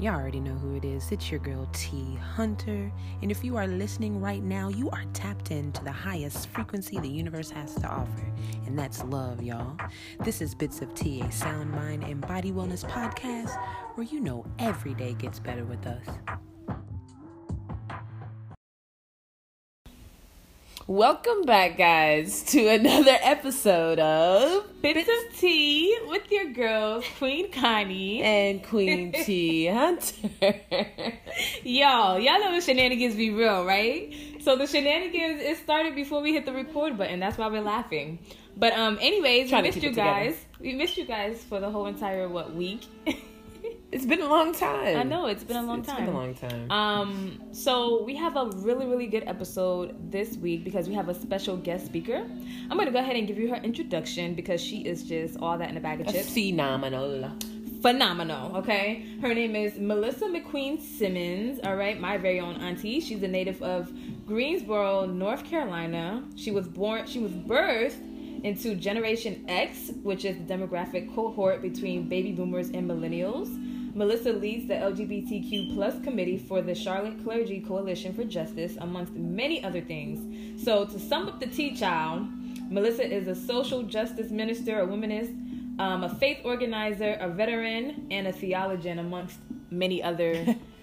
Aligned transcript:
Y'all 0.00 0.14
already 0.14 0.38
know 0.38 0.54
who 0.54 0.76
it 0.76 0.84
is. 0.84 1.10
It's 1.10 1.28
your 1.28 1.40
girl 1.40 1.68
T 1.72 2.16
Hunter. 2.36 2.92
And 3.20 3.32
if 3.32 3.42
you 3.42 3.56
are 3.56 3.66
listening 3.66 4.20
right 4.20 4.42
now, 4.42 4.68
you 4.68 4.88
are 4.90 5.02
tapped 5.12 5.50
into 5.50 5.82
the 5.82 5.90
highest 5.90 6.46
frequency 6.50 7.00
the 7.00 7.08
universe 7.08 7.50
has 7.50 7.74
to 7.76 7.88
offer. 7.88 8.32
And 8.64 8.78
that's 8.78 9.02
love, 9.02 9.42
y'all. 9.42 9.76
This 10.20 10.40
is 10.40 10.54
Bits 10.54 10.82
of 10.82 10.94
T, 10.94 11.20
a 11.20 11.32
sound 11.32 11.72
mind 11.72 12.04
and 12.04 12.20
body 12.20 12.52
wellness 12.52 12.88
podcast 12.88 13.60
where 13.96 14.06
you 14.06 14.20
know 14.20 14.46
every 14.60 14.94
day 14.94 15.14
gets 15.14 15.40
better 15.40 15.64
with 15.64 15.84
us. 15.84 16.06
Welcome 20.88 21.42
back, 21.42 21.76
guys, 21.76 22.42
to 22.44 22.66
another 22.66 23.18
episode 23.20 23.98
of 23.98 24.80
Bits 24.80 25.06
of 25.06 25.38
Tea 25.38 25.94
with 26.06 26.32
your 26.32 26.46
girls, 26.54 27.04
Queen 27.18 27.52
Connie 27.52 28.22
and 28.22 28.64
Queen 28.64 29.12
T 29.24 29.66
Hunter. 29.66 30.30
y'all, 31.62 32.18
y'all 32.18 32.40
know 32.40 32.54
the 32.54 32.62
shenanigans 32.62 33.16
be 33.16 33.28
real, 33.28 33.66
right? 33.66 34.14
So 34.40 34.56
the 34.56 34.66
shenanigans 34.66 35.42
it 35.42 35.58
started 35.58 35.94
before 35.94 36.22
we 36.22 36.32
hit 36.32 36.46
the 36.46 36.54
record 36.54 36.96
button. 36.96 37.20
That's 37.20 37.36
why 37.36 37.48
we're 37.48 37.60
laughing. 37.60 38.20
But 38.56 38.72
um, 38.72 38.96
anyways, 38.98 39.52
we 39.52 39.60
missed 39.60 39.82
you 39.82 39.92
guys. 39.92 40.36
Together. 40.36 40.46
We 40.60 40.72
missed 40.72 40.96
you 40.96 41.04
guys 41.04 41.44
for 41.44 41.60
the 41.60 41.70
whole 41.70 41.84
entire 41.84 42.30
what 42.30 42.54
week. 42.54 42.86
It's 43.90 44.04
been 44.04 44.20
a 44.20 44.28
long 44.28 44.52
time. 44.52 44.98
I 44.98 45.02
know 45.02 45.26
it's 45.26 45.44
been 45.44 45.56
a 45.56 45.62
long 45.62 45.78
it's 45.78 45.88
time. 45.88 45.96
It's 45.96 46.06
been 46.06 46.14
a 46.14 46.18
long 46.18 46.34
time. 46.34 46.70
Um, 46.70 47.40
so 47.52 48.02
we 48.02 48.14
have 48.16 48.36
a 48.36 48.50
really 48.56 48.84
really 48.84 49.06
good 49.06 49.24
episode 49.26 49.96
this 50.12 50.36
week 50.36 50.62
because 50.62 50.88
we 50.88 50.94
have 50.94 51.08
a 51.08 51.14
special 51.14 51.56
guest 51.56 51.86
speaker. 51.86 52.26
I'm 52.70 52.76
gonna 52.76 52.90
go 52.90 52.98
ahead 52.98 53.16
and 53.16 53.26
give 53.26 53.38
you 53.38 53.48
her 53.48 53.56
introduction 53.56 54.34
because 54.34 54.60
she 54.60 54.82
is 54.82 55.04
just 55.04 55.38
all 55.40 55.56
that 55.56 55.70
in 55.70 55.76
a 55.78 55.80
bag 55.80 56.02
of 56.02 56.08
chips. 56.08 56.34
Phenomenal. 56.34 57.32
Phenomenal. 57.80 58.56
Okay, 58.58 59.06
her 59.22 59.32
name 59.32 59.56
is 59.56 59.78
Melissa 59.78 60.26
McQueen 60.26 60.78
Simmons. 60.78 61.58
All 61.64 61.76
right, 61.76 61.98
my 61.98 62.18
very 62.18 62.40
own 62.40 62.56
auntie. 62.56 63.00
She's 63.00 63.22
a 63.22 63.28
native 63.28 63.62
of 63.62 63.90
Greensboro, 64.26 65.06
North 65.06 65.44
Carolina. 65.44 66.24
She 66.36 66.50
was 66.50 66.68
born. 66.68 67.06
She 67.06 67.20
was 67.20 67.32
birthed 67.32 68.44
into 68.44 68.74
Generation 68.74 69.44
X, 69.48 69.92
which 70.02 70.26
is 70.26 70.36
the 70.36 70.44
demographic 70.44 71.14
cohort 71.14 71.62
between 71.62 72.06
baby 72.08 72.32
boomers 72.32 72.68
and 72.68 72.88
millennials. 72.88 73.48
Melissa 73.98 74.32
leads 74.32 74.68
the 74.68 74.74
LGBTQ 74.74 75.74
plus 75.74 76.00
committee 76.04 76.38
for 76.38 76.62
the 76.62 76.72
Charlotte 76.72 77.20
Clergy 77.24 77.60
Coalition 77.60 78.14
for 78.14 78.22
Justice, 78.22 78.76
amongst 78.80 79.12
many 79.14 79.64
other 79.64 79.80
things. 79.80 80.62
So, 80.64 80.84
to 80.84 81.00
sum 81.00 81.26
up 81.26 81.40
the 81.40 81.48
tea 81.48 81.74
child, 81.74 82.28
Melissa 82.70 83.12
is 83.12 83.26
a 83.26 83.34
social 83.34 83.82
justice 83.82 84.30
minister, 84.30 84.82
a 84.82 84.86
womanist, 84.86 85.34
um, 85.80 86.04
a 86.04 86.08
faith 86.08 86.38
organizer, 86.44 87.14
a 87.20 87.28
veteran, 87.28 88.06
and 88.12 88.28
a 88.28 88.32
theologian, 88.32 89.00
amongst 89.00 89.40
many 89.68 90.00
other 90.00 90.46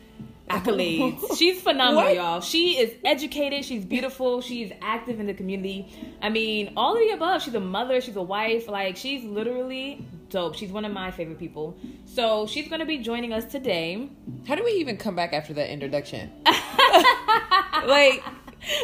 accolades. 0.49 1.19
She's 1.37 1.61
phenomenal, 1.61 2.03
what? 2.03 2.15
y'all. 2.15 2.41
She 2.41 2.77
is 2.77 2.93
educated. 3.03 3.65
She's 3.65 3.85
beautiful. 3.85 4.41
She's 4.41 4.71
active 4.81 5.19
in 5.19 5.27
the 5.27 5.33
community. 5.33 5.91
I 6.21 6.29
mean, 6.29 6.73
all 6.77 6.93
of 6.93 6.99
the 6.99 7.09
above. 7.11 7.41
She's 7.41 7.55
a 7.55 7.59
mother. 7.59 8.01
She's 8.01 8.15
a 8.15 8.21
wife. 8.21 8.67
Like, 8.67 8.97
she's 8.97 9.23
literally 9.23 10.05
dope. 10.29 10.55
She's 10.55 10.71
one 10.71 10.85
of 10.85 10.91
my 10.91 11.11
favorite 11.11 11.39
people. 11.39 11.77
So 12.05 12.47
she's 12.47 12.67
going 12.67 12.79
to 12.79 12.85
be 12.85 12.99
joining 12.99 13.33
us 13.33 13.45
today. 13.45 14.09
How 14.47 14.55
do 14.55 14.63
we 14.63 14.71
even 14.73 14.97
come 14.97 15.15
back 15.15 15.33
after 15.33 15.53
that 15.53 15.71
introduction? 15.71 16.31
like, 16.45 18.23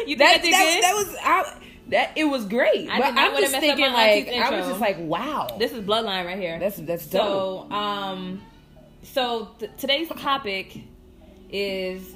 you 0.06 0.16
that, 0.16 0.42
that, 0.42 0.50
that, 0.50 0.78
that 0.82 0.94
was 0.94 1.16
I, 1.22 1.62
that 1.88 2.12
it 2.16 2.24
was 2.24 2.44
great. 2.46 2.88
I 2.88 2.98
but 2.98 3.14
I'm 3.16 3.36
just 3.40 3.56
thinking 3.56 3.92
like 3.92 4.28
I 4.28 4.58
was 4.58 4.68
just 4.68 4.80
like, 4.80 4.98
wow, 4.98 5.56
this 5.58 5.72
is 5.72 5.80
bloodline 5.80 6.24
right 6.24 6.38
here. 6.38 6.58
That's 6.58 6.76
that's 6.76 7.06
dope. 7.06 7.68
So 7.68 7.72
um, 7.72 8.42
so 9.02 9.50
th- 9.58 9.72
today's 9.76 10.08
topic 10.08 10.82
is 11.52 12.14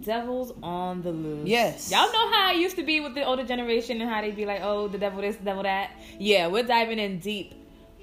devils 0.00 0.52
on 0.62 1.02
the 1.02 1.10
loose. 1.10 1.48
Yes. 1.48 1.90
Y'all 1.90 2.12
know 2.12 2.30
how 2.32 2.48
I 2.48 2.52
used 2.52 2.76
to 2.76 2.82
be 2.82 3.00
with 3.00 3.14
the 3.14 3.24
older 3.24 3.44
generation 3.44 4.00
and 4.00 4.10
how 4.10 4.20
they'd 4.20 4.36
be 4.36 4.46
like, 4.46 4.60
oh, 4.62 4.88
the 4.88 4.98
devil 4.98 5.20
this, 5.20 5.36
the 5.36 5.44
devil 5.44 5.62
that. 5.62 5.92
Yeah, 6.18 6.48
we're 6.48 6.62
diving 6.62 6.98
in 6.98 7.18
deep 7.18 7.54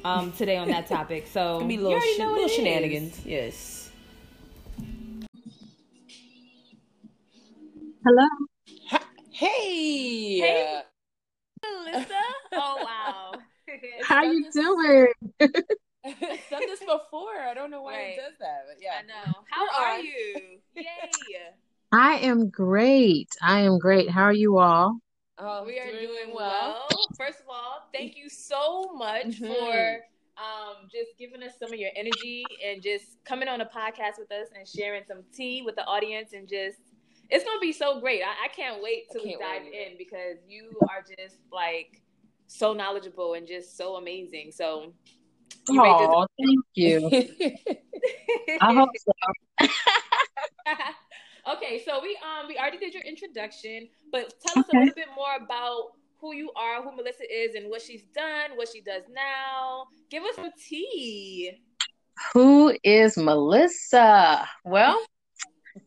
um, 0.04 0.32
today 0.34 0.58
on 0.58 0.68
that 0.70 0.88
topic. 0.88 1.28
So 1.28 1.64
be 1.68 1.78
little, 1.78 2.00
sh- 2.00 2.20
little 2.20 2.48
shenanigans. 2.48 3.20
Is. 3.20 3.26
Yes. 3.26 3.90
Hello. 8.04 8.28
Hi. 8.90 9.00
Hey. 9.32 10.40
Hey, 10.40 10.82
Melissa. 11.64 12.08
oh 12.54 12.78
wow. 12.84 13.34
How 14.04 14.24
you 14.24 14.50
doing? 14.52 15.52
I've 16.06 16.20
done 16.50 16.62
this 16.68 16.80
before. 16.80 17.40
I 17.42 17.54
don't 17.54 17.72
know 17.72 17.82
why 17.82 17.94
right. 17.94 18.08
it 18.10 18.18
does 18.18 18.38
that, 18.40 18.66
but 18.68 18.82
yeah. 18.82 19.00
I 19.00 19.06
know. 19.06 19.34
How 19.50 19.84
are 19.84 20.00
you? 20.00 20.60
Yay. 20.76 20.86
I 21.92 22.16
am 22.16 22.50
great. 22.50 23.30
I 23.42 23.62
am 23.62 23.80
great. 23.80 24.10
How 24.10 24.24
are 24.24 24.34
you 24.34 24.58
all? 24.58 25.00
Oh, 25.38 25.64
we 25.66 25.80
are 25.80 25.92
doing, 25.92 26.08
doing 26.08 26.34
well. 26.34 26.86
well. 26.90 27.00
First 27.18 27.40
of 27.40 27.46
all, 27.50 27.90
thank 27.94 28.16
you 28.16 28.30
so 28.30 28.94
much 28.96 29.42
mm-hmm. 29.42 29.48
for 29.48 30.00
um, 30.38 30.88
just 30.92 31.18
giving 31.18 31.44
us 31.44 31.54
some 31.60 31.72
of 31.72 31.80
your 31.80 31.92
energy 31.96 32.44
and 32.66 32.82
just 32.82 33.24
coming 33.26 33.48
on 33.48 33.62
a 33.62 33.66
podcast 33.66 34.18
with 34.18 34.32
us 34.32 34.48
and 34.56 34.68
sharing 34.68 35.04
some 35.08 35.24
tea 35.34 35.62
with 35.62 35.76
the 35.76 35.86
audience 35.86 36.34
and 36.34 36.48
just 36.48 36.80
it's 37.30 37.44
gonna 37.44 37.60
be 37.60 37.72
so 37.72 38.00
great. 38.00 38.22
I, 38.22 38.46
I 38.46 38.48
can't 38.50 38.84
wait 38.84 39.06
till 39.12 39.24
we 39.24 39.36
dive 39.40 39.64
in 39.64 39.98
because 39.98 40.38
you 40.48 40.78
are 40.90 41.02
just 41.02 41.38
like 41.52 42.02
so 42.48 42.74
knowledgeable 42.74 43.34
and 43.34 43.48
just 43.48 43.78
so 43.78 43.96
amazing. 43.96 44.52
So 44.52 44.94
you 45.70 45.82
oh, 45.82 46.28
thank 46.38 46.66
you. 46.76 47.10
I 48.62 48.74
hope 48.74 48.90
so. 48.98 49.68
okay, 51.54 51.82
so 51.86 52.02
we 52.02 52.18
um 52.24 52.48
we 52.48 52.58
already 52.58 52.78
did 52.78 52.94
your 52.94 53.04
introduction, 53.04 53.88
but 54.12 54.34
tell 54.46 54.60
us 54.60 54.70
okay. 54.70 54.78
a 54.78 54.80
little 54.82 54.96
bit 54.96 55.08
more 55.16 55.36
about 55.44 55.92
who 56.20 56.34
you 56.34 56.52
are, 56.56 56.82
who 56.82 56.96
Melissa 56.96 57.24
is, 57.32 57.56
and 57.56 57.70
what 57.70 57.82
she's 57.82 58.04
done, 58.16 58.56
what 58.56 58.70
she 58.70 58.82
does 58.82 59.04
now. 59.14 59.88
Give 60.10 60.24
us 60.24 60.36
some 60.36 60.52
tea. 60.68 61.52
Who 62.34 62.76
is 62.84 63.18
Melissa? 63.18 64.48
Well, 64.64 65.04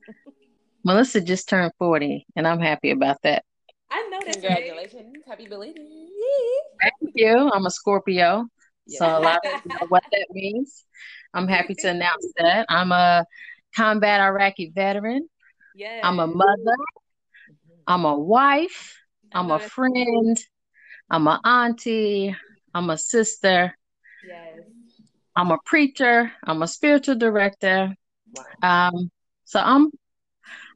Melissa 0.84 1.20
just 1.20 1.48
turned 1.48 1.72
40, 1.78 2.26
and 2.36 2.46
I'm 2.46 2.60
happy 2.60 2.90
about 2.90 3.16
that. 3.22 3.44
I 3.90 4.08
know 4.10 4.20
that. 4.24 4.34
Congratulations. 4.34 5.16
Happy 5.26 5.48
belated. 5.48 5.86
Thank 6.82 7.12
you. 7.14 7.50
I'm 7.52 7.66
a 7.66 7.70
Scorpio. 7.70 8.46
So 8.88 9.06
a 9.06 9.20
lot 9.20 9.40
of 9.44 9.66
know 9.66 9.86
what 9.88 10.04
that 10.12 10.26
means. 10.30 10.84
I'm 11.34 11.46
happy 11.46 11.74
to 11.76 11.88
announce 11.88 12.32
that. 12.38 12.66
I'm 12.68 12.90
a 12.92 13.24
combat 13.76 14.20
Iraqi 14.20 14.72
veteran. 14.74 15.28
Yeah. 15.74 16.00
I'm 16.02 16.18
a 16.18 16.26
mother. 16.26 16.76
I'm 17.86 18.04
a 18.04 18.18
wife. 18.18 18.96
I'm 19.32 19.50
a 19.50 19.58
friend. 19.58 20.38
I'm 21.10 21.26
an 21.26 21.38
auntie. 21.44 22.34
I'm 22.74 22.90
a 22.90 22.98
sister. 22.98 23.76
Yes. 24.26 24.58
I'm 25.36 25.50
a 25.50 25.58
preacher. 25.64 26.32
I'm 26.44 26.62
a 26.62 26.68
spiritual 26.68 27.16
director. 27.16 27.94
Wow. 28.62 28.88
Um, 28.92 29.10
so 29.44 29.60
I'm 29.60 29.90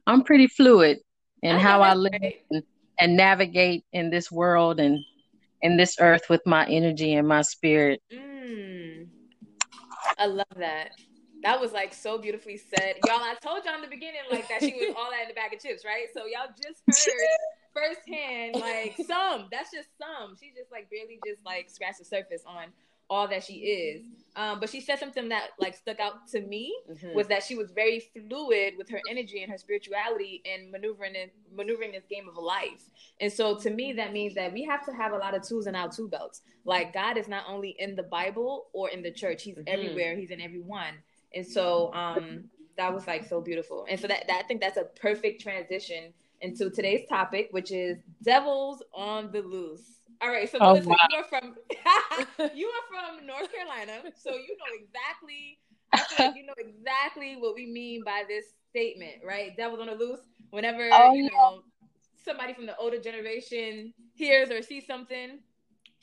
I'm 0.07 0.23
pretty 0.23 0.47
fluid 0.47 0.99
in 1.41 1.55
I 1.55 1.59
how 1.59 1.81
I 1.81 1.93
live 1.93 2.13
and, 2.51 2.63
and, 2.99 3.17
navigate 3.17 3.85
in 3.93 4.09
this 4.09 4.31
world 4.31 4.79
and 4.79 4.99
in 5.63 5.77
this 5.77 5.95
earth 5.99 6.23
with 6.29 6.41
my 6.45 6.67
energy 6.67 7.13
and 7.15 7.27
my 7.27 7.41
spirit. 7.41 8.03
Mm. 8.13 9.07
I 10.19 10.25
love 10.27 10.45
that. 10.57 10.91
That 11.43 11.59
was 11.59 11.71
like 11.73 11.93
so 11.93 12.17
beautifully 12.17 12.57
said. 12.57 12.95
Y'all, 13.05 13.19
I 13.19 13.35
told 13.41 13.65
y'all 13.65 13.75
in 13.75 13.81
the 13.81 13.87
beginning 13.87 14.21
like 14.29 14.47
that 14.49 14.61
she 14.61 14.73
was 14.73 14.95
all 14.97 15.09
that 15.11 15.23
in 15.23 15.27
the 15.29 15.33
bag 15.33 15.53
of 15.53 15.61
chips, 15.61 15.83
right? 15.83 16.05
So 16.13 16.25
y'all 16.25 16.53
just 16.61 16.83
heard 16.87 17.39
firsthand 17.73 18.55
like 18.55 18.95
some. 19.07 19.47
That's 19.51 19.71
just 19.71 19.89
some. 19.97 20.35
She 20.39 20.51
just 20.55 20.71
like 20.71 20.89
barely 20.91 21.19
just 21.25 21.45
like 21.45 21.69
scratched 21.69 21.99
the 21.99 22.05
surface 22.05 22.43
on 22.45 22.71
all 23.13 23.27
that 23.27 23.43
she 23.43 23.53
is. 23.53 24.05
Um, 24.35 24.59
but 24.59 24.69
she 24.69 24.81
said 24.81 24.97
something 24.97 25.29
that 25.29 25.49
like 25.59 25.75
stuck 25.75 25.99
out 25.99 26.27
to 26.29 26.41
me 26.41 26.75
mm-hmm. 26.89 27.13
was 27.13 27.27
that 27.27 27.43
she 27.43 27.55
was 27.55 27.71
very 27.71 27.99
fluid 27.99 28.73
with 28.79 28.89
her 28.89 28.99
energy 29.07 29.43
and 29.43 29.51
her 29.51 29.59
spirituality 29.59 30.41
and 30.51 30.71
maneuvering 30.71 31.13
in, 31.13 31.29
maneuvering 31.55 31.91
this 31.91 32.05
game 32.09 32.27
of 32.27 32.35
life. 32.35 32.89
And 33.21 33.31
so 33.31 33.55
to 33.59 33.69
me, 33.69 33.93
that 33.93 34.11
means 34.11 34.33
that 34.33 34.51
we 34.51 34.63
have 34.63 34.83
to 34.87 34.91
have 34.91 35.11
a 35.13 35.17
lot 35.17 35.35
of 35.35 35.47
tools 35.47 35.67
in 35.67 35.75
our 35.75 35.87
tool 35.87 36.07
belts. 36.07 36.41
Like 36.65 36.93
God 36.93 37.17
is 37.17 37.27
not 37.27 37.43
only 37.47 37.75
in 37.77 37.95
the 37.95 38.03
Bible 38.03 38.67
or 38.73 38.89
in 38.89 39.03
the 39.03 39.11
church; 39.11 39.43
He's 39.43 39.55
mm-hmm. 39.55 39.67
everywhere. 39.67 40.15
He's 40.15 40.31
in 40.31 40.41
everyone. 40.41 40.95
And 41.35 41.45
so 41.45 41.93
um, 41.93 42.45
that 42.77 42.91
was 42.93 43.05
like 43.05 43.25
so 43.25 43.39
beautiful. 43.39 43.85
And 43.87 43.99
so 43.99 44.07
that, 44.07 44.25
that 44.27 44.41
I 44.43 44.47
think 44.47 44.61
that's 44.61 44.77
a 44.77 44.85
perfect 44.99 45.41
transition 45.41 46.13
into 46.41 46.69
today's 46.69 47.07
topic, 47.07 47.49
which 47.51 47.71
is 47.71 47.97
devils 48.23 48.83
on 48.93 49.31
the 49.31 49.41
loose. 49.41 49.99
All 50.21 50.29
right, 50.29 50.49
so 50.49 50.57
oh, 50.61 50.75
wow. 50.75 50.95
you 51.11 51.17
are 51.17 51.23
from 51.25 51.55
you 52.55 52.67
are 52.67 53.17
from 53.17 53.25
North 53.25 53.51
Carolina, 53.51 54.11
so 54.15 54.31
you 54.31 54.57
know 54.57 54.71
exactly. 54.73 55.59
I 55.91 55.97
feel 55.97 56.27
like 56.27 56.35
you 56.35 56.45
know 56.45 56.53
exactly 56.57 57.35
what 57.37 57.55
we 57.55 57.65
mean 57.67 58.03
by 58.03 58.23
this 58.27 58.45
statement, 58.69 59.21
right? 59.25 59.55
Devils 59.55 59.79
on 59.79 59.87
the 59.87 59.93
loose. 59.93 60.21
Whenever 60.49 60.89
oh, 60.91 61.13
you 61.13 61.29
know 61.29 61.63
somebody 62.23 62.53
from 62.53 62.65
the 62.65 62.75
older 62.77 62.99
generation 62.99 63.93
hears 64.15 64.49
or 64.49 64.61
sees 64.61 64.85
something 64.87 65.39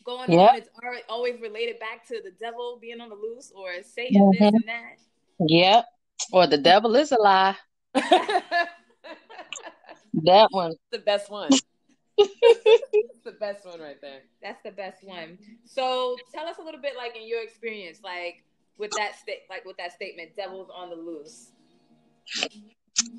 going 0.05 0.32
yep. 0.32 0.50
on, 0.50 0.56
it's 0.56 0.69
always 1.09 1.41
related 1.41 1.79
back 1.79 2.06
to 2.09 2.21
the 2.23 2.32
devil 2.41 2.79
being 2.81 3.00
on 3.00 3.09
the 3.09 3.15
loose 3.15 3.53
or 3.55 3.71
Satan 3.82 4.23
mm-hmm. 4.23 4.44
this 4.44 4.53
and 4.53 4.65
that. 4.67 4.99
Yep. 5.49 5.85
or 6.32 6.47
the 6.47 6.59
devil 6.59 6.94
is 6.97 7.12
a 7.12 7.21
lie. 7.21 7.56
that 7.94 8.69
one. 10.50 10.75
The 10.93 10.99
best 10.99 11.31
one. 11.31 11.50
the 13.25 13.32
best 13.38 13.64
one 13.67 13.81
right 13.81 14.00
there. 14.00 14.20
That's 14.43 14.62
the 14.62 14.70
best 14.70 15.02
one. 15.05 15.38
So 15.64 16.17
tell 16.32 16.46
us 16.46 16.56
a 16.58 16.62
little 16.62 16.81
bit, 16.81 16.94
like 16.96 17.17
in 17.17 17.26
your 17.26 17.43
experience, 17.43 18.00
like 18.02 18.44
with 18.78 18.90
that 18.96 19.17
state, 19.17 19.40
like 19.49 19.64
with 19.64 19.76
that 19.78 19.93
statement, 19.93 20.37
"Devil's 20.37 20.70
on 20.75 20.90
the 20.90 20.96
loose." 20.96 21.52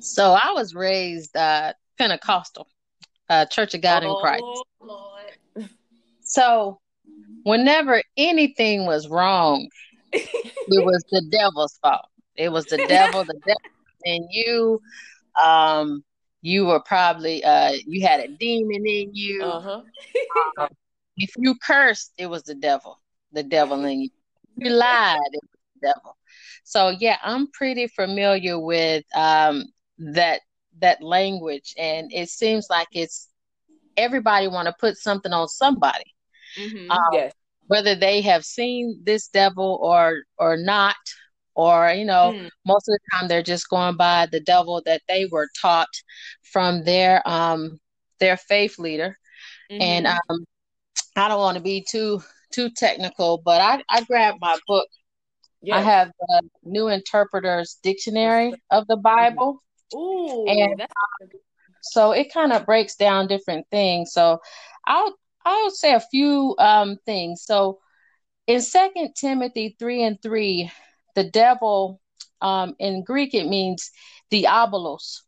So 0.00 0.32
I 0.32 0.52
was 0.52 0.74
raised 0.74 1.36
uh, 1.36 1.72
Pentecostal, 1.98 2.68
uh, 3.28 3.46
Church 3.46 3.74
of 3.74 3.80
God 3.80 4.04
oh, 4.04 4.16
in 4.16 4.20
Christ. 4.20 4.44
Lord. 4.80 5.68
So 6.22 6.80
whenever 7.44 8.02
anything 8.16 8.86
was 8.86 9.08
wrong, 9.08 9.68
it 10.12 10.22
was 10.68 11.04
the 11.10 11.22
devil's 11.30 11.78
fault. 11.82 12.06
It 12.36 12.50
was 12.50 12.66
the 12.66 12.78
devil, 12.88 13.24
the 13.24 13.38
devil, 13.46 13.60
and 14.04 14.24
you. 14.30 14.80
Um, 15.42 16.04
you 16.42 16.66
were 16.66 16.80
probably 16.80 17.42
uh, 17.44 17.72
you 17.86 18.06
had 18.06 18.20
a 18.20 18.28
demon 18.28 18.86
in 18.86 19.14
you. 19.14 19.42
Uh-huh. 19.42 19.82
Um, 20.58 20.68
if 21.16 21.30
you 21.36 21.54
cursed, 21.64 22.12
it 22.18 22.26
was 22.26 22.42
the 22.42 22.54
devil, 22.54 23.00
the 23.32 23.42
devil 23.42 23.84
in 23.84 24.02
you. 24.02 24.10
If 24.56 24.66
you 24.66 24.72
lied, 24.72 25.18
it 25.32 25.40
was 25.42 25.60
the 25.80 25.88
devil. 25.88 26.16
So 26.64 26.90
yeah, 26.90 27.16
I'm 27.22 27.46
pretty 27.52 27.86
familiar 27.86 28.58
with 28.58 29.04
um, 29.14 29.64
that 29.98 30.40
that 30.80 31.02
language, 31.02 31.74
and 31.78 32.12
it 32.12 32.28
seems 32.28 32.66
like 32.68 32.88
it's 32.92 33.28
everybody 33.96 34.48
want 34.48 34.66
to 34.66 34.74
put 34.80 34.96
something 34.96 35.32
on 35.32 35.48
somebody. 35.48 36.14
Mhm. 36.58 36.90
Um, 36.90 36.98
Yes. 37.12 37.32
whether 37.68 37.94
they 37.94 38.20
have 38.22 38.44
seen 38.44 39.00
this 39.04 39.28
devil 39.28 39.78
or 39.80 40.24
or 40.38 40.56
not 40.56 40.96
or 41.54 41.90
you 41.90 42.04
know 42.04 42.32
Mm. 42.36 42.48
most 42.66 42.88
of 42.88 42.92
the 42.94 42.98
time 43.12 43.28
they're 43.28 43.42
just 43.42 43.68
going 43.68 43.96
by 43.96 44.26
the 44.30 44.40
devil 44.40 44.82
that 44.86 45.02
they 45.08 45.26
were 45.30 45.48
taught 45.60 45.88
from 46.42 46.84
their 46.84 47.26
um 47.28 47.78
their 48.20 48.36
faith 48.36 48.78
leader 48.78 49.18
and 49.80 50.06
Mhm. 50.06 50.16
um 50.30 50.44
i 51.16 51.28
don't 51.28 51.38
want 51.40 51.56
to 51.56 51.62
be 51.62 51.84
too 51.88 52.22
too 52.52 52.70
technical 52.70 53.38
but 53.44 53.60
i 53.60 53.82
i 53.88 54.02
grabbed 54.04 54.38
my 54.40 54.56
book 54.66 54.86
Yes. 55.62 55.78
i 55.78 55.80
have 55.82 56.10
the 56.20 56.42
new 56.64 56.88
interpreter's 56.88 57.78
dictionary 57.82 58.54
of 58.70 58.86
the 58.86 58.96
bible 58.96 59.62
Ooh, 59.94 60.46
and- 60.48 60.78
that's 60.78 60.92
so 61.80 62.12
it 62.12 62.32
kind 62.32 62.52
of 62.52 62.64
breaks 62.66 62.94
down 62.96 63.26
different 63.26 63.66
things 63.70 64.12
so 64.12 64.38
i'll 64.86 65.14
i'll 65.44 65.70
say 65.70 65.92
a 65.94 66.00
few 66.00 66.54
um 66.58 66.96
things 67.06 67.42
so 67.44 67.78
in 68.46 68.60
second 68.60 69.14
timothy 69.16 69.74
3 69.78 70.02
and 70.02 70.20
3 70.22 70.70
the 71.14 71.24
devil 71.24 72.00
um 72.40 72.74
in 72.78 73.02
greek 73.04 73.34
it 73.34 73.46
means 73.46 73.90
diabolos. 74.30 75.22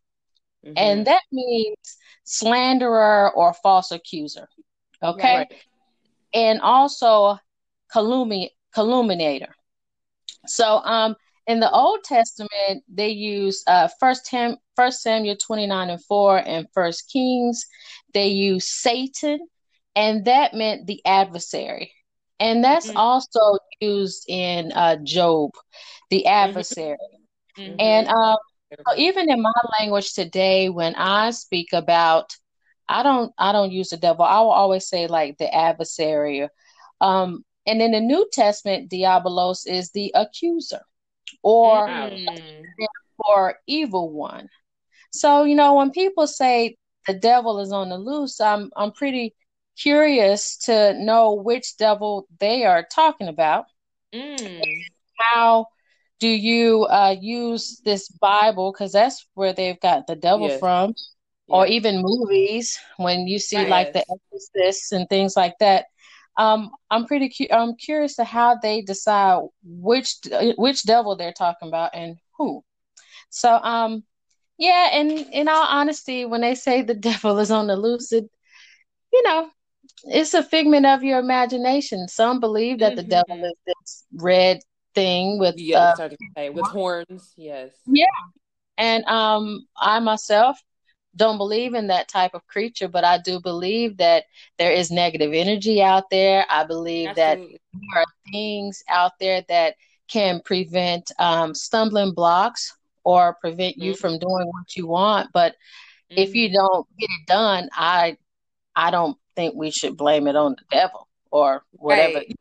Mhm. 0.64 0.72
and 0.76 1.06
that 1.06 1.22
means 1.31 1.98
slanderer 2.25 3.31
or 3.34 3.52
false 3.54 3.90
accuser. 3.90 4.48
Okay? 5.02 5.36
Right. 5.36 5.52
and 6.32 6.60
also 6.60 7.38
calumni- 7.92 8.50
calumniator 8.75 9.54
so 10.46 10.81
um 10.84 11.14
in 11.46 11.60
the 11.60 11.70
old 11.70 12.02
testament 12.04 12.82
they 12.88 13.10
use 13.10 13.62
uh 13.66 13.88
first 14.00 14.26
Tim, 14.26 14.56
first 14.76 15.02
samuel 15.02 15.36
29 15.36 15.90
and 15.90 16.04
4 16.04 16.38
and 16.38 16.66
first 16.72 17.10
kings. 17.12 17.66
They 18.14 18.28
use 18.28 18.66
satan 18.69 19.40
and 19.94 20.25
that 20.25 20.54
meant 20.54 20.86
the 20.86 21.00
adversary 21.04 21.92
and 22.40 22.64
that's 22.64 22.90
Mhm. 22.90 22.96
also 22.96 23.58
used 23.81 24.25
in 24.28 24.72
uh 24.72 24.96
job 25.04 25.50
the 26.10 26.26
adversary 26.26 26.96
Mhm. 27.58 27.78
and 27.78 28.06
um 28.08 28.36
so 28.88 28.96
even 28.96 29.31
in 29.31 29.42
my 29.42 29.52
language 29.81 30.12
today, 30.14 30.69
when 30.69 30.94
I 30.94 31.31
speak 31.31 31.72
about, 31.72 32.36
I 32.88 33.02
don't, 33.02 33.32
I 33.38 33.52
don't 33.52 33.72
use 33.72 33.90
the 33.90 33.96
devil. 33.96 34.25
I 34.25 34.40
will 34.40 34.50
always 34.50 34.86
say 34.88 35.06
like 35.06 35.38
the 35.38 35.52
adversary. 35.54 36.48
Um, 37.00 37.44
and 37.66 37.81
in 37.82 37.92
the 37.92 38.00
New 38.00 38.28
Testament, 38.32 38.90
diabolos 38.90 39.66
is 39.66 39.90
the 39.90 40.12
accuser 40.14 40.81
or 41.42 41.88
Mm. 41.88 42.64
or 43.19 43.56
evil 43.66 44.10
one. 44.10 44.48
So 45.10 45.44
you 45.44 45.54
know 45.54 45.75
when 45.75 45.90
people 45.90 46.26
say 46.26 46.76
the 47.06 47.14
devil 47.14 47.60
is 47.60 47.72
on 47.72 47.88
the 47.90 47.98
loose, 47.98 48.40
I'm 48.40 48.70
I'm 48.76 48.92
pretty 48.92 49.34
curious 49.76 50.56
to 50.66 50.94
know 50.94 51.34
which 51.34 51.76
devil 51.78 52.26
they 52.40 52.64
are 52.64 52.84
talking 52.84 53.28
about. 53.28 53.66
Mm. 54.12 54.84
how 55.18 55.66
do 56.20 56.28
you 56.28 56.84
uh, 56.84 57.14
use 57.20 57.80
this 57.84 58.08
Bible? 58.08 58.72
Because 58.72 58.92
that's 58.92 59.26
where 59.34 59.52
they've 59.52 59.80
got 59.80 60.06
the 60.06 60.16
devil 60.16 60.48
Yes. 60.48 60.60
from, 60.60 60.94
or 61.48 61.66
even 61.66 62.02
movies 62.02 62.78
when 62.96 63.26
you 63.26 63.38
see 63.38 63.66
like 63.66 63.92
the 63.92 64.04
Exorcist 64.10 64.92
and 64.92 65.08
things 65.08 65.36
like 65.36 65.54
that. 65.60 65.86
Um, 66.36 66.70
I'm 66.90 67.06
pretty 67.06 67.28
cu- 67.30 67.52
I'm 67.54 67.76
curious 67.76 68.16
to 68.16 68.24
how 68.24 68.56
they 68.56 68.82
decide 68.82 69.42
which 69.64 70.16
which 70.56 70.82
devil 70.84 71.16
they're 71.16 71.32
talking 71.32 71.68
about 71.68 71.94
and 71.94 72.16
who. 72.38 72.64
So 73.30 73.52
um, 73.54 74.04
yeah, 74.58 74.90
and 74.92 75.10
in 75.32 75.48
all 75.48 75.66
honesty, 75.68 76.24
when 76.24 76.40
they 76.40 76.54
say 76.54 76.82
the 76.82 76.94
devil 77.10 77.38
is 77.38 77.50
on 77.50 77.66
the 77.66 77.76
loose, 77.76 78.12
it, 78.12 78.28
you 79.12 79.22
know, 79.24 79.48
it's 80.05 80.35
a 80.35 80.43
figment 80.43 80.87
of 80.87 81.02
your 81.02 81.19
imagination. 81.19 82.08
Some 82.08 82.41
believe 82.41 82.81
that 82.81 82.96
the 82.96 83.02
Mhm. 83.02 83.08
devil 83.11 83.44
is 83.44 83.55
this 83.67 84.05
red 84.14 84.61
thing 84.94 85.38
with 85.38 85.55
Yeah, 85.58 85.94
uh, 85.99 86.08
say. 86.37 86.50
With 86.50 86.67
horns, 86.67 87.32
yes. 87.37 87.73
Yeah. 87.87 88.06
And 88.76 89.05
um 89.06 89.67
I 89.76 90.00
myself 90.00 90.58
don't 91.17 91.38
believe 91.38 91.75
in 91.75 91.87
that 91.88 92.08
type 92.08 92.35
of 92.35 92.46
creature, 92.46 92.88
but 92.88 93.05
I 93.05 93.19
do 93.19 93.41
believe 93.41 93.99
that 93.99 94.25
there 94.58 94.73
is 94.73 94.91
negative 94.91 95.32
energy 95.32 95.81
out 95.81 96.11
there. 96.11 96.44
I 96.50 96.64
believe 96.64 97.14
that 97.14 97.38
there 97.38 98.00
are 98.02 98.05
things 98.32 98.82
out 98.88 99.12
there 99.20 99.43
that 99.49 99.76
can 100.08 100.41
prevent 100.44 101.11
um, 101.19 101.55
stumbling 101.55 102.12
blocks 102.14 102.76
or 103.05 103.35
prevent 103.41 103.76
you 103.79 103.93
Mhm. 103.93 103.99
from 103.99 104.19
doing 104.19 104.46
what 104.49 104.76
you 104.76 104.87
want. 104.87 105.31
But 105.32 105.55
if 106.11 106.35
you 106.35 106.49
Mhm. 106.49 106.55
don't 106.55 106.88
get 106.99 107.11
it 107.11 107.26
done, 107.26 107.69
I 107.73 108.17
I 108.75 108.91
don't 108.91 109.17
think 109.36 109.54
we 109.54 109.70
should 109.70 109.96
blame 109.96 110.26
it 110.26 110.36
on 110.36 110.52
the 110.52 110.64
devil 110.70 111.08
or 111.31 111.64
whatever. 111.72 112.19
Right. 112.19 112.36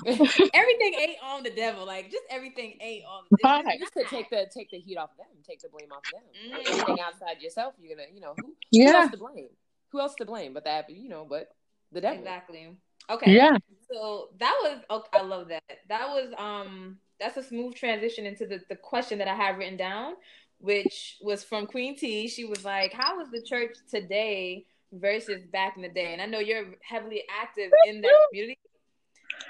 everything 0.06 0.94
ain't 0.94 1.18
on 1.24 1.42
the 1.42 1.50
devil. 1.50 1.86
Like 1.86 2.10
just 2.10 2.24
everything 2.30 2.76
ain't 2.80 3.04
on 3.04 3.24
the 3.30 3.36
devil. 3.42 3.64
Right. 3.64 3.80
Just 3.80 3.92
to 3.94 4.04
take 4.04 4.30
the 4.30 4.46
take 4.54 4.70
the 4.70 4.78
heat 4.78 4.96
off 4.96 5.16
them, 5.16 5.26
take 5.46 5.60
the 5.60 5.68
blame 5.68 5.92
off 5.92 6.02
them. 6.12 6.22
Mm. 6.50 6.72
Anything 6.72 7.00
outside 7.00 7.40
yourself, 7.40 7.74
you're 7.80 7.96
gonna, 7.96 8.08
you 8.12 8.20
know, 8.20 8.34
who, 8.36 8.54
who 8.72 8.86
else 8.86 9.10
to 9.10 9.16
blame? 9.16 9.48
Who 9.90 10.00
else 10.00 10.14
to 10.16 10.24
blame? 10.24 10.54
But 10.54 10.64
that, 10.64 10.90
you 10.90 11.08
know, 11.08 11.26
but 11.28 11.48
the 11.92 12.00
devil. 12.00 12.18
Exactly. 12.18 12.76
Okay. 13.10 13.32
yeah. 13.32 13.56
So 13.90 14.28
that 14.38 14.54
was 14.62 14.78
okay, 14.90 15.18
I 15.18 15.22
love 15.22 15.48
that. 15.48 15.62
That 15.88 16.08
was 16.08 16.32
um 16.38 16.98
that's 17.18 17.36
a 17.36 17.42
smooth 17.42 17.74
transition 17.74 18.26
into 18.26 18.46
the, 18.46 18.60
the 18.68 18.76
question 18.76 19.18
that 19.18 19.28
I 19.28 19.34
have 19.34 19.56
written 19.56 19.76
down, 19.76 20.14
which 20.58 21.16
was 21.20 21.42
from 21.42 21.66
Queen 21.66 21.96
T. 21.96 22.28
She 22.28 22.44
was 22.44 22.64
like, 22.64 22.92
How 22.92 23.20
is 23.20 23.30
the 23.30 23.42
church 23.42 23.76
today 23.90 24.66
versus 24.92 25.42
back 25.52 25.76
in 25.76 25.82
the 25.82 25.88
day? 25.88 26.12
And 26.12 26.22
I 26.22 26.26
know 26.26 26.38
you're 26.38 26.66
heavily 26.82 27.22
active 27.30 27.72
in 27.86 28.00
that 28.02 28.12
community. 28.30 28.58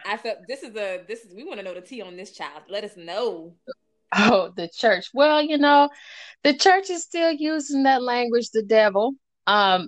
I 0.04 0.16
felt 0.16 0.38
this 0.47 0.62
is 0.62 0.75
a 0.76 1.04
this 1.07 1.25
is 1.25 1.35
we 1.35 1.45
want 1.45 1.59
to 1.59 1.64
know 1.64 1.75
the 1.75 1.80
tea 1.80 2.02
on 2.02 2.16
this 2.16 2.33
child. 2.33 2.62
Let 2.68 2.85
us 2.85 2.97
know. 2.97 3.54
Oh, 4.16 4.52
the 4.57 4.68
church. 4.68 5.11
Well, 5.12 5.42
you 5.42 5.59
know, 5.59 5.90
the 6.42 6.54
church 6.54 6.88
is 6.88 7.02
still 7.02 7.30
using 7.30 7.83
that 7.83 8.02
language, 8.02 8.50
the 8.50 8.62
devil. 8.62 9.14
Um, 9.47 9.87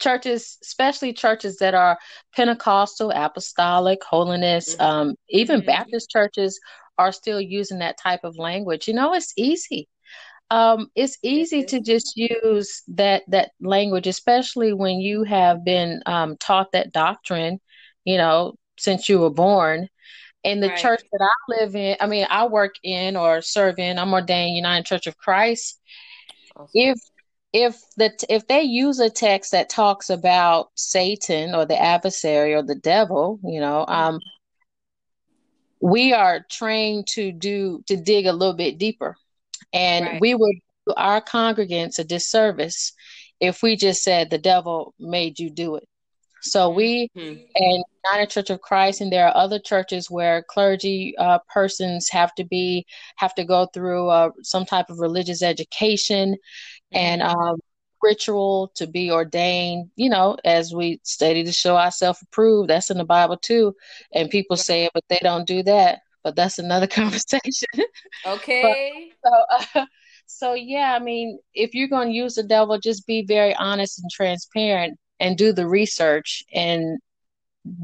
churches, 0.00 0.58
especially 0.62 1.12
churches 1.12 1.58
that 1.58 1.74
are 1.74 1.98
Pentecostal, 2.34 3.12
apostolic, 3.14 4.02
holiness, 4.02 4.74
Mhm. 4.74 4.84
um, 4.84 5.14
even 5.28 5.60
Mhm. 5.60 5.66
Baptist 5.66 6.10
churches 6.10 6.58
are 6.98 7.12
still 7.12 7.40
using 7.40 7.78
that 7.78 7.98
type 7.98 8.24
of 8.24 8.38
language. 8.38 8.88
You 8.88 8.94
know, 8.94 9.14
it's 9.14 9.32
easy. 9.36 9.88
Um, 10.50 10.88
it's 10.96 11.16
easy 11.22 11.64
to 11.64 11.80
just 11.80 12.16
use 12.16 12.82
that 12.88 13.22
that 13.28 13.52
language, 13.60 14.06
especially 14.06 14.72
when 14.72 15.00
you 15.00 15.22
have 15.24 15.64
been 15.64 16.02
um, 16.06 16.36
taught 16.38 16.72
that 16.72 16.92
doctrine, 16.92 17.60
you 18.04 18.16
know, 18.16 18.54
since 18.78 19.08
you 19.08 19.20
were 19.20 19.30
born. 19.30 19.88
In 20.42 20.60
the 20.60 20.68
Right. 20.68 20.78
church 20.78 21.02
that 21.12 21.20
I 21.22 21.60
live 21.60 21.76
in, 21.76 21.96
I 22.00 22.06
mean, 22.06 22.26
I 22.30 22.46
work 22.46 22.74
in 22.82 23.16
or 23.16 23.42
serve 23.42 23.78
in, 23.78 23.98
I'm 23.98 24.12
ordained 24.12 24.56
United 24.56 24.86
Church 24.86 25.06
of 25.06 25.16
Christ. 25.18 25.78
Awesome. 26.56 26.70
If 26.74 26.98
if 27.52 27.76
the 27.96 28.12
if 28.28 28.46
they 28.46 28.62
use 28.62 29.00
a 29.00 29.10
text 29.10 29.52
that 29.52 29.68
talks 29.68 30.08
about 30.10 30.70
Satan 30.74 31.54
or 31.54 31.66
the 31.66 31.80
adversary 31.80 32.54
or 32.54 32.62
the 32.62 32.74
devil, 32.76 33.38
you 33.44 33.60
know, 33.60 33.84
um, 33.86 34.20
we 35.80 36.12
are 36.12 36.44
trained 36.50 37.06
to 37.08 37.32
do 37.32 37.82
to 37.86 37.96
dig 37.96 38.26
a 38.26 38.32
little 38.32 38.54
bit 38.54 38.78
deeper, 38.78 39.16
and 39.72 40.04
Right. 40.06 40.20
we 40.20 40.34
would 40.34 40.56
do 40.86 40.94
our 40.96 41.20
congregants 41.20 41.98
a 41.98 42.04
disservice 42.04 42.92
if 43.40 43.62
we 43.62 43.76
just 43.76 44.02
said 44.02 44.30
the 44.30 44.38
devil 44.38 44.94
made 44.98 45.38
you 45.38 45.50
do 45.50 45.76
it. 45.76 45.84
So 46.42 46.70
we 46.70 47.10
Mm-hmm. 47.16 47.42
and 47.54 47.84
United 48.12 48.30
Church 48.30 48.50
of 48.50 48.60
Christ, 48.60 49.00
and 49.00 49.12
there 49.12 49.26
are 49.26 49.36
other 49.36 49.58
churches 49.58 50.10
where 50.10 50.42
clergy 50.48 51.14
uh, 51.18 51.38
persons 51.52 52.08
have 52.10 52.34
to 52.36 52.44
be 52.44 52.86
have 53.16 53.34
to 53.34 53.44
go 53.44 53.66
through 53.66 54.08
uh, 54.08 54.30
some 54.42 54.64
type 54.64 54.88
of 54.88 55.00
religious 55.00 55.42
education 55.42 56.36
and 56.92 57.22
um, 57.22 57.56
ritual 58.02 58.70
to 58.76 58.86
be 58.86 59.10
ordained. 59.10 59.90
You 59.96 60.10
know, 60.10 60.36
as 60.44 60.72
we 60.74 61.00
study 61.02 61.44
to 61.44 61.52
show 61.52 61.76
ourselves 61.76 62.22
approved. 62.22 62.70
That's 62.70 62.90
in 62.90 62.98
the 62.98 63.04
Bible 63.04 63.36
too, 63.36 63.74
and 64.14 64.30
people 64.30 64.56
say 64.56 64.84
it, 64.84 64.92
but 64.94 65.04
they 65.08 65.18
don't 65.22 65.46
do 65.46 65.62
that. 65.64 66.00
But 66.22 66.36
that's 66.36 66.58
another 66.58 66.86
conversation. 67.00 67.68
Okay. 68.26 69.16
so, 69.24 69.32
uh, 69.76 69.86
so 70.26 70.54
yeah, 70.54 70.94
I 70.94 70.98
mean, 70.98 71.38
if 71.54 71.74
you're 71.74 71.88
going 71.88 72.08
to 72.08 72.14
use 72.14 72.34
the 72.34 72.42
devil, 72.42 72.78
just 72.78 73.06
be 73.06 73.24
very 73.26 73.54
honest 73.54 74.00
and 74.00 74.10
transparent, 74.10 74.98
and 75.20 75.36
do 75.36 75.52
the 75.52 75.68
research 75.68 76.42
and 76.54 76.98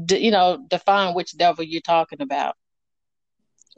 d- 0.05 0.19
you 0.19 0.31
know 0.31 0.65
define 0.69 1.13
which 1.15 1.37
devil 1.37 1.63
you're 1.63 1.81
talking 1.81 2.21
about 2.21 2.55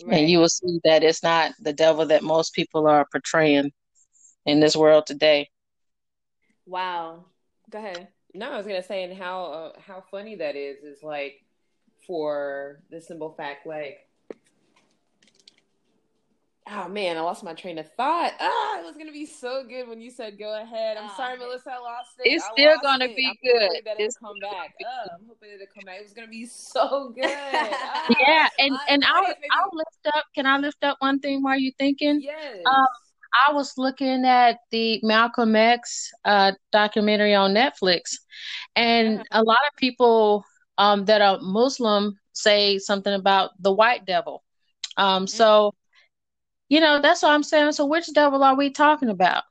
right. 0.06 0.20
and 0.20 0.30
you 0.30 0.40
will 0.40 0.50
see 0.50 0.80
that 0.84 1.04
it's 1.04 1.24
not 1.24 1.54
the 1.60 1.74
devil 1.74 2.06
that 2.06 2.24
most 2.24 2.54
people 2.54 2.88
are 2.88 3.08
portraying 3.12 3.72
in 4.46 4.60
this 4.60 4.76
world 4.76 5.06
today 5.06 5.50
Wow. 6.66 7.26
Go 7.70 7.80
ahead. 7.80 8.10
No, 8.34 8.52
I 8.52 8.58
was 8.58 8.68
gonna 8.68 8.84
say, 8.84 9.04
and 9.04 9.14
how 9.18 9.46
uh, 9.46 9.80
how 9.82 10.04
funny 10.12 10.36
that 10.36 10.56
is 10.56 10.84
is 10.84 11.04
like 11.04 11.44
for 12.08 12.82
the 12.90 13.02
simple 13.02 13.34
fact, 13.34 13.66
like, 13.68 14.09
oh 16.72 16.88
man, 16.88 17.18
I 17.18 17.22
lost 17.22 17.44
my 17.44 17.54
train 17.54 17.78
of 17.78 17.92
thought. 17.94 18.34
Ah, 18.40 18.80
it 18.80 18.86
was 18.86 18.96
gonna 18.98 19.12
be 19.12 19.26
so 19.26 19.64
good 19.68 19.88
when 19.88 20.02
you 20.02 20.12
said 20.12 20.38
go 20.38 20.60
ahead. 20.62 20.98
I'm 20.98 21.10
Ah. 21.10 21.16
sorry, 21.18 21.38
Melissa, 21.38 21.72
I 21.74 21.80
lost 21.80 22.12
it. 22.20 22.30
It's 22.32 22.44
I 22.46 22.52
still 22.52 22.76
gonna 22.82 23.06
it. 23.06 23.16
be 23.16 23.26
I'm 23.28 23.36
good. 23.44 23.82
That 23.86 23.96
It's 24.00 24.16
it'll 24.18 24.30
come 24.30 24.40
back. 24.42 24.74
Oh, 24.86 25.08
I'm 25.16 25.26
hoping 25.28 25.50
it'll 25.54 25.68
come 25.74 25.86
back. 25.86 26.00
It 26.00 26.04
was 26.04 26.14
gonna 26.14 26.28
be 26.28 26.46
so 26.46 27.10
good. 27.16 27.26
Ah, 27.26 28.08
yeah 28.28 28.48
and 28.60 28.76
I- 28.76 28.86
and 28.90 29.04
I 29.04 29.08
i'll 29.10 29.24
maybe- 29.24 29.36
i'll 29.52 29.70
lift 29.74 30.16
up 30.18 30.26
can 30.36 30.46
i 30.46 30.58
lift 30.58 30.84
up 30.84 30.98
one 31.00 31.20
thing 31.20 31.44
while 31.44 31.58
you're 31.60 31.74
thinking 31.78 32.22
yes. 32.22 32.58
Um, 32.66 32.88
i 33.48 33.54
was 33.54 33.74
looking 33.78 34.26
at 34.26 34.58
the 34.72 35.00
malcolm 35.04 35.56
x 35.56 36.10
uh 36.26 36.52
documentary 36.72 37.36
on 37.36 37.54
netflix 37.54 38.18
and 38.76 39.24
a 39.32 39.44
lot 39.44 39.60
of 39.70 39.76
people 39.78 40.44
um 40.78 41.06
that 41.06 41.22
are 41.22 41.38
muslim 41.42 42.18
say 42.34 42.80
something 42.80 43.14
about 43.14 43.52
the 43.60 43.72
white 43.72 44.06
devil 44.06 44.44
um 44.98 45.28
so 45.28 45.74
you 46.70 46.80
know 46.80 47.02
that's 47.02 47.24
what 47.24 47.32
i'm 47.32 47.44
saying 47.44 47.72
so 47.72 47.86
which 47.86 48.12
devil 48.14 48.44
are 48.44 48.56
we 48.56 48.70
talking 48.72 49.10
about 49.10 49.44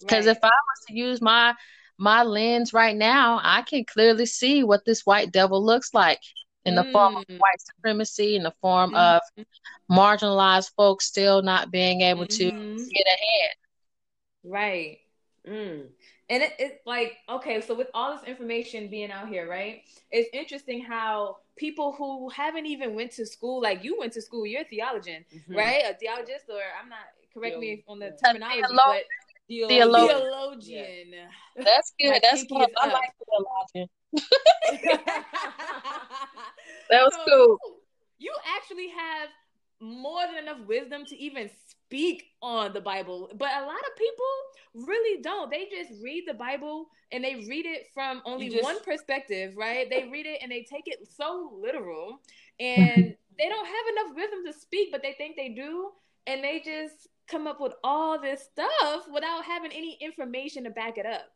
Because 0.00 0.26
Right. 0.26 0.36
if 0.36 0.44
I 0.44 0.48
was 0.48 0.84
to 0.88 0.94
use 0.94 1.20
my 1.20 1.54
my 1.98 2.22
lens 2.24 2.72
right 2.74 2.94
now, 2.96 3.40
I 3.42 3.62
can 3.62 3.84
clearly 3.84 4.26
see 4.26 4.62
what 4.64 4.84
this 4.84 5.06
white 5.06 5.32
devil 5.32 5.64
looks 5.64 5.94
like 5.94 6.20
in 6.66 6.74
the 6.74 6.84
form 6.92 7.16
of 7.16 7.24
Mm. 7.28 7.38
white 7.38 7.60
supremacy, 7.60 8.36
in 8.36 8.42
the 8.42 8.52
form 8.60 8.92
Mhm. 8.92 8.94
of 8.94 9.22
marginalized 9.90 10.72
folks 10.76 11.06
still 11.06 11.42
not 11.42 11.70
being 11.70 12.02
able 12.02 12.26
to 12.26 12.44
Mhm. 12.44 12.88
get 12.90 13.06
ahead. 13.06 13.56
Right. 14.44 14.98
Mm. 15.46 15.88
And 16.28 16.42
it, 16.42 16.52
it's 16.58 16.86
like, 16.86 17.16
okay, 17.28 17.60
so 17.60 17.74
with 17.74 17.88
all 17.94 18.14
this 18.16 18.24
information 18.26 18.88
being 18.88 19.10
out 19.10 19.28
here, 19.28 19.48
right? 19.48 19.82
It's 20.10 20.28
interesting 20.32 20.82
how 20.82 21.38
people 21.56 21.92
who 21.92 22.28
haven't 22.28 22.66
even 22.66 22.94
went 22.94 23.12
to 23.12 23.26
school, 23.26 23.60
like 23.62 23.82
you 23.82 23.98
went 23.98 24.12
to 24.12 24.22
school, 24.22 24.46
you're 24.46 24.62
a 24.62 24.64
theologian, 24.64 25.24
Mhm. 25.32 25.56
right? 25.56 25.82
A 25.84 25.94
theologist, 25.94 26.44
or 26.48 26.60
I'm 26.80 26.88
not 26.88 27.06
correct 27.32 27.58
me 27.58 27.82
on 27.88 27.98
the 27.98 28.16
terminology, 28.22 28.62
theolo- 28.62 28.84
but 28.86 29.04
Theologian. 29.48 30.08
theologian. 30.08 31.30
That's 31.56 31.92
good. 32.00 32.10
My 32.10 32.20
That's 32.22 32.42
good 32.44 32.48
cool. 32.50 32.66
I 32.76 32.86
like 32.92 33.14
theologian. 33.24 33.88
That 36.90 37.02
was 37.02 37.14
So, 37.26 37.58
cool. 37.62 37.76
You 38.18 38.32
actually 38.56 38.88
have 38.88 39.28
more 39.80 40.22
than 40.26 40.36
enough 40.44 40.66
wisdom 40.66 41.04
to 41.06 41.16
even 41.16 41.50
speak 41.86 42.32
on 42.42 42.72
the 42.72 42.80
Bible, 42.80 43.30
but 43.34 43.48
a 43.48 43.60
lot 43.60 43.76
of 43.76 43.96
people 43.96 44.86
really 44.86 45.22
don't. 45.22 45.50
They 45.50 45.66
just 45.70 46.02
read 46.02 46.24
the 46.26 46.34
Bible 46.34 46.88
and 47.12 47.22
they 47.22 47.46
read 47.48 47.66
it 47.66 47.88
from 47.94 48.22
only 48.24 48.48
just- 48.48 48.62
one 48.62 48.80
perspective, 48.82 49.54
right? 49.56 49.88
They 49.88 50.04
read 50.12 50.26
it 50.26 50.40
and 50.42 50.50
they 50.50 50.62
take 50.62 50.84
it 50.86 51.06
so 51.16 51.52
literal, 51.60 52.20
and 52.58 53.14
they 53.38 53.48
don't 53.48 53.66
have 53.66 53.86
enough 53.92 54.16
wisdom 54.16 54.40
to 54.46 54.52
speak, 54.52 54.90
but 54.90 55.02
they 55.02 55.12
think 55.12 55.36
they 55.36 55.50
do, 55.50 55.90
and 56.26 56.42
they 56.42 56.60
just 56.64 57.08
come 57.28 57.46
up 57.46 57.60
with 57.60 57.72
all 57.82 58.20
this 58.20 58.42
stuff 58.42 59.06
without 59.12 59.44
having 59.44 59.72
any 59.72 59.98
information 60.00 60.64
to 60.64 60.70
back 60.70 60.98
it 60.98 61.06
up. 61.06 61.32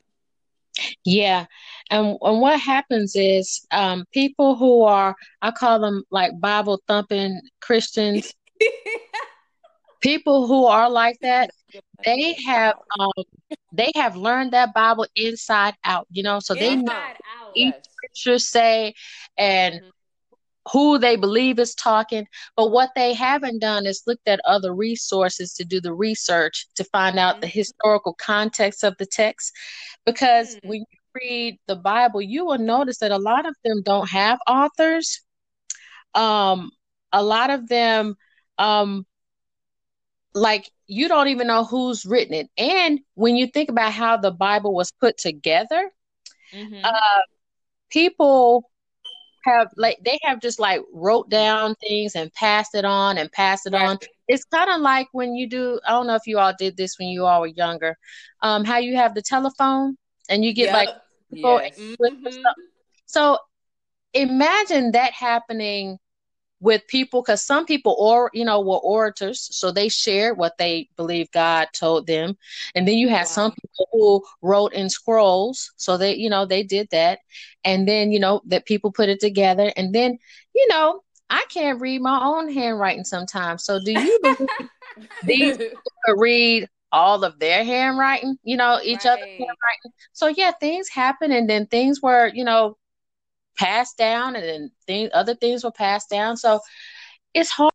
Yeah. 1.04 1.46
And 1.90 2.16
and 2.22 2.40
what 2.40 2.60
happens 2.60 3.16
is 3.16 3.66
um 3.72 4.04
people 4.12 4.54
who 4.54 4.82
are 4.82 5.16
I 5.42 5.50
call 5.50 5.80
them 5.80 6.04
like 6.10 6.38
Bible 6.40 6.80
thumping 6.86 7.40
Christians, 7.60 8.32
people 10.00 10.46
who 10.46 10.66
are 10.66 10.90
like 10.90 11.18
that, 11.22 11.50
they 12.04 12.34
have 12.46 12.74
um 12.98 13.24
they 13.72 13.90
have 13.96 14.16
learned 14.16 14.52
that 14.52 14.74
Bible 14.74 15.06
inside 15.16 15.74
out, 15.84 16.06
you 16.10 16.22
know, 16.22 16.40
so 16.40 16.54
they 16.54 16.76
know 16.76 16.92
out. 17.24 17.54
each 17.54 17.76
Yes. 17.76 17.84
scriptures 17.90 18.48
say 18.48 18.94
and 19.38 19.80
Mhm. 19.80 19.92
who 20.72 20.98
they 20.98 21.16
believe 21.16 21.58
is 21.58 21.74
talking. 21.74 22.26
But 22.56 22.70
what 22.70 22.90
they 22.94 23.14
haven't 23.14 23.60
done 23.60 23.86
is 23.86 24.02
looked 24.06 24.28
at 24.28 24.40
other 24.46 24.74
resources 24.74 25.54
to 25.54 25.64
do 25.64 25.80
the 25.80 25.92
research 25.94 26.66
to 26.76 26.84
find 26.84 27.18
out 27.18 27.40
the 27.40 27.46
Mhm. 27.46 27.48
historical 27.48 28.14
context 28.14 28.82
of 28.84 28.94
the 28.98 29.06
text. 29.06 29.52
Because 30.04 30.56
Mm. 30.56 30.62
when 30.62 30.80
you 30.80 30.98
read 31.14 31.58
the 31.66 31.76
Bible, 31.76 32.20
you 32.22 32.44
will 32.44 32.58
notice 32.58 32.98
that 32.98 33.10
a 33.12 33.18
lot 33.18 33.46
of 33.48 33.56
them 33.64 33.82
don't 33.84 34.10
have 34.10 34.38
authors. 34.46 35.22
Um, 36.14 36.70
a 37.12 37.22
lot 37.22 37.50
of 37.50 37.68
them, 37.68 38.14
um, 38.58 39.06
like 40.34 40.70
you 40.86 41.08
don't 41.08 41.28
even 41.28 41.46
know 41.46 41.64
who's 41.64 42.04
written 42.06 42.34
it. 42.34 42.48
And 42.58 43.00
when 43.14 43.36
you 43.36 43.46
think 43.46 43.68
about 43.70 43.92
how 43.92 44.16
the 44.16 44.30
Bible 44.30 44.74
was 44.74 44.92
put 44.92 45.18
together, 45.18 45.90
Mhm. 46.52 46.84
uh, 46.84 47.20
people 47.90 48.70
have 49.44 49.68
like 49.76 49.98
they 50.04 50.18
have 50.22 50.40
just 50.40 50.60
like 50.60 50.82
wrote 50.92 51.30
down 51.30 51.74
things 51.76 52.14
and 52.14 52.32
passed 52.34 52.74
it 52.74 52.84
on 52.84 53.18
and 53.18 53.30
passed 53.32 53.66
it 53.66 53.74
on. 53.74 53.98
It's 54.28 54.44
kind 54.44 54.70
of 54.70 54.80
like 54.80 55.08
when 55.12 55.34
you 55.34 55.48
do. 55.48 55.80
I 55.86 55.90
don't 55.92 56.06
know 56.06 56.14
if 56.14 56.26
you 56.26 56.38
all 56.38 56.54
did 56.58 56.76
this 56.76 56.98
when 56.98 57.08
you 57.08 57.24
all 57.26 57.40
were 57.40 57.46
younger. 57.48 57.96
Um, 58.42 58.64
how 58.64 58.78
you 58.78 58.96
have 58.96 59.14
the 59.14 59.22
telephone 59.22 59.96
and 60.28 60.44
you 60.44 60.52
get 60.52 60.66
Yep. 60.66 60.74
like 60.74 60.88
people 61.30 61.60
Yes. 61.62 61.96
Mhm. 62.00 62.42
So 63.06 63.38
imagine 64.14 64.92
that 64.92 65.12
happening 65.12 65.98
with 66.60 66.86
people 66.88 67.22
because 67.22 67.42
some 67.44 67.64
people 67.66 67.96
or 67.98 68.30
you 68.34 68.44
know 68.44 68.60
were 68.60 68.78
orators 68.78 69.48
so 69.56 69.70
they 69.70 69.88
shared 69.88 70.36
what 70.38 70.58
they 70.58 70.88
believe 70.96 71.30
god 71.32 71.68
told 71.72 72.06
them. 72.06 72.36
And 72.74 72.86
then 72.86 72.96
you 72.96 73.08
had 73.08 73.26
Wow. 73.26 73.28
some 73.28 73.52
people 73.52 73.86
who 73.92 74.24
wrote 74.42 74.72
in 74.72 74.88
scrolls 74.90 75.72
so 75.76 75.96
they 75.96 76.14
you 76.14 76.30
know 76.30 76.46
they 76.46 76.62
did 76.62 76.88
that. 76.92 77.20
And 77.64 77.88
then 77.88 78.12
you 78.12 78.20
know 78.20 78.40
that 78.46 78.66
people 78.66 78.92
put 78.92 79.08
it 79.08 79.20
together. 79.20 79.72
And 79.76 79.94
then 79.94 80.18
you 80.54 80.68
know 80.68 81.02
i 81.30 81.44
can't 81.52 81.80
read 81.80 82.00
my 82.02 82.20
own 82.24 82.52
handwriting 82.52 83.04
sometimes. 83.04 83.64
So 83.64 83.80
do 83.84 83.92
you 83.92 84.18
believe 84.22 84.48
these 85.22 85.58
people 85.58 86.20
read 86.20 86.68
all 86.92 87.24
of 87.24 87.38
their 87.38 87.64
handwriting 87.64 88.36
you 88.42 88.56
know 88.56 88.78
each 88.82 89.06
other's 89.06 89.20
Right. 89.20 89.38
handwriting? 89.38 89.92
So 90.12 90.28
yeah 90.28 90.52
things 90.60 90.88
happen 90.88 91.32
and 91.32 91.48
then 91.48 91.66
things 91.66 92.00
were 92.02 92.28
you 92.34 92.44
know 92.44 92.76
passed 93.60 93.98
down 93.98 94.36
and 94.36 94.44
then 94.44 94.70
things 94.86 95.10
other 95.12 95.34
things 95.34 95.62
were 95.62 95.70
passed 95.70 96.08
down 96.08 96.36
so 96.36 96.60
it's 97.34 97.50
hard 97.50 97.70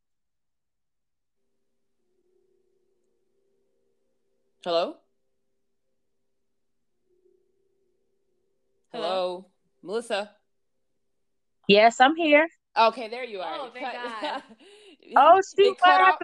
Hello? 4.64 4.96
Hello? 8.92 9.06
Hello? 9.08 9.46
Melissa? 9.84 10.32
yes 11.68 12.00
i'm 12.02 12.16
here 12.16 12.48
Okay, 12.78 13.08
there 13.08 13.24
you 13.24 13.40
are. 13.40 13.56
Oh, 13.58 13.66
It 13.68 13.74
thank 13.74 13.86
cut- 13.86 14.22
God. 14.22 14.44
oh 15.16 15.42
it 15.58 15.78
cut 15.82 16.02
off. 16.02 16.18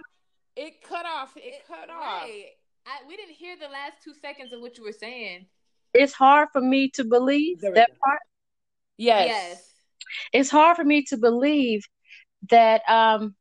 It 0.54 0.82
cut 0.86 1.06
off. 1.06 1.32
It 1.36 1.62
cut 1.66 1.88
off. 1.88 2.24
Right. 2.24 2.44
I, 2.86 3.06
we 3.08 3.16
didn't 3.16 3.36
hear 3.36 3.56
the 3.56 3.68
last 3.68 3.94
two 4.04 4.12
seconds 4.20 4.52
of 4.52 4.60
what 4.60 4.76
you 4.76 4.84
were 4.84 4.92
saying. 4.92 5.46
it's 5.94 6.12
hard 6.12 6.48
for 6.52 6.60
me 6.60 6.90
to 6.90 7.04
believe 7.04 7.60
There 7.62 7.72
that 7.72 7.88
go. 7.88 7.94
part 8.04 8.18
Yes. 9.02 9.34
Yes. 9.34 9.74
it's 10.32 10.50
hard 10.50 10.76
for 10.76 10.84
me 10.84 11.02
to 11.04 11.16
believe 11.16 11.82
that 12.50 12.82
um 12.88 13.34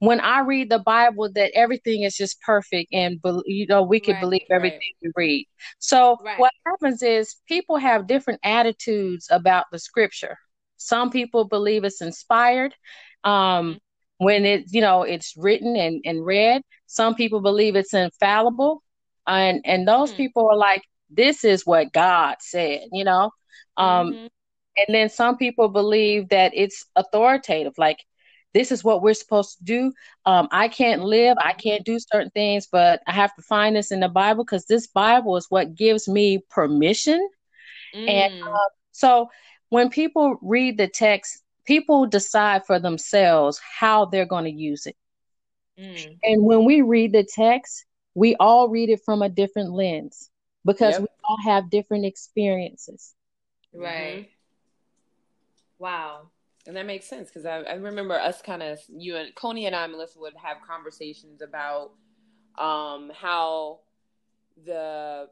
when 0.00 0.20
I 0.20 0.40
read 0.40 0.70
the 0.70 0.78
Bible 0.78 1.30
that 1.34 1.52
everything 1.54 2.02
is 2.02 2.16
just 2.16 2.40
perfect 2.42 2.92
and 2.92 3.18
you 3.46 3.66
know 3.66 3.82
we 3.82 4.00
can 4.00 4.16
Right, 4.16 4.18
believe 4.18 4.42
right. 4.50 4.50
everything 4.50 4.92
we 5.02 5.10
read. 5.16 5.46
So 5.78 6.18
Right. 6.20 6.36
what 6.36 6.52
happens 6.66 7.02
is 7.02 7.36
people 7.48 7.76
have 7.76 8.06
different 8.06 8.40
attitudes 8.44 9.28
about 9.30 9.66
the 9.72 9.78
scripture. 9.78 10.36
Some 10.76 11.10
people 11.10 11.44
believe 11.46 11.84
it's 11.84 12.00
inspired 12.02 12.74
um 13.24 13.78
when 14.18 14.44
it 14.44 14.64
you 14.72 14.80
know 14.80 15.02
it's 15.02 15.34
written 15.36 15.76
and, 15.76 16.02
and 16.04 16.24
read. 16.24 16.62
Some 16.86 17.14
people 17.14 17.40
believe 17.40 17.76
it's 17.76 17.94
infallible 17.94 18.82
and 19.26 19.60
and 19.64 19.86
those 19.88 20.12
Hmm. 20.12 20.14
people 20.14 20.48
are 20.50 20.56
like 20.56 20.82
this 21.10 21.44
is 21.44 21.66
what 21.66 21.92
God 21.92 22.36
said, 22.40 22.80
you 22.92 23.04
know. 23.04 23.30
Um 23.76 24.16
Mhm. 24.16 24.35
And 24.76 24.94
then 24.94 25.08
some 25.08 25.36
people 25.36 25.68
believe 25.68 26.28
that 26.28 26.52
it's 26.54 26.86
authoritative 26.96 27.74
like 27.78 28.04
this 28.54 28.72
is 28.72 28.82
what 28.82 29.02
we're 29.02 29.14
supposed 29.14 29.58
to 29.58 29.64
do 29.64 29.92
um, 30.24 30.48
i 30.50 30.68
can't 30.68 31.02
live 31.02 31.36
i 31.40 31.52
can't 31.52 31.84
do 31.84 31.98
certain 31.98 32.30
things 32.30 32.66
but 32.70 33.02
i 33.06 33.12
have 33.12 33.34
to 33.34 33.42
find 33.42 33.76
this 33.76 33.92
in 33.92 34.00
the 34.00 34.08
bible 34.08 34.44
because 34.44 34.66
this 34.66 34.86
bible 34.86 35.36
is 35.36 35.46
what 35.48 35.74
gives 35.74 36.08
me 36.08 36.38
permission 36.50 37.28
mm. 37.94 38.08
and 38.08 38.42
uh, 38.42 38.68
so 38.92 39.28
when 39.68 39.90
people 39.90 40.38
read 40.42 40.78
the 40.78 40.88
text 40.88 41.42
people 41.64 42.06
decide 42.06 42.64
for 42.64 42.78
themselves 42.78 43.60
how 43.78 44.04
they're 44.04 44.24
going 44.24 44.44
to 44.44 44.50
use 44.50 44.86
it 44.86 44.96
mm. 45.78 46.18
and 46.22 46.42
when 46.42 46.64
we 46.64 46.80
read 46.82 47.12
the 47.12 47.24
text 47.24 47.84
we 48.14 48.34
all 48.36 48.68
read 48.68 48.88
it 48.88 49.00
from 49.04 49.20
a 49.22 49.28
different 49.28 49.72
lens 49.72 50.30
because 50.64 50.94
yep. 50.94 51.02
we 51.02 51.06
all 51.24 51.38
have 51.44 51.70
different 51.70 52.04
experiences 52.04 53.14
right. 53.74 54.30
Wow. 55.78 56.30
And 56.66 56.76
that 56.76 56.86
makes 56.86 57.06
sense 57.06 57.28
because 57.28 57.46
I, 57.46 57.60
I 57.60 57.74
remember 57.74 58.14
us 58.14 58.42
kind 58.42 58.62
of, 58.62 58.80
you 58.88 59.16
and 59.16 59.34
Connie 59.34 59.66
and 59.66 59.76
I, 59.76 59.86
Melissa, 59.86 60.18
would 60.18 60.34
have 60.34 60.56
conversations 60.66 61.42
about 61.42 61.92
um, 62.58 63.12
how 63.14 63.80
the 64.64 65.28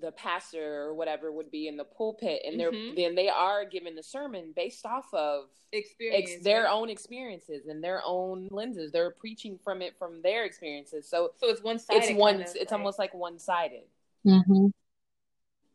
the 0.00 0.12
pastor 0.12 0.82
or 0.82 0.94
whatever 0.94 1.30
would 1.30 1.50
be 1.50 1.68
in 1.68 1.76
the 1.76 1.84
pulpit 1.84 2.42
and 2.44 2.58
they're 2.58 2.72
mm-hmm. 2.72 2.96
then 2.96 3.14
they 3.14 3.28
are 3.28 3.64
given 3.64 3.94
the 3.94 4.02
sermon 4.02 4.52
based 4.54 4.84
off 4.84 5.06
of 5.12 5.44
experience 5.72 6.30
ex- 6.32 6.44
their 6.44 6.68
own 6.68 6.90
experiences 6.90 7.66
and 7.68 7.82
their 7.82 8.02
own 8.04 8.48
lenses 8.50 8.90
they're 8.90 9.10
preaching 9.10 9.58
from 9.62 9.80
it 9.80 9.94
from 9.96 10.20
their 10.22 10.44
experiences 10.44 11.08
so 11.08 11.30
so 11.36 11.48
it's 11.48 11.62
one 11.62 11.78
sided 11.78 12.02
it's 12.02 12.18
one 12.18 12.40
it's 12.40 12.56
like... 12.56 12.72
almost 12.72 12.98
like 12.98 13.14
one 13.14 13.38
sided 13.38 13.84
mm-hmm. 14.26 14.66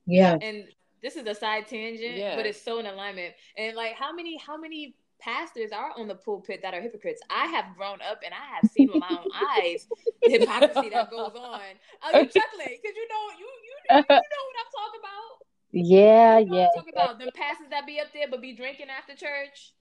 yeah 0.06 0.38
and 0.42 0.66
this 1.04 1.16
is 1.18 1.28
a 1.28 1.36
side 1.36 1.68
tangent, 1.68 2.16
yeah. 2.16 2.36
but 2.36 2.46
it's 2.46 2.62
so 2.62 2.80
in 2.80 2.86
alignment. 2.86 3.34
And 3.58 3.76
like, 3.76 3.96
how 3.96 4.14
many, 4.14 4.38
how 4.38 4.58
many 4.58 4.96
pastors 5.20 5.72
are 5.72 5.92
on 5.98 6.08
the 6.08 6.16
pulpit 6.16 6.62
that 6.64 6.74
are 6.74 6.82
hypocrites? 6.82 7.22
I 7.30 7.48
have 7.48 7.76
grown 7.78 8.00
up 8.10 8.22
and 8.26 8.34
I 8.34 8.56
have 8.56 8.72
seen 8.72 8.90
with 8.92 9.02
my 9.02 9.10
own 9.12 9.30
eyes 9.62 9.88
the 10.24 10.32
hypocrisy 10.32 10.90
that 10.90 11.12
goes 11.12 11.34
on. 11.36 11.62
Are 12.02 12.22
you 12.22 12.26
chuckling? 12.26 12.80
Because 12.82 12.96
you 12.96 13.08
know, 13.10 13.26
you 13.38 13.46
you 13.46 13.98
you 13.98 14.02
know 14.02 14.04
what 14.08 14.58
I'm 14.60 14.72
talking 14.74 15.00
about. 15.00 15.44
Yeah, 15.72 16.40
you 16.40 16.46
know 16.46 16.58
yeah. 16.58 16.68
Talking 16.76 16.94
about 16.94 17.20
the 17.20 17.32
pastors 17.36 17.68
that 17.72 17.86
be 17.86 18.00
up 18.00 18.08
there 18.14 18.28
but 18.30 18.42
be 18.42 18.56
drinking 18.56 18.88
after 18.90 19.14
church. 19.14 19.74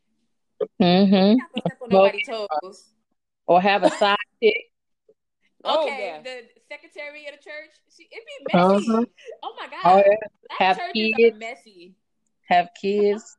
Mm-hmm. 0.81 1.39
Step 1.59 1.79
on 1.83 1.89
nobody's 1.89 2.27
toes. 2.27 2.91
Or 3.47 3.61
have 3.61 3.83
a 3.85 3.91
sidekick. 3.91 4.17
Oh, 4.43 4.72
okay, 5.65 6.15
yeah. 6.17 6.23
the 6.23 6.43
secretary 6.69 7.27
of 7.27 7.35
the 7.35 7.43
church, 7.43 7.71
she, 7.95 8.09
it 8.11 8.23
be 8.27 8.57
messy. 8.57 8.91
Uh-huh. 8.91 9.05
Oh 9.43 9.55
my 9.59 9.67
god, 9.69 9.81
oh, 9.85 9.97
yeah. 9.99 10.57
have 10.59 10.81
kids, 10.95 11.39
messy. 11.39 11.95
Have 12.49 12.69
kids, 12.81 13.37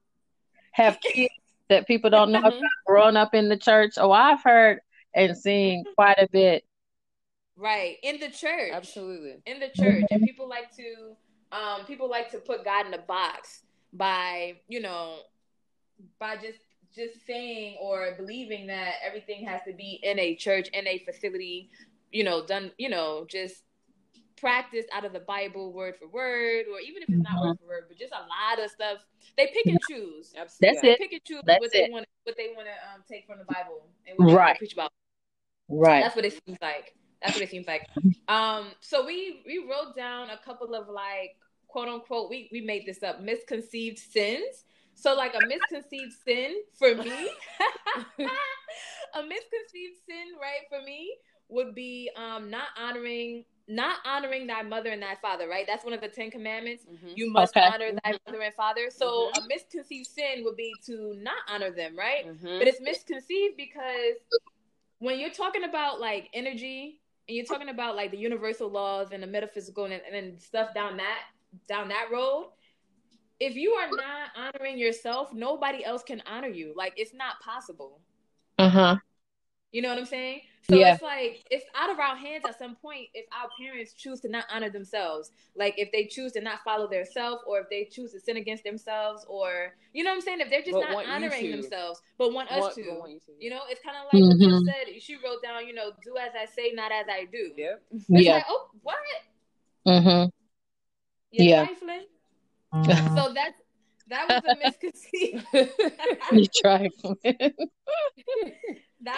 have 0.72 1.00
kids 1.14 1.34
that 1.70 1.88
people 1.88 2.10
don't 2.10 2.32
know 2.32 2.40
about 2.40 2.54
growing 2.86 3.18
up 3.18 3.34
in 3.34 3.50
the 3.50 3.58
church. 3.58 3.94
Oh, 3.98 4.12
I've 4.12 4.44
heard 4.44 4.80
and 5.14 5.38
seen 5.38 5.84
quite 5.96 6.18
a 6.18 6.28
bit. 6.32 6.66
Right 7.56 7.98
in 8.04 8.20
the 8.20 8.30
church, 8.30 8.72
absolutely 8.74 9.42
in 9.46 9.60
the 9.60 9.70
church, 9.70 10.04
and 10.10 10.24
people 10.24 10.50
like 10.50 10.76
to, 10.76 11.16
um, 11.52 11.86
people 11.86 12.10
like 12.10 12.32
to 12.32 12.40
put 12.40 12.66
God 12.66 12.88
in 12.88 12.94
a 12.94 13.00
box 13.00 13.62
by 13.94 14.56
you 14.68 14.82
know, 14.82 15.18
by 16.20 16.36
just 16.36 16.60
just 16.96 17.26
saying 17.26 17.78
or 17.82 18.14
believing 18.18 18.68
that 18.68 18.96
everything 19.06 19.46
has 19.46 19.62
to 19.68 19.74
be 19.74 20.00
in 20.04 20.20
a 20.20 20.36
church 20.36 20.68
in 20.70 20.88
a 20.88 21.00
facility 21.00 21.70
you 22.14 22.24
know, 22.24 22.46
done, 22.46 22.72
you 22.78 22.90
know, 22.90 23.26
just 23.28 23.64
practiced 24.38 24.90
out 24.94 25.06
of 25.06 25.14
the 25.14 25.20
Bible 25.22 25.74
word 25.74 25.96
for 25.98 26.08
word, 26.08 26.66
or 26.72 26.80
even 26.80 27.02
if 27.02 27.10
it's 27.10 27.24
not 27.24 27.34
mm-hmm. 27.34 27.48
word 27.48 27.60
for 27.60 27.68
word, 27.68 27.84
but 27.88 27.98
just 27.98 28.14
a 28.14 28.18
lot 28.18 28.64
of 28.64 28.70
stuff. 28.70 28.98
They 29.38 29.48
pick 29.48 29.66
and 29.66 29.80
choose. 29.90 30.34
That's 30.36 30.58
yeah. 30.62 30.72
it. 30.72 30.82
They 30.82 30.96
pick 30.96 31.14
and 31.14 31.24
choose 31.24 31.42
That's 31.46 31.60
what 31.60 31.72
they 31.72 31.88
want, 31.90 32.06
what 32.24 32.38
they 32.38 32.50
want 32.56 32.68
to 32.68 32.94
um, 32.94 33.04
take 33.10 33.26
from 33.26 33.40
the 33.40 33.46
Bible 33.46 33.88
and 34.08 34.18
what 34.18 34.36
right. 34.36 34.58
preach 34.58 34.74
about. 34.74 34.92
Right. 35.70 36.02
That's 36.02 36.16
what 36.16 36.26
it 36.26 36.40
seems 36.46 36.58
like. 36.62 36.94
That's 37.22 37.36
what 37.36 37.44
it 37.44 37.50
seems 37.50 37.68
like. 37.68 37.88
Um, 38.28 38.68
so 38.82 39.06
we 39.06 39.44
we 39.46 39.60
wrote 39.70 39.96
down 39.96 40.30
a 40.30 40.38
couple 40.38 40.76
of 40.76 40.90
like 40.90 41.38
quote 41.68 41.88
unquote 41.88 42.30
we 42.30 42.50
we 42.52 42.62
made 42.62 42.86
this 42.86 43.02
up 43.02 43.22
misconceived 43.22 43.98
sins. 43.98 44.66
So 44.94 45.16
like 45.16 45.34
a 45.34 45.48
misconceived 45.48 46.14
sin 46.26 46.56
for 46.78 46.94
me, 46.96 47.04
a 48.20 49.24
misconceived 49.24 49.98
sin, 50.06 50.36
right? 50.40 50.64
For 50.70 50.86
me 50.86 51.16
would 51.50 51.76
be 51.76 52.10
um, 52.16 52.50
not 52.50 52.68
honoring 52.78 53.46
not 53.68 54.00
honoring 54.06 54.46
thy 54.46 54.62
mother 54.62 54.90
and 54.90 55.02
thy 55.02 55.16
father, 55.22 55.48
right? 55.48 55.66
That's 55.66 55.86
one 55.86 55.94
of 55.94 56.02
the 56.02 56.10
Ten 56.10 56.30
Commandments. 56.30 56.84
Mm-hmm. 56.84 57.14
You 57.16 57.32
must 57.32 57.56
okay. 57.56 57.66
honor 57.66 57.92
thy 58.04 58.18
mother 58.28 58.42
and 58.42 58.54
father. 58.56 58.90
So 58.90 59.32
mm-hmm. 59.32 59.44
a 59.44 59.48
misconceived 59.48 60.08
sin 60.08 60.44
would 60.44 60.58
be 60.58 60.74
to 60.86 61.16
not 61.18 61.38
honor 61.48 61.72
them, 61.72 61.98
right? 61.98 62.28
Mm-hmm. 62.28 62.60
But 62.60 62.68
it's 62.68 62.82
misconceived 62.82 63.56
because 63.56 64.18
when 65.00 65.20
you're 65.20 65.32
talking 65.32 65.64
about 65.64 66.00
like 66.02 66.30
energy 66.34 67.00
and 67.28 67.38
you're 67.38 67.46
talking 67.46 67.70
about 67.70 67.96
like 67.96 68.12
the 68.12 68.18
universal 68.18 68.70
laws 68.70 69.10
and 69.12 69.24
the 69.24 69.28
metaphysical 69.28 69.86
and, 69.86 69.94
and 70.12 70.42
stuff 70.42 70.74
down 70.74 70.98
that 70.98 71.20
down 71.68 71.88
that 71.88 72.10
road, 72.12 72.50
if 73.40 73.56
you 73.56 73.72
are 73.72 73.90
not 73.90 74.30
honoring 74.36 74.78
yourself, 74.78 75.34
nobody 75.34 75.86
else 75.86 76.04
can 76.04 76.22
honor 76.30 76.48
you. 76.48 76.74
Like 76.76 76.94
it's 76.98 77.14
not 77.14 77.40
possible. 77.40 78.02
Uh 78.58 78.70
huh. 78.70 78.96
You 79.72 79.82
know 79.82 79.90
what 79.90 79.98
I'm 79.98 80.06
saying? 80.06 80.42
So 80.70 80.76
yeah. 80.76 80.94
it's 80.94 81.02
like 81.04 81.44
it's 81.52 81.66
out 81.76 81.90
of 81.90 82.00
our 82.00 82.16
hands 82.16 82.44
at 82.48 82.58
some 82.58 82.76
point 82.76 83.08
if 83.14 83.26
our 83.34 83.50
parents 83.60 83.92
choose 83.94 84.22
to 84.22 84.30
not 84.30 84.46
honor 84.54 84.70
themselves. 84.70 85.32
Like 85.58 85.74
if 85.78 85.92
they 85.92 86.06
choose 86.06 86.32
to 86.34 86.42
not 86.42 86.64
follow 86.64 86.88
their 86.88 87.06
self 87.06 87.42
or 87.46 87.60
if 87.60 87.70
they 87.70 87.84
choose 87.84 88.14
to 88.14 88.20
sin 88.20 88.38
against 88.38 88.64
themselves 88.64 89.26
or 89.28 89.76
you 89.92 90.04
know 90.04 90.12
what 90.12 90.16
I'm 90.16 90.22
saying? 90.22 90.40
If 90.40 90.50
they're 90.50 90.62
just 90.62 90.74
but 90.74 90.90
not 90.90 91.06
honoring 91.06 91.52
themselves, 91.52 92.02
but 92.18 92.32
want 92.34 92.50
us 92.50 92.62
want, 92.62 92.76
to. 92.76 92.90
Want 92.92 93.12
you, 93.12 93.20
to. 93.20 93.32
you 93.40 93.50
know, 93.50 93.60
it's 93.70 93.82
kinda 93.82 94.00
like 94.06 94.14
mm-hmm. 94.14 94.30
what 94.30 94.40
you 94.40 94.66
said. 94.66 94.86
She 95.02 95.16
wrote 95.16 95.44
down, 95.44 95.68
you 95.68 95.74
know, 95.74 95.92
do 96.04 96.16
as 96.18 96.32
I 96.40 96.46
say, 96.46 96.72
not 96.74 96.94
as 96.94 97.08
I 97.10 97.26
do. 97.30 97.52
Yep. 97.58 97.82
It's 97.92 98.06
yeah. 98.08 98.36
like, 98.36 98.46
oh, 98.48 98.70
what? 98.82 98.96
Mm-hmm. 99.86 100.30
You're 101.32 101.48
yeah. 101.48 101.66
trifling. 101.66 102.06
Mm-hmm. 102.74 103.18
So 103.18 103.34
that's 103.34 103.60
that 104.08 104.30
was 104.30 104.44
a 104.46 104.56
misconceived. 104.64 105.46
you 106.32 106.46
trifling. 106.62 107.18
that 107.24 107.52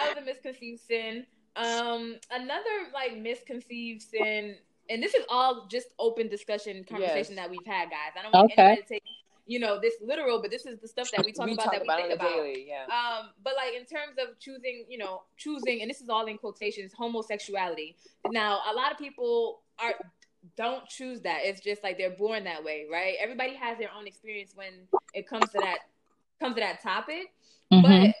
was 0.08 0.16
a 0.18 0.22
misconceived 0.24 0.80
sin. 0.80 1.24
Um, 1.56 2.16
another 2.30 2.90
like 2.92 3.16
misconceived 3.16 4.02
sin, 4.02 4.56
and 4.90 5.02
this 5.02 5.14
is 5.14 5.24
all 5.28 5.66
just 5.70 5.88
open 5.98 6.28
discussion 6.28 6.84
conversation 6.84 7.34
yes. 7.34 7.36
that 7.36 7.50
we've 7.50 7.66
had, 7.66 7.90
guys. 7.90 8.12
I 8.18 8.22
don't 8.22 8.34
want 8.34 8.52
okay. 8.52 8.62
anybody 8.62 8.82
to 8.82 8.88
take 8.88 9.02
you 9.46 9.60
know 9.60 9.78
this 9.80 9.94
literal, 10.02 10.42
but 10.42 10.50
this 10.50 10.66
is 10.66 10.78
the 10.80 10.88
stuff 10.88 11.10
that 11.12 11.24
we 11.24 11.32
talk 11.32 11.46
we 11.46 11.54
about 11.54 11.64
talk 11.64 11.72
that 11.72 11.82
we 11.82 11.86
about 11.86 11.98
think 12.00 12.14
about. 12.14 12.30
Daily, 12.30 12.66
yeah. 12.68 12.84
Um, 12.84 13.30
but 13.42 13.54
like 13.56 13.74
in 13.74 13.86
terms 13.86 14.16
of 14.18 14.38
choosing, 14.38 14.84
you 14.88 14.98
know, 14.98 15.22
choosing, 15.36 15.82
and 15.82 15.90
this 15.90 16.00
is 16.00 16.08
all 16.08 16.26
in 16.26 16.36
quotations, 16.36 16.92
homosexuality. 16.92 17.96
Now, 18.30 18.60
a 18.70 18.74
lot 18.74 18.92
of 18.92 18.98
people 18.98 19.60
are 19.78 19.94
don't 20.56 20.86
choose 20.88 21.20
that. 21.22 21.40
It's 21.42 21.60
just 21.60 21.82
like 21.82 21.96
they're 21.96 22.10
born 22.10 22.44
that 22.44 22.62
way, 22.62 22.86
right? 22.90 23.14
Everybody 23.20 23.54
has 23.54 23.78
their 23.78 23.90
own 23.96 24.06
experience 24.06 24.52
when 24.54 24.72
it 25.14 25.28
comes 25.28 25.48
to 25.50 25.58
that 25.60 25.78
comes 26.40 26.54
to 26.56 26.60
that 26.60 26.82
topic. 26.82 27.32
Mm-hmm. 27.72 27.82
But 27.82 28.14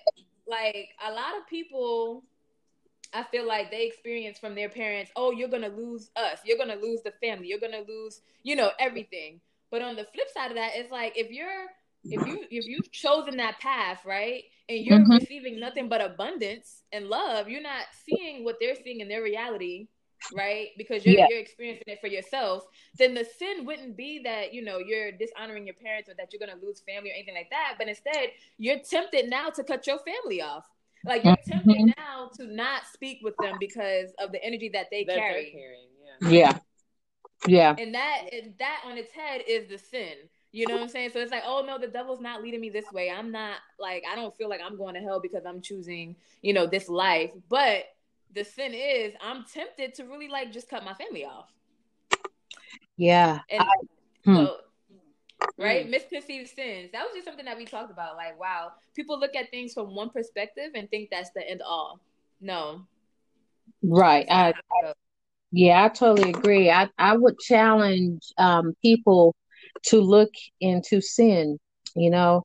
like 0.46 0.90
a 1.04 1.10
lot 1.10 1.36
of 1.38 1.46
people 1.48 2.22
I 3.16 3.24
feel 3.24 3.46
like 3.46 3.70
they 3.70 3.86
experience 3.86 4.38
from 4.38 4.54
their 4.54 4.68
parents, 4.68 5.10
oh, 5.16 5.32
you're 5.32 5.48
gonna 5.48 5.70
lose 5.70 6.10
us, 6.16 6.40
you're 6.44 6.58
gonna 6.58 6.76
lose 6.76 7.00
the 7.02 7.12
family, 7.22 7.48
you're 7.48 7.58
gonna 7.58 7.84
lose, 7.88 8.20
you 8.42 8.56
know, 8.56 8.70
everything. 8.78 9.40
But 9.70 9.82
on 9.82 9.96
the 9.96 10.06
flip 10.14 10.28
side 10.32 10.50
of 10.50 10.56
that, 10.56 10.72
it's 10.74 10.92
like 10.92 11.16
if 11.16 11.30
you're 11.30 11.66
if 12.04 12.26
you 12.26 12.44
if 12.50 12.66
you've 12.66 12.92
chosen 12.92 13.38
that 13.38 13.58
path, 13.58 14.00
right, 14.04 14.44
and 14.68 14.84
you're 14.84 14.98
mm-hmm. 14.98 15.12
receiving 15.12 15.58
nothing 15.58 15.88
but 15.88 16.00
abundance 16.00 16.82
and 16.92 17.08
love, 17.08 17.48
you're 17.48 17.62
not 17.62 17.86
seeing 18.04 18.44
what 18.44 18.56
they're 18.60 18.76
seeing 18.76 19.00
in 19.00 19.08
their 19.08 19.22
reality, 19.22 19.88
right? 20.34 20.68
Because 20.76 21.04
you're 21.04 21.16
yeah. 21.16 21.26
you're 21.30 21.40
experiencing 21.40 21.84
it 21.86 22.00
for 22.00 22.06
yourself. 22.08 22.64
Then 22.98 23.14
the 23.14 23.24
sin 23.38 23.64
wouldn't 23.64 23.96
be 23.96 24.20
that 24.24 24.52
you 24.52 24.62
know 24.62 24.78
you're 24.78 25.10
dishonoring 25.12 25.66
your 25.66 25.74
parents 25.74 26.08
or 26.08 26.14
that 26.18 26.32
you're 26.32 26.46
gonna 26.46 26.60
lose 26.62 26.82
family 26.86 27.10
or 27.10 27.14
anything 27.14 27.34
like 27.34 27.50
that. 27.50 27.76
But 27.78 27.88
instead, 27.88 28.30
you're 28.58 28.78
tempted 28.78 29.28
now 29.28 29.48
to 29.50 29.64
cut 29.64 29.86
your 29.86 29.98
family 30.00 30.42
off. 30.42 30.66
Like 31.06 31.24
you're 31.24 31.36
tempted 31.46 31.76
mm-hmm. 31.76 31.90
now 31.96 32.30
to 32.36 32.46
not 32.46 32.82
speak 32.92 33.20
with 33.22 33.34
them 33.40 33.56
because 33.60 34.10
of 34.18 34.32
the 34.32 34.42
energy 34.42 34.70
that 34.72 34.86
they 34.90 35.04
that 35.04 35.16
carry. 35.16 35.50
Carrying, 35.50 35.88
yeah. 36.22 36.30
yeah. 36.30 36.58
Yeah. 37.46 37.74
And 37.78 37.94
that 37.94 38.22
and 38.32 38.54
that 38.58 38.82
on 38.86 38.98
its 38.98 39.12
head 39.12 39.42
is 39.46 39.68
the 39.68 39.78
sin. 39.78 40.14
You 40.52 40.66
know 40.66 40.76
what 40.76 40.84
I'm 40.84 40.88
saying? 40.88 41.10
So 41.12 41.20
it's 41.20 41.30
like, 41.30 41.42
oh 41.44 41.64
no, 41.66 41.78
the 41.78 41.86
devil's 41.86 42.20
not 42.20 42.42
leading 42.42 42.60
me 42.60 42.70
this 42.70 42.90
way. 42.92 43.10
I'm 43.10 43.30
not 43.30 43.56
like 43.78 44.04
I 44.10 44.16
don't 44.16 44.34
feel 44.36 44.48
like 44.48 44.60
I'm 44.64 44.76
going 44.76 44.94
to 44.94 45.00
hell 45.00 45.20
because 45.20 45.44
I'm 45.44 45.60
choosing, 45.60 46.16
you 46.42 46.54
know, 46.54 46.66
this 46.66 46.88
life. 46.88 47.30
But 47.48 47.84
the 48.34 48.44
sin 48.44 48.72
is 48.74 49.12
I'm 49.20 49.44
tempted 49.44 49.94
to 49.94 50.04
really 50.04 50.28
like 50.28 50.52
just 50.52 50.68
cut 50.68 50.84
my 50.84 50.94
family 50.94 51.24
off. 51.24 51.50
Yeah. 52.96 53.40
And 53.50 53.62
I, 53.62 53.66
hmm. 54.24 54.46
Right? 55.58 55.86
Mm. 55.86 55.90
Misconceived 55.90 56.50
sins. 56.50 56.90
That 56.92 57.02
was 57.02 57.12
just 57.14 57.26
something 57.26 57.44
that 57.44 57.56
we 57.56 57.64
talked 57.64 57.90
about. 57.90 58.16
Like, 58.16 58.38
wow, 58.38 58.72
people 58.94 59.18
look 59.18 59.34
at 59.36 59.50
things 59.50 59.72
from 59.74 59.94
one 59.94 60.10
perspective 60.10 60.70
and 60.74 60.90
think 60.90 61.10
that's 61.10 61.30
the 61.30 61.48
end 61.48 61.62
all. 61.62 62.00
No. 62.40 62.82
Right. 63.82 64.26
I, 64.30 64.54
I, 64.84 64.92
yeah, 65.52 65.84
I 65.84 65.88
totally 65.88 66.30
agree. 66.30 66.70
I, 66.70 66.88
I 66.98 67.16
would 67.16 67.38
challenge 67.38 68.22
um, 68.38 68.74
people 68.82 69.34
to 69.84 70.00
look 70.00 70.30
into 70.60 71.00
sin 71.00 71.58
you 71.96 72.10
know. 72.10 72.44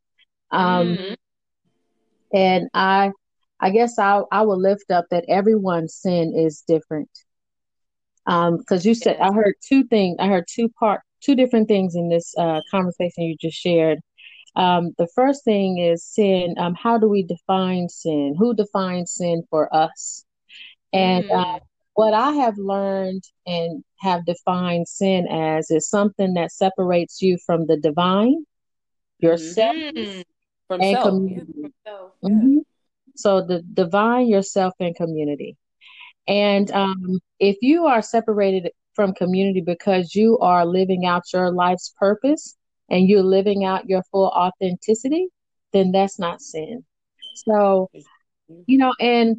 Um, 0.49 0.97
mm-hmm. 0.97 1.13
And 2.33 2.69
I, 2.73 3.11
I 3.59 3.69
guess 3.69 3.99
I, 3.99 4.21
I 4.31 4.41
will 4.43 4.59
lift 4.59 4.89
up 4.89 5.05
that 5.11 5.25
everyone's 5.27 5.93
sin 5.95 6.33
is 6.35 6.63
different. 6.67 7.09
Um, 8.25 8.57
because 8.57 8.85
you 8.85 8.95
said 8.95 9.17
I 9.17 9.33
heard 9.33 9.55
two 9.67 9.83
things. 9.83 10.17
I 10.19 10.27
heard 10.27 10.45
two 10.49 10.69
part, 10.69 11.01
two 11.21 11.35
different 11.35 11.67
things 11.67 11.95
in 11.95 12.09
this 12.09 12.33
uh, 12.37 12.61
conversation 12.69 13.23
you 13.23 13.35
just 13.39 13.57
shared. 13.57 13.99
Um, 14.55 14.91
the 14.97 15.07
first 15.15 15.45
thing 15.45 15.77
is 15.77 16.03
sin. 16.03 16.55
Um, 16.57 16.75
how 16.75 16.97
do 16.97 17.07
we 17.07 17.23
define 17.23 17.89
sin? 17.89 18.35
Who 18.37 18.53
defines 18.53 19.13
sin 19.13 19.43
for 19.49 19.73
us? 19.73 20.25
And 20.91 21.29
uh, 21.31 21.33
mm. 21.33 21.55
uh, 21.55 21.59
what 21.93 22.13
I 22.13 22.31
have 22.33 22.57
learned 22.57 23.23
and 23.45 23.83
have 23.99 24.25
defined 24.25 24.87
sin 24.87 25.27
as 25.27 25.71
is 25.71 25.89
something 25.89 26.33
that 26.33 26.51
separates 26.51 27.21
you 27.21 27.37
from 27.45 27.67
the 27.67 27.77
divine, 27.77 28.45
yourself, 29.19 29.75
mm-hmm. 29.75 30.21
from 30.67 30.81
and 30.81 30.95
self. 30.95 31.07
community. 31.07 31.53
Yeah, 31.57 31.67
yeah. 31.85 32.29
Mm-hmm. 32.29 32.57
So 33.15 33.41
the 33.41 33.61
divine, 33.73 34.27
yourself, 34.27 34.73
and 34.79 34.95
community. 34.95 35.57
And 36.27 36.71
um, 36.71 37.19
if 37.39 37.57
you 37.61 37.85
are 37.85 38.01
separated 38.01 38.71
from 39.01 39.15
community 39.15 39.61
because 39.61 40.13
you 40.13 40.37
are 40.39 40.63
living 40.63 41.07
out 41.07 41.23
your 41.33 41.51
life's 41.51 41.91
purpose 41.97 42.55
and 42.87 43.09
you're 43.09 43.23
living 43.23 43.65
out 43.65 43.89
your 43.89 44.03
full 44.11 44.27
authenticity, 44.27 45.27
then 45.73 45.91
that's 45.91 46.19
not 46.19 46.39
sin. 46.39 46.85
So, 47.33 47.89
you 48.67 48.77
know, 48.77 48.93
and 48.99 49.37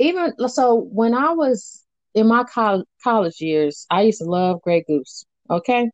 even 0.00 0.32
so, 0.48 0.88
when 0.90 1.14
I 1.14 1.30
was 1.30 1.84
in 2.14 2.26
my 2.26 2.42
college 2.42 2.86
college 3.04 3.40
years, 3.40 3.86
I 3.88 4.02
used 4.02 4.18
to 4.18 4.24
love 4.24 4.62
Grey 4.62 4.82
Goose. 4.84 5.24
Okay. 5.48 5.88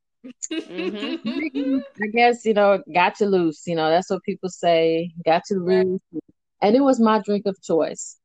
Mm-hmm. 0.51 1.79
I 2.03 2.07
guess 2.07 2.47
you 2.47 2.55
know, 2.55 2.83
got 2.95 3.21
you 3.21 3.27
loose. 3.27 3.65
You 3.67 3.75
know, 3.75 3.91
that's 3.91 4.09
what 4.09 4.23
people 4.23 4.49
say. 4.49 5.11
Got 5.27 5.43
you 5.51 5.63
loose, 5.63 6.01
and 6.63 6.75
it 6.75 6.81
was 6.81 6.99
my 7.01 7.21
drink 7.21 7.45
of 7.45 7.61
choice. 7.61 8.17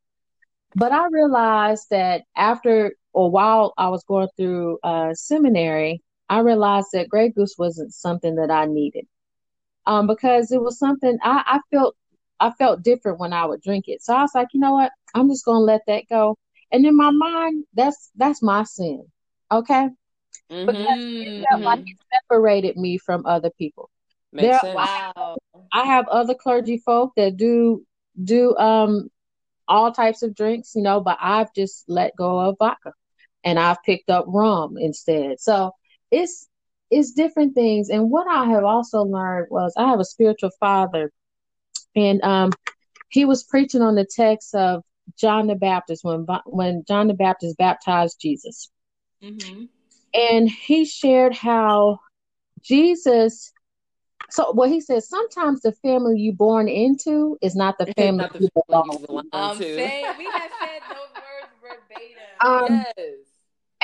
But 0.74 0.94
I 0.94 1.08
realized 1.12 1.88
that 1.90 2.24
after 2.38 2.94
or 3.16 3.32
while 3.32 3.74
I 3.78 3.88
was 3.88 4.04
going 4.04 4.28
through 4.36 4.78
uh, 4.84 5.14
seminary, 5.14 6.02
I 6.30 6.40
realized 6.40 6.90
that 6.92 7.08
Grey 7.08 7.30
Goose 7.30 7.56
wasn't 7.58 7.94
something 7.94 8.36
that 8.36 8.52
I 8.52 8.66
needed. 8.66 9.08
Um, 9.88 10.06
because 10.06 10.52
it 10.52 10.62
was 10.62 10.78
something 10.78 11.18
I, 11.24 11.44
I 11.46 11.60
felt 11.74 11.96
I 12.40 12.52
felt 12.52 12.84
different 12.84 13.20
when 13.20 13.32
I 13.32 13.46
would 13.46 13.62
drink 13.62 13.86
it. 13.88 14.04
So 14.04 14.14
I 14.14 14.22
was 14.22 14.32
like, 14.36 14.50
you 14.52 14.60
know 14.60 14.74
what? 14.74 14.92
I'm 15.14 15.30
just 15.30 15.46
gonna 15.46 15.60
let 15.60 15.82
that 15.88 16.04
go. 16.10 16.38
And 16.72 16.86
in 16.86 16.98
my 16.98 17.12
mind, 17.12 17.64
that's 17.74 18.12
that's 18.16 18.42
my 18.42 18.64
sin. 18.64 19.06
Okay. 19.50 19.90
Mm-hmm. 20.52 20.66
Because 20.66 20.98
it 21.00 21.46
felt 21.50 21.62
like 21.62 21.80
it 21.80 21.98
separated 22.12 22.76
me 22.76 22.98
from 22.98 23.26
other 23.26 23.52
people. 23.58 23.90
Makes 24.34 24.44
there, 24.44 24.60
sense. 24.60 24.76
Wow. 24.76 25.38
I 25.72 25.86
have 25.86 26.10
other 26.10 26.34
clergy 26.34 26.80
folk 26.80 27.14
that 27.16 27.38
do 27.38 27.86
do 28.22 28.58
um 28.58 29.10
all 29.70 29.94
types 29.94 30.22
of 30.22 30.36
drinks, 30.36 30.74
you 30.76 30.82
know, 30.82 31.00
but 31.00 31.18
I've 31.22 31.54
just 31.54 31.86
let 31.88 32.16
go 32.18 32.40
of 32.40 32.58
vodka 32.60 32.92
and 33.46 33.60
I've 33.60 33.82
picked 33.84 34.10
up 34.10 34.26
rum 34.28 34.76
instead. 34.78 35.40
So 35.40 35.72
it's 36.12 36.48
it's 36.92 37.12
different 37.12 37.56
things. 37.56 37.90
And 37.90 38.12
what 38.12 38.28
I 38.28 38.46
have 38.46 38.64
also 38.64 39.04
learned 39.04 39.48
was 39.50 39.74
I 39.78 39.88
have 39.88 40.00
a 40.00 40.06
spiritual 40.06 40.52
father, 40.60 41.12
and 41.96 42.22
um, 42.24 42.52
he 43.10 43.24
was 43.26 43.44
preaching 43.44 43.82
on 43.82 43.96
the 43.96 44.06
text 44.06 44.54
of 44.56 44.84
John 45.18 45.48
the 45.48 45.56
Baptist 45.56 46.04
when 46.04 46.26
when 46.46 46.84
John 46.88 47.08
the 47.08 47.14
Baptist 47.14 47.58
baptized 47.58 48.20
Jesus, 48.20 48.70
mm-hmm. 49.24 49.66
and 50.14 50.50
he 50.50 50.86
shared 50.86 51.36
how 51.36 52.00
Jesus 52.62 53.54
so 54.30 54.52
what 54.52 54.70
he 54.70 54.82
says, 54.82 55.08
sometimes 55.08 55.62
the 55.62 55.72
family 55.72 56.20
you 56.20 56.34
born 56.34 56.68
into 56.68 57.38
is 57.42 57.56
not 57.56 57.78
the 57.78 57.86
family 57.94 58.24
not 58.24 58.34
the 58.34 58.42
you 58.42 58.50
belong 58.68 59.24
um, 59.32 59.58
say, 59.58 60.04
we 60.18 60.26
have 60.26 60.52
said 60.60 60.82
those 60.90 61.14
words 61.16 61.52
verbatim. 61.62 62.26
Um, 62.42 62.86
yes. 62.98 63.25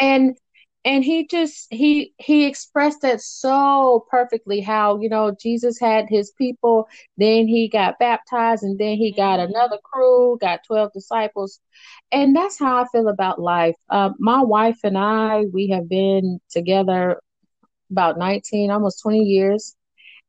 And 0.02 0.38
and 0.84 1.04
he 1.04 1.28
just 1.28 1.68
he 1.70 2.14
he 2.18 2.46
expressed 2.46 3.02
that 3.02 3.22
so 3.22 4.06
perfectly 4.10 4.62
how 4.62 5.00
you 5.00 5.10
know 5.10 5.36
jesus 5.40 5.80
had 5.80 6.08
his 6.10 6.32
people 6.32 6.88
then 7.18 7.48
he 7.48 7.70
got 7.70 8.00
baptized 8.00 8.64
and 8.64 8.80
then 8.80 8.98
he 8.98 9.12
got 9.12 9.40
mm-hmm. 9.40 9.52
another 9.52 9.78
crew 9.84 10.38
got 10.42 10.64
12 10.66 10.92
disciples 10.94 11.60
and 12.12 12.36
that's 12.36 12.58
how 12.58 12.82
i 12.82 12.86
feel 12.92 13.08
about 13.10 13.40
life 13.40 13.76
uh, 13.90 14.10
my 14.20 14.42
wife 14.42 14.80
and 14.84 14.98
i 14.98 15.46
we 15.54 15.68
have 15.68 15.88
been 15.88 16.40
together 16.50 17.22
about 17.92 18.18
19 18.18 18.72
almost 18.72 19.02
20 19.04 19.20
years 19.20 19.76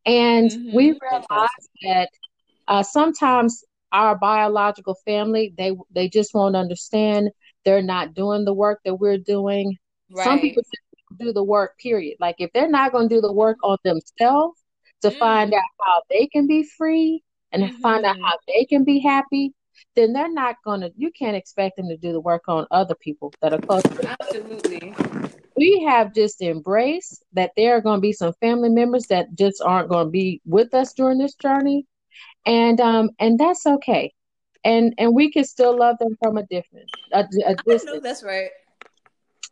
and 0.05 0.51
mm-hmm. 0.51 0.77
we 0.77 0.99
realized 1.01 1.71
that 1.83 2.11
uh, 2.69 2.83
sometimes 2.83 3.65
our 3.93 4.17
biological 4.17 4.97
family 5.05 5.55
they 5.57 5.73
they 5.95 6.09
just 6.09 6.35
won't 6.35 6.57
understand. 6.57 7.31
They're 7.65 7.83
not 7.83 8.15
doing 8.15 8.45
the 8.45 8.55
work 8.55 8.81
that 8.85 8.95
we're 8.95 9.19
doing. 9.19 9.79
Right. 10.11 10.25
Some 10.25 10.41
people 10.41 10.63
do 11.19 11.33
the 11.33 11.45
work. 11.45 11.79
Period. 11.79 12.17
Like 12.21 12.37
if 12.39 12.51
they're 12.53 12.69
not 12.69 12.93
going 12.93 13.09
to 13.09 13.15
do 13.15 13.21
the 13.21 13.33
work 13.33 13.59
on 13.63 13.79
themselves 13.85 14.61
to 15.03 15.11
mm. 15.11 15.19
find 15.19 15.53
out 15.55 15.63
how 15.81 16.03
they 16.11 16.27
can 16.27 16.47
be 16.47 16.65
free 16.65 17.23
and 17.53 17.65
mm-hmm. 17.65 17.77
find 17.81 18.05
out 18.05 18.17
mm-hmm. 18.17 18.25
how 18.25 18.37
they 18.47 18.65
can 18.65 18.85
be 18.85 18.99
happy, 19.01 19.55
then 19.95 20.13
they're 20.13 20.33
not 20.33 20.57
gonna 20.65 20.91
you 20.97 21.11
can't 21.11 21.37
expect 21.37 21.77
them 21.77 21.89
to 21.89 21.97
do 21.97 22.13
the 22.13 22.21
work 22.21 22.45
on 22.49 22.67
other 22.71 22.95
people 22.95 23.33
that 23.41 23.53
are 23.53 23.61
close 23.61 23.83
absolutely 24.21 24.95
we 25.57 25.85
have 25.87 26.15
just 26.15 26.41
embraced 26.41 27.25
that 27.33 27.53
there 27.57 27.77
are 27.77 27.81
going 27.81 27.99
to 27.99 28.03
be 28.03 28.13
some 28.13 28.33
family 28.41 28.69
members 28.69 29.07
that 29.07 29.35
just 29.35 29.61
aren't 29.63 29.89
going 29.89 30.07
to 30.07 30.11
be 30.11 30.41
with 30.45 30.73
us 30.75 30.93
during 30.95 31.19
this 31.19 31.35
journey 31.35 31.87
and 32.47 32.81
um 32.81 33.11
and 33.19 33.39
that's 33.39 33.67
okay 33.67 34.13
and 34.65 34.95
and 34.99 35.15
we 35.15 35.31
can 35.31 35.45
still 35.45 35.77
love 35.77 35.97
them 35.99 36.17
from 36.23 36.37
a 36.37 36.47
different 36.47 36.89
a, 37.13 37.21
a 37.47 37.55
distance. 37.67 37.85
I 37.89 37.93
know 37.95 38.01
that's 38.01 38.23
right 38.23 38.51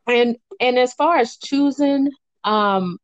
and 0.06 0.36
and 0.60 0.78
as 0.78 0.92
far 0.94 1.16
as 1.18 1.36
choosing 1.36 2.10
um 2.44 2.98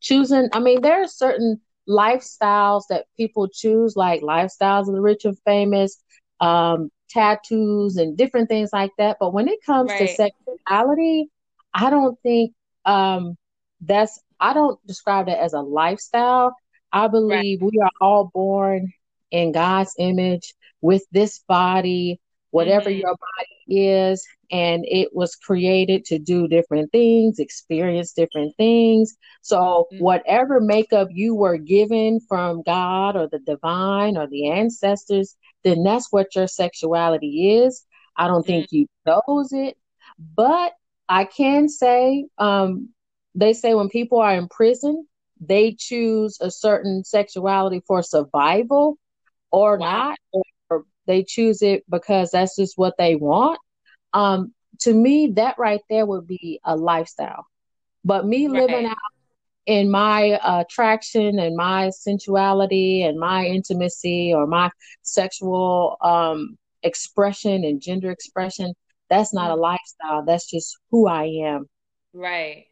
choosing 0.00 0.48
i 0.52 0.60
mean 0.60 0.80
there 0.82 1.02
are 1.02 1.08
certain 1.08 1.60
lifestyles 1.88 2.82
that 2.90 3.06
people 3.16 3.48
choose 3.48 3.96
like 3.96 4.20
lifestyles 4.20 4.88
of 4.88 4.94
the 4.94 5.00
rich 5.00 5.24
and 5.24 5.38
famous 5.44 6.02
um 6.40 6.90
tattoos 7.08 7.96
and 7.96 8.16
different 8.16 8.48
things 8.48 8.70
like 8.72 8.90
that 8.98 9.16
but 9.18 9.32
when 9.32 9.48
it 9.48 9.58
comes 9.64 9.90
right. 9.90 10.00
to 10.00 10.08
sexuality 10.08 11.30
I 11.74 11.90
don't 11.90 12.18
think 12.22 12.54
um, 12.84 13.36
that's 13.80 14.20
I 14.40 14.52
don't 14.54 14.84
describe 14.86 15.26
that 15.26 15.38
as 15.38 15.52
a 15.52 15.60
lifestyle. 15.60 16.54
I 16.92 17.08
believe 17.08 17.60
right. 17.60 17.70
we 17.72 17.80
are 17.80 17.90
all 18.00 18.30
born 18.32 18.92
in 19.30 19.52
God's 19.52 19.94
image 19.98 20.54
with 20.80 21.04
this 21.12 21.40
body, 21.48 22.20
whatever 22.50 22.90
mm-hmm. 22.90 23.00
your 23.00 23.16
body 23.16 23.80
is, 23.80 24.26
and 24.50 24.84
it 24.86 25.10
was 25.12 25.36
created 25.36 26.04
to 26.06 26.18
do 26.18 26.48
different 26.48 26.90
things, 26.90 27.38
experience 27.38 28.12
different 28.12 28.56
things. 28.56 29.16
So, 29.42 29.86
mm-hmm. 29.92 30.02
whatever 30.02 30.60
makeup 30.60 31.08
you 31.10 31.34
were 31.34 31.58
given 31.58 32.20
from 32.28 32.62
God 32.62 33.16
or 33.16 33.28
the 33.28 33.40
divine 33.40 34.16
or 34.16 34.26
the 34.26 34.50
ancestors, 34.50 35.36
then 35.64 35.82
that's 35.82 36.10
what 36.10 36.34
your 36.34 36.46
sexuality 36.46 37.58
is. 37.58 37.84
I 38.16 38.26
don't 38.26 38.42
mm-hmm. 38.42 38.46
think 38.46 38.68
you 38.70 38.86
chose 39.06 39.52
it, 39.52 39.76
but 40.34 40.72
I 41.08 41.24
can 41.24 41.68
say, 41.68 42.26
um, 42.38 42.90
they 43.34 43.52
say 43.52 43.74
when 43.74 43.88
people 43.88 44.18
are 44.18 44.34
in 44.34 44.48
prison, 44.48 45.06
they 45.40 45.74
choose 45.78 46.38
a 46.40 46.50
certain 46.50 47.04
sexuality 47.04 47.82
for 47.86 48.02
survival 48.02 48.98
or 49.50 49.78
wow. 49.78 50.08
not, 50.08 50.18
or 50.32 50.84
they 51.06 51.24
choose 51.24 51.62
it 51.62 51.84
because 51.88 52.30
that's 52.30 52.56
just 52.56 52.76
what 52.76 52.94
they 52.98 53.16
want. 53.16 53.58
Um, 54.12 54.52
to 54.80 54.94
me, 54.94 55.32
that 55.36 55.58
right 55.58 55.80
there 55.90 56.06
would 56.06 56.26
be 56.26 56.60
a 56.64 56.76
lifestyle. 56.76 57.46
But 58.04 58.26
me 58.26 58.46
right. 58.46 58.60
living 58.60 58.86
out 58.86 58.96
in 59.66 59.90
my 59.90 60.38
attraction 60.44 61.38
and 61.38 61.56
my 61.56 61.90
sensuality 61.90 63.02
and 63.02 63.18
my 63.18 63.44
intimacy 63.44 64.32
or 64.34 64.46
my 64.46 64.70
sexual 65.02 65.96
um, 66.00 66.56
expression 66.82 67.64
and 67.64 67.80
gender 67.80 68.10
expression, 68.10 68.72
that's 69.10 69.34
not 69.34 69.50
a 69.50 69.54
mm-hmm. 69.54 69.62
lifestyle. 69.62 70.24
That's 70.24 70.48
just 70.48 70.78
who 70.90 71.08
I 71.08 71.24
am. 71.44 71.68
Right. 72.14 72.66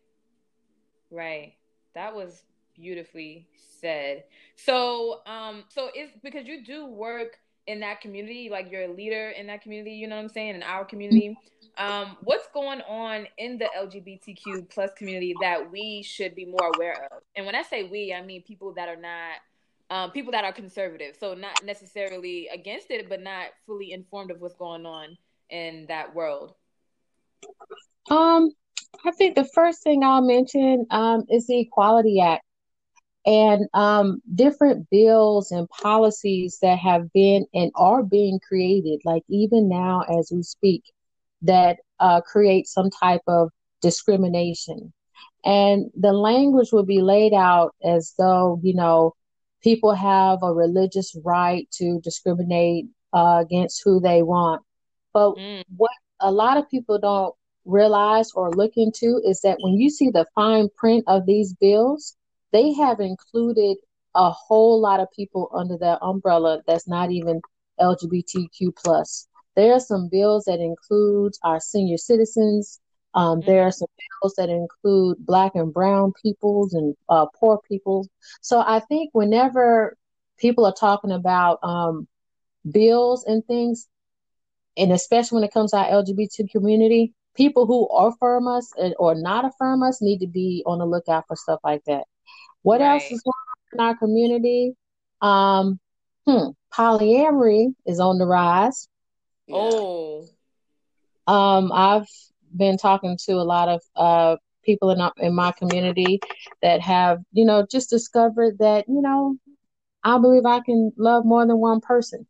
Right. 1.11 1.55
That 1.95 2.15
was 2.15 2.43
beautifully 2.75 3.47
said. 3.81 4.25
So, 4.57 5.21
um, 5.27 5.65
so 5.69 5.91
it's 5.95 6.12
because 6.23 6.47
you 6.47 6.65
do 6.65 6.87
work 6.87 7.39
in 7.67 7.81
that 7.81 8.01
community, 8.01 8.49
like 8.51 8.71
you're 8.71 8.85
a 8.85 8.93
leader 8.93 9.31
in 9.31 9.47
that 9.49 9.62
community, 9.62 9.93
you 9.93 10.07
know 10.07 10.17
what 10.17 10.23
I'm 10.23 10.29
saying, 10.29 10.55
in 10.55 10.62
our 10.62 10.85
community. 10.85 11.37
Um, 11.79 12.17
what's 12.23 12.47
going 12.55 12.81
on 12.83 13.27
in 13.39 13.59
the 13.59 13.69
LGBTQ 13.77 14.71
plus 14.71 14.91
community 14.97 15.35
that 15.41 15.71
we 15.71 16.03
should 16.03 16.35
be 16.35 16.47
more 16.47 16.71
aware 16.75 17.09
of? 17.12 17.23
And 17.35 17.45
when 17.45 17.55
I 17.55 17.62
say 17.62 17.85
we, 17.85 18.15
I 18.15 18.23
mean 18.23 18.43
people 18.43 18.73
that 18.75 18.89
are 18.89 18.97
not 18.97 19.33
um, 19.89 20.11
people 20.11 20.33
that 20.33 20.45
are 20.45 20.53
conservative, 20.53 21.17
so 21.19 21.35
not 21.35 21.62
necessarily 21.65 22.49
against 22.49 22.91
it, 22.91 23.09
but 23.09 23.23
not 23.23 23.47
fully 23.67 23.93
informed 23.93 24.31
of 24.31 24.41
what's 24.41 24.57
going 24.57 24.85
on 24.85 25.17
in 25.51 25.87
that 25.89 26.15
world? 26.15 26.55
Um, 28.11 28.51
I 29.05 29.11
think 29.12 29.35
the 29.37 29.49
first 29.55 29.83
thing 29.83 30.03
I'll 30.03 30.23
mention 30.23 30.87
um, 30.91 31.25
is 31.29 31.47
the 31.47 31.61
Equality 31.61 32.21
Act. 32.21 32.46
And 33.27 33.67
um, 33.75 34.23
different 34.35 34.89
bills 34.89 35.51
and 35.51 35.69
policies 35.69 36.59
that 36.62 36.79
have 36.79 37.12
been 37.12 37.45
and 37.53 37.73
are 37.75 38.05
being 38.05 38.39
created, 38.39 39.01
like 39.05 39.25
even 39.29 39.69
now 39.69 40.03
as 40.03 40.31
we 40.33 40.43
speak, 40.45 40.85
that 41.43 41.79
uh, 41.99 42.21
create 42.21 42.69
some 42.69 42.89
type 42.89 43.23
of 43.27 43.51
discrimination. 43.83 44.93
And 45.45 45.91
the 45.99 46.12
language 46.12 46.69
will 46.73 46.85
be 46.85 47.03
laid 47.03 47.35
out 47.35 47.75
as 47.85 48.15
though, 48.17 48.61
you 48.62 48.75
know, 48.75 49.15
people 49.62 49.93
have 49.95 50.43
a 50.43 50.53
religious 50.53 51.17
right 51.25 51.69
to 51.73 52.01
discriminate 52.03 52.87
uh, 53.12 53.43
against 53.43 53.83
who 53.85 54.01
they 54.01 54.23
want. 54.23 54.62
But 55.12 55.35
mm. 55.35 55.65
what 55.77 55.91
a 56.21 56.31
lot 56.31 56.59
of 56.59 56.71
people 56.71 56.99
don't 56.99 57.35
realize 57.65 58.31
or 58.33 58.51
look 58.51 58.73
into 58.77 59.21
is 59.25 59.41
that 59.41 59.59
when 59.61 59.75
you 59.75 59.91
see 59.91 60.11
the 60.11 60.27
fine 60.35 60.69
print 60.77 61.05
of 61.09 61.27
these 61.27 61.55
bills, 61.55 62.16
they 62.57 62.73
have 62.73 63.01
included 63.01 63.77
a 64.14 64.31
whole 64.31 64.81
lot 64.81 64.99
of 64.99 65.09
people 65.14 65.51
under 65.55 65.77
that 65.77 65.99
umbrella 66.01 66.62
that's 66.66 66.88
not 66.88 67.12
even 67.12 67.42
LGBTQ 67.79 68.75
plus. 68.83 69.29
There 69.57 69.75
are 69.75 69.81
some 69.81 70.09
bills 70.11 70.45
that 70.47 70.59
include 70.59 71.35
our 71.45 71.61
senior 71.61 71.99
citizens. 71.99 72.81
Um. 73.12 73.40
There 73.40 73.62
are 73.62 73.73
some 73.73 73.88
bills 74.23 74.35
that 74.38 74.49
include 74.49 75.19
black 75.19 75.53
and 75.55 75.73
brown 75.73 76.14
peoples 76.23 76.73
and 76.73 76.95
uh, 77.11 77.27
poor 77.38 77.61
people. 77.69 78.09
So 78.40 78.61
I 78.66 78.81
think 78.81 79.11
whenever 79.12 79.97
people 80.38 80.64
are 80.64 80.75
talking 80.75 81.12
about 81.12 81.59
um, 81.62 82.09
bills 82.71 83.25
and 83.25 83.45
things, 83.45 83.87
and 84.79 84.92
especially 84.92 85.37
when 85.37 85.45
it 85.45 85.53
comes 85.53 85.73
to 85.73 85.79
our 85.79 86.03
LGBT 86.03 86.51
community, 86.51 87.12
people 87.35 87.66
who 87.66 87.87
affirm 87.95 88.49
us 88.49 88.73
or 88.99 89.14
not 89.14 89.45
affirm 89.45 89.83
us 89.83 90.01
need 90.01 90.21
to 90.21 90.27
be 90.27 90.62
on 90.64 90.79
the 90.79 90.87
lookout 90.87 91.25
for 91.29 91.37
stuff 91.37 91.61
like 91.62 91.85
that. 91.85 92.05
What 92.67 92.81
right. 92.81 92.95
else 92.95 93.05
is 93.13 93.23
going 93.23 93.33
on 93.33 93.75
in 93.75 93.81
our 93.81 93.97
community? 93.97 94.75
Um, 95.23 95.79
hmm, 96.27 96.49
polyamory 96.77 97.69
is 97.87 98.01
on 98.01 98.19
the 98.19 98.27
rise. 98.27 98.89
Oh. 99.49 100.27
Um, 101.29 101.71
I've 101.73 102.09
been 102.57 102.77
talking 102.77 103.17
to 103.27 103.35
a 103.35 103.47
lot 103.47 103.69
of 103.69 103.81
uh, 103.95 104.37
people 104.65 104.91
in, 104.91 105.01
in 105.25 105.33
my 105.33 105.53
community 105.53 106.19
that 106.61 106.81
have, 106.81 107.21
you 107.31 107.45
know, 107.45 107.65
just 107.71 107.89
discovered 107.89 108.59
that, 108.59 108.87
you 108.89 109.01
know, 109.01 109.37
I 110.03 110.19
believe 110.19 110.45
I 110.45 110.59
can 110.59 110.91
love 110.97 111.25
more 111.25 111.47
than 111.47 111.59
one 111.59 111.81
person. 111.81 112.27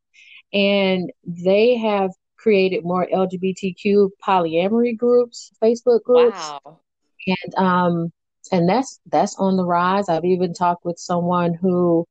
And 0.53 1.11
they 1.25 1.79
have 1.79 2.11
created 2.37 2.85
more 2.85 3.09
LGBTQ 3.11 4.11
polyamory 4.23 4.99
groups, 4.99 5.51
Facebook 5.65 6.03
groups. 6.03 6.53
Wow. 6.63 6.81
And 7.27 7.55
um 7.57 8.13
and 8.53 8.69
that's 8.69 9.01
that's 9.07 9.37
on 9.37 9.57
the 9.57 9.65
rise. 9.65 10.09
I've 10.09 10.25
even 10.25 10.55
talked 10.55 10.85
with 10.85 10.99
someone 10.99 11.55
who 11.55 12.07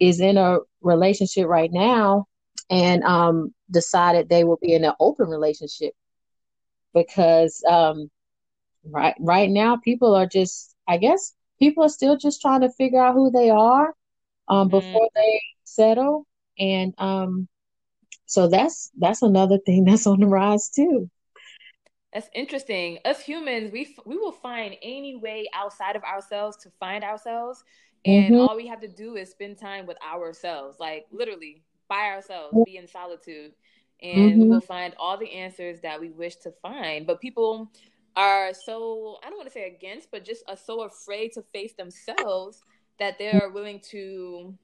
is 0.00 0.20
in 0.20 0.36
a 0.36 0.58
relationship 0.80 1.46
right 1.46 1.70
now 1.72 2.26
and 2.70 3.02
um 3.04 3.54
decided 3.70 4.28
they 4.28 4.44
will 4.44 4.58
be 4.60 4.74
in 4.74 4.84
an 4.84 4.94
open 5.00 5.28
relationship 5.28 5.94
because 6.94 7.62
um 7.68 8.10
right 8.84 9.14
right 9.20 9.50
now 9.50 9.76
people 9.76 10.14
are 10.14 10.26
just 10.26 10.74
I 10.88 10.96
guess 10.96 11.34
people 11.58 11.84
are 11.84 11.88
still 11.88 12.16
just 12.16 12.40
trying 12.40 12.62
to 12.62 12.70
figure 12.70 13.02
out 13.02 13.14
who 13.14 13.30
they 13.30 13.50
are 13.50 13.94
um 14.48 14.68
before 14.68 15.06
mm. 15.06 15.14
they 15.14 15.42
settle 15.64 16.26
and 16.58 16.94
um 16.98 17.48
so 18.26 18.48
that's 18.48 18.90
that's 18.98 19.22
another 19.22 19.58
thing 19.58 19.84
that's 19.86 20.06
on 20.06 20.20
the 20.20 20.26
rise 20.26 20.70
too. 20.70 21.10
That's 22.12 22.28
interesting. 22.34 22.98
Us 23.04 23.20
humans, 23.20 23.72
we 23.72 23.94
we 24.04 24.16
will 24.16 24.32
find 24.32 24.76
any 24.82 25.16
way 25.16 25.48
outside 25.54 25.96
of 25.96 26.04
ourselves 26.04 26.56
to 26.58 26.70
find 26.78 27.02
ourselves, 27.04 27.64
and 28.04 28.34
mm-hmm. 28.34 28.40
all 28.40 28.56
we 28.56 28.66
have 28.66 28.80
to 28.80 28.88
do 28.88 29.16
is 29.16 29.30
spend 29.30 29.58
time 29.58 29.86
with 29.86 29.96
ourselves, 30.02 30.78
like 30.78 31.06
literally 31.10 31.62
by 31.88 32.10
ourselves, 32.10 32.56
be 32.66 32.76
in 32.76 32.86
solitude, 32.86 33.52
and 34.02 34.32
mm-hmm. 34.32 34.48
we'll 34.48 34.60
find 34.60 34.94
all 34.98 35.16
the 35.16 35.32
answers 35.32 35.80
that 35.80 35.98
we 35.98 36.10
wish 36.10 36.36
to 36.36 36.52
find. 36.60 37.06
But 37.06 37.20
people 37.20 37.70
are 38.14 38.52
so 38.52 39.16
I 39.24 39.30
don't 39.30 39.38
want 39.38 39.48
to 39.48 39.54
say 39.54 39.68
against, 39.74 40.10
but 40.10 40.24
just 40.24 40.44
are 40.48 40.56
so 40.56 40.82
afraid 40.82 41.32
to 41.32 41.42
face 41.54 41.72
themselves 41.72 42.62
that 42.98 43.18
they're 43.18 43.50
willing 43.54 43.80
to 43.90 44.54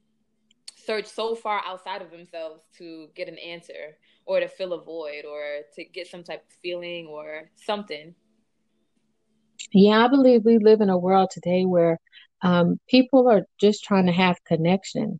search 0.75 1.07
so 1.07 1.35
far 1.35 1.61
outside 1.65 2.01
of 2.01 2.11
themselves 2.11 2.63
to 2.77 3.09
get 3.15 3.27
an 3.27 3.37
answer 3.39 3.97
or 4.29 4.39
to 4.39 4.47
fill 4.47 4.73
a 4.73 4.83
void 4.83 5.25
or 5.27 5.61
to 5.73 5.83
get 5.85 6.05
some 6.05 6.23
type 6.23 6.43
of 6.47 6.55
feeling 6.61 7.07
or 7.07 7.49
something. 7.55 8.13
Yeah, 9.73 10.05
I 10.05 10.07
believe 10.07 10.45
we 10.45 10.59
live 10.59 10.81
in 10.81 10.89
a 10.91 10.97
world 10.97 11.31
today 11.31 11.65
where 11.65 11.97
um, 12.43 12.79
people 12.87 13.27
are 13.27 13.41
just 13.59 13.83
trying 13.83 14.05
to 14.05 14.11
have 14.11 14.37
connection, 14.45 15.19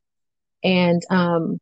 and 0.64 1.02
um, 1.10 1.60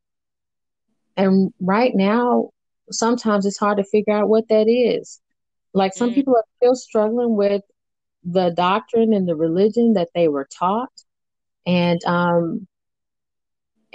and 1.16 1.54
right 1.62 1.96
now, 1.96 2.50
sometimes 2.92 3.46
it's 3.46 3.58
hard 3.58 3.78
to 3.78 3.86
figure 3.86 4.14
out 4.14 4.28
what 4.28 4.50
that 4.50 4.68
is. 4.68 5.22
Like 5.74 5.94
some 5.94 6.12
mm. 6.12 6.16
people 6.16 6.36
are 6.36 6.44
still 6.58 6.76
struggling 6.76 7.38
with 7.38 7.64
the 8.26 8.50
doctrine 8.50 9.14
and 9.14 9.28
the 9.28 9.38
religion 9.38 9.94
that 9.94 10.10
they 10.14 10.28
were 10.28 10.50
taught, 10.60 10.92
and 11.66 12.04
um, 12.04 12.68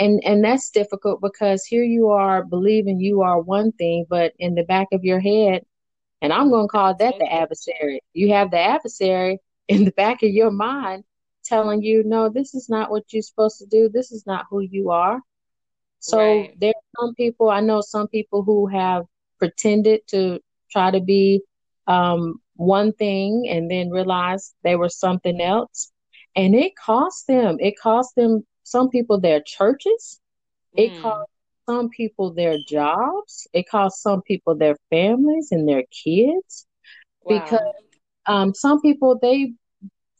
and 0.02 0.22
and 0.24 0.44
that's 0.44 0.70
difficult 0.70 1.20
because 1.20 1.64
here 1.64 1.84
you 1.84 2.08
are 2.08 2.44
believing 2.44 3.00
you 3.00 3.22
are 3.22 3.40
one 3.40 3.72
thing 3.72 4.04
but 4.08 4.32
in 4.38 4.54
the 4.54 4.64
back 4.64 4.88
of 4.92 5.04
your 5.04 5.20
head 5.20 5.62
and 6.20 6.32
i'm 6.32 6.50
going 6.50 6.66
to 6.66 6.72
call 6.72 6.94
that 6.96 7.14
the 7.18 7.32
adversary. 7.32 8.00
You 8.12 8.32
have 8.32 8.50
the 8.50 8.58
adversary 8.60 9.38
in 9.68 9.84
the 9.84 9.92
back 9.92 10.22
of 10.22 10.30
your 10.30 10.50
mind 10.50 11.04
telling 11.44 11.82
you 11.82 12.02
no 12.04 12.28
this 12.28 12.54
is 12.54 12.68
not 12.68 12.90
what 12.90 13.04
you're 13.12 13.22
supposed 13.22 13.58
to 13.58 13.66
do. 13.66 13.88
This 13.88 14.12
is 14.12 14.24
not 14.26 14.46
who 14.50 14.60
you 14.60 14.90
are. 14.90 15.20
So 16.00 16.18
right. 16.18 16.54
there 16.60 16.70
are 16.70 17.00
some 17.00 17.14
people 17.14 17.50
i 17.50 17.60
know 17.60 17.80
some 17.80 18.08
people 18.08 18.42
who 18.42 18.66
have 18.66 19.04
pretended 19.38 20.00
to 20.08 20.40
try 20.70 20.90
to 20.90 21.00
be 21.00 21.40
um, 21.86 22.40
one 22.54 22.92
thing 22.92 23.46
and 23.48 23.70
then 23.70 23.90
realize 23.90 24.54
they 24.62 24.76
were 24.76 24.88
something 24.88 25.40
else 25.40 25.92
and 26.34 26.54
it 26.54 26.72
cost 26.76 27.26
them. 27.26 27.56
It 27.60 27.74
cost 27.78 28.14
them 28.14 28.46
some 28.62 28.88
people 28.88 29.20
their 29.20 29.40
churches. 29.40 30.20
It 30.74 30.92
mm. 30.92 31.02
costs 31.02 31.32
some 31.68 31.88
people 31.90 32.32
their 32.32 32.56
jobs. 32.68 33.46
It 33.52 33.68
costs 33.68 34.02
some 34.02 34.22
people 34.22 34.54
their 34.54 34.76
families 34.90 35.52
and 35.52 35.68
their 35.68 35.84
kids. 35.90 36.66
Wow. 37.24 37.40
Because 37.40 37.74
um, 38.26 38.54
some 38.54 38.80
people 38.80 39.18
they 39.20 39.52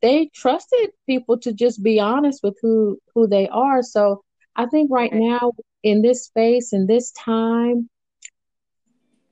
they 0.01 0.29
trusted 0.35 0.91
people 1.07 1.39
to 1.39 1.53
just 1.53 1.83
be 1.83 2.01
honest 2.01 2.43
with 2.43 2.57
who 2.61 2.99
who 3.15 3.27
they 3.27 3.49
are. 3.49 3.83
So 3.83 4.23
I 4.57 4.67
think 4.67 4.91
right 4.91 5.13
now 5.13 5.53
in 5.83 6.03
this 6.03 6.25
space 6.25 6.73
in 6.73 6.87
this 6.87 7.13
time, 7.13 7.89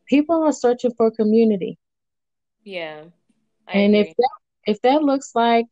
people 0.07 0.43
are 0.43 0.53
searching 0.53 0.93
for 0.97 1.11
community. 1.11 1.79
Yeah. 2.65 3.05
I 3.69 3.73
and 3.73 3.95
agree. 3.95 4.11
if 4.11 4.17
that 4.17 4.31
if 4.65 4.83
that 4.83 5.03
looks 5.03 5.33
like 5.35 5.67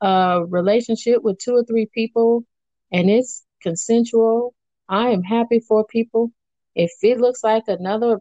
a 0.00 0.44
relationship 0.46 1.22
with 1.22 1.38
two 1.38 1.54
or 1.54 1.64
three 1.64 1.86
people 1.92 2.44
and 2.92 3.10
it's 3.10 3.44
consensual, 3.62 4.54
I 4.88 5.10
am 5.10 5.22
happy 5.22 5.60
for 5.60 5.84
people. 5.86 6.32
If 6.74 6.92
it 7.02 7.18
looks 7.18 7.42
like 7.44 7.64
another 7.68 8.20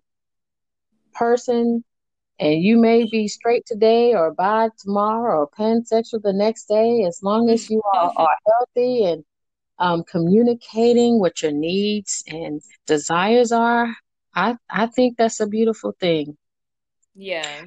person 1.13 1.83
and 2.39 2.61
you 2.61 2.77
may 2.77 3.05
be 3.09 3.27
straight 3.27 3.65
today 3.65 4.13
or 4.13 4.33
bi 4.33 4.69
tomorrow 4.79 5.39
or 5.41 5.49
pansexual 5.49 6.21
the 6.21 6.33
next 6.33 6.65
day, 6.67 7.03
as 7.07 7.19
long 7.23 7.49
as 7.49 7.69
you 7.69 7.81
are, 7.93 8.11
are 8.15 8.37
healthy 8.45 9.03
and 9.05 9.23
um, 9.79 10.03
communicating 10.03 11.19
what 11.19 11.41
your 11.41 11.51
needs 11.51 12.23
and 12.27 12.61
desires 12.85 13.51
are, 13.51 13.95
I, 14.35 14.55
I 14.69 14.87
think 14.87 15.17
that's 15.17 15.39
a 15.39 15.47
beautiful 15.47 15.93
thing. 15.99 16.37
Yeah, 17.15 17.65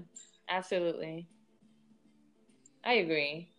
absolutely. 0.49 1.29
I 2.85 2.95
agree. 2.95 3.53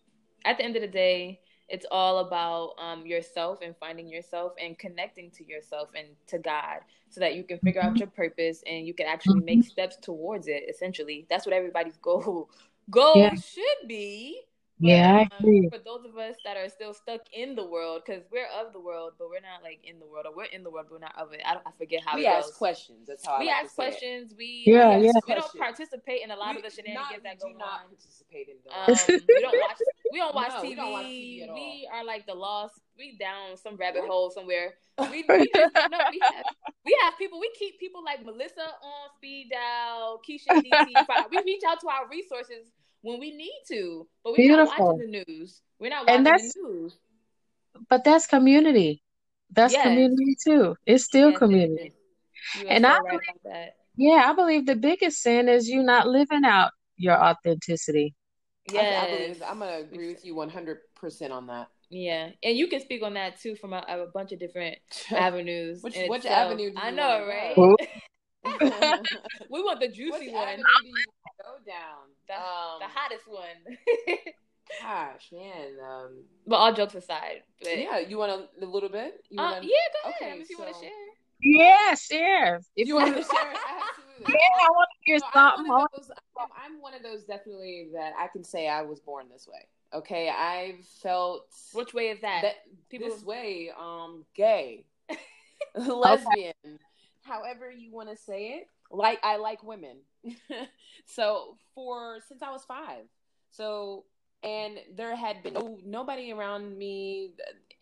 At 0.44 0.58
the 0.58 0.64
end 0.64 0.76
of 0.76 0.82
the 0.82 0.88
day, 0.88 1.41
it's 1.72 1.86
all 1.90 2.18
about 2.18 2.74
um, 2.78 3.06
yourself 3.06 3.60
and 3.62 3.74
finding 3.80 4.06
yourself 4.06 4.52
and 4.62 4.78
connecting 4.78 5.30
to 5.30 5.44
yourself 5.44 5.88
and 5.96 6.06
to 6.26 6.38
God 6.38 6.80
so 7.08 7.18
that 7.20 7.34
you 7.34 7.44
can 7.44 7.58
figure 7.58 7.82
out 7.82 7.96
your 7.96 8.08
purpose 8.08 8.62
and 8.66 8.86
you 8.86 8.92
can 8.92 9.06
actually 9.06 9.40
make 9.40 9.60
mm-hmm. 9.60 9.68
steps 9.68 9.96
towards 9.96 10.48
it 10.48 10.64
essentially 10.68 11.26
that's 11.28 11.46
what 11.46 11.54
everybody's 11.54 11.96
goal 11.96 12.50
goal 12.90 13.14
yeah. 13.16 13.34
should 13.34 13.88
be 13.88 14.42
but, 14.82 14.88
yeah, 14.88 15.24
um, 15.38 15.68
for 15.70 15.78
those 15.78 16.04
of 16.04 16.18
us 16.18 16.34
that 16.44 16.56
are 16.56 16.68
still 16.68 16.92
stuck 16.92 17.20
in 17.32 17.54
the 17.54 17.64
world, 17.64 18.02
because 18.04 18.24
we're 18.32 18.48
of 18.48 18.72
the 18.72 18.80
world, 18.80 19.12
but 19.16 19.28
we're 19.30 19.38
not 19.40 19.62
like 19.62 19.78
in 19.84 20.00
the 20.00 20.06
world, 20.06 20.26
or 20.26 20.34
we're 20.34 20.50
in 20.50 20.64
the 20.64 20.70
world, 20.70 20.86
but 20.88 20.94
we're 20.94 21.06
not 21.06 21.14
of 21.16 21.32
it. 21.32 21.40
I, 21.44 21.54
I 21.54 21.70
forget 21.78 22.00
how 22.04 22.16
we 22.16 22.26
ask 22.26 22.48
goes. 22.48 22.56
questions. 22.56 23.06
That's 23.06 23.24
how 23.24 23.38
we 23.38 23.46
like 23.46 23.62
ask 23.62 23.76
questions. 23.76 24.34
We 24.36 24.64
yeah, 24.66 24.98
we, 24.98 25.06
yeah. 25.06 25.12
we 25.28 25.34
don't 25.34 25.54
participate 25.56 26.22
in 26.24 26.32
a 26.32 26.36
lot 26.36 26.56
we, 26.56 26.56
of 26.56 26.64
the 26.64 26.70
shenanigans 26.70 27.22
that 27.22 27.38
go 27.38 27.48
on. 27.48 27.58
Not 27.58 27.88
participate 27.90 28.48
in 28.48 28.56
those. 28.64 29.08
Um, 29.08 29.20
we 29.28 29.40
don't 29.40 29.60
watch. 29.68 29.78
We 30.12 30.18
don't 30.18 30.34
watch, 30.34 30.52
no, 30.52 30.62
TV. 30.62 30.68
We, 30.68 30.74
don't 30.76 30.92
watch 30.92 31.06
TV. 31.06 31.54
We 31.54 31.88
are 31.92 32.04
like 32.04 32.26
the 32.26 32.34
lost. 32.34 32.74
We 32.98 33.16
down 33.18 33.56
some 33.56 33.76
rabbit 33.76 34.02
hole 34.06 34.30
somewhere. 34.30 34.74
We, 35.10 35.24
we 35.26 35.50
just, 35.56 35.72
no, 35.90 35.98
we 36.10 36.20
have 36.36 36.44
we 36.84 36.96
have 37.02 37.14
people. 37.18 37.40
We 37.40 37.50
keep 37.58 37.80
people 37.80 38.04
like 38.04 38.24
Melissa 38.24 38.60
on 38.60 39.10
speed 39.16 39.50
dial, 39.50 40.20
Keisha 40.28 40.62
DT. 40.62 41.06
we 41.30 41.38
reach 41.44 41.62
out 41.66 41.80
to 41.80 41.88
our 41.88 42.08
resources 42.10 42.70
when 43.00 43.18
we 43.18 43.34
need 43.34 43.58
to, 43.68 44.06
but 44.22 44.34
we're 44.34 44.46
Beautiful. 44.46 44.66
not 44.66 44.96
watching 44.96 45.12
the 45.12 45.24
news. 45.26 45.62
We're 45.80 45.90
not 45.90 46.06
watching 46.06 46.24
the 46.24 46.52
news. 46.70 46.98
but 47.88 48.04
that's 48.04 48.26
community. 48.26 49.02
That's 49.50 49.72
Yes. 49.72 49.82
community 49.84 50.36
too. 50.44 50.76
It's 50.86 51.04
still 51.04 51.30
Yes, 51.30 51.38
community. 51.38 51.92
And 52.68 52.86
I 52.86 52.92
right 52.92 53.02
believe, 53.10 53.42
that. 53.44 53.76
yeah, 53.96 54.30
I 54.30 54.34
believe 54.34 54.66
the 54.66 54.76
biggest 54.76 55.22
sin 55.22 55.48
is 55.48 55.68
you 55.68 55.82
not 55.82 56.06
living 56.06 56.44
out 56.44 56.72
your 56.96 57.22
authenticity. 57.22 58.14
I, 58.70 58.72
I 58.72 58.84
Yes. 58.84 59.10
believe 59.10 59.42
I'm 59.46 59.58
gonna 59.58 59.78
agree 59.78 60.08
with 60.08 60.24
you 60.24 60.34
100 60.34 60.78
percent 60.94 61.32
on 61.32 61.46
that. 61.48 61.68
Yeah, 61.90 62.30
and 62.42 62.56
you 62.56 62.68
can 62.68 62.80
speak 62.80 63.02
on 63.02 63.14
that 63.14 63.38
too 63.40 63.54
from 63.56 63.72
a, 63.72 63.84
a 63.88 64.06
bunch 64.12 64.32
of 64.32 64.38
different 64.38 64.78
avenues. 65.10 65.82
Which- 65.82 65.96
in 65.96 66.08
which 66.08 66.24
avenue 66.26 66.70
do 66.70 66.78
I 66.78 66.90
know, 66.90 67.08
wanna 67.08 67.26
right? 67.26 67.54
go? 67.56 67.76
we 69.50 69.62
want 69.62 69.80
the 69.80 69.86
Which 69.86 69.94
juicy 69.96 70.32
one, 70.32 70.56
do 70.56 70.88
you 70.88 70.94
go 71.38 71.52
down? 71.66 72.08
the, 72.28 72.34
um, 72.34 72.78
the 72.80 72.86
hottest 72.88 73.28
one. 73.28 73.76
Gosh, 74.80 75.28
man. 75.32 75.76
Um, 75.84 76.24
but 76.46 76.56
all 76.56 76.72
jokes 76.72 76.94
aside, 76.94 77.42
but 77.60 77.78
yeah, 77.78 77.98
you 77.98 78.18
want 78.18 78.32
a, 78.32 78.64
a 78.64 78.66
little 78.66 78.88
bit? 78.88 79.22
You 79.30 79.40
uh, 79.40 79.50
want 79.52 79.64
yeah, 79.64 79.70
go 80.02 80.10
ahead 80.10 80.32
okay, 80.32 80.42
if 80.42 80.50
you 80.50 80.58
want 80.58 80.74
to 80.74 80.80
share. 80.80 80.90
Yeah, 81.42 81.94
share. 81.94 82.60
If 82.76 82.86
You 82.88 82.94
want 82.96 83.16
to 83.16 83.22
share? 83.22 83.52
Absolutely. 83.88 84.34
yeah, 84.34 84.66
I 84.66 84.70
want 84.70 84.88
to 84.92 84.98
hear 85.04 85.18
So 85.18 85.24
I'm 85.34 85.56
something. 85.56 85.72
one 85.72 85.82
of 85.82 85.88
those. 85.96 86.10
I'm, 86.38 86.46
I'm 86.74 86.80
one 86.80 86.94
of 86.94 87.02
those 87.02 87.24
definitely 87.24 87.88
that 87.94 88.12
I 88.18 88.28
can 88.28 88.44
say 88.44 88.68
I 88.68 88.82
was 88.82 89.00
born 89.00 89.26
this 89.30 89.48
way. 89.48 89.66
Okay, 89.94 90.28
I've 90.30 90.84
felt 91.02 91.46
Which 91.74 91.92
way 91.92 92.08
is 92.08 92.20
that? 92.20 92.42
that 92.42 92.54
People- 92.88 93.08
this 93.08 93.24
way. 93.24 93.70
Um, 93.78 94.24
gay, 94.34 94.86
lesbian, 95.76 96.54
however 97.22 97.70
you 97.70 97.92
want 97.92 98.08
to 98.10 98.16
say 98.16 98.48
it. 98.58 98.66
Like 98.90 99.18
I 99.22 99.36
like 99.38 99.62
women. 99.62 99.98
so 101.06 101.56
for 101.74 102.18
since 102.28 102.42
I 102.42 102.50
was 102.50 102.64
five, 102.64 103.04
so 103.50 104.04
and 104.42 104.78
there 104.96 105.14
had 105.16 105.42
been 105.42 105.54
no, 105.54 105.78
nobody 105.84 106.32
around 106.32 106.76
me 106.76 107.30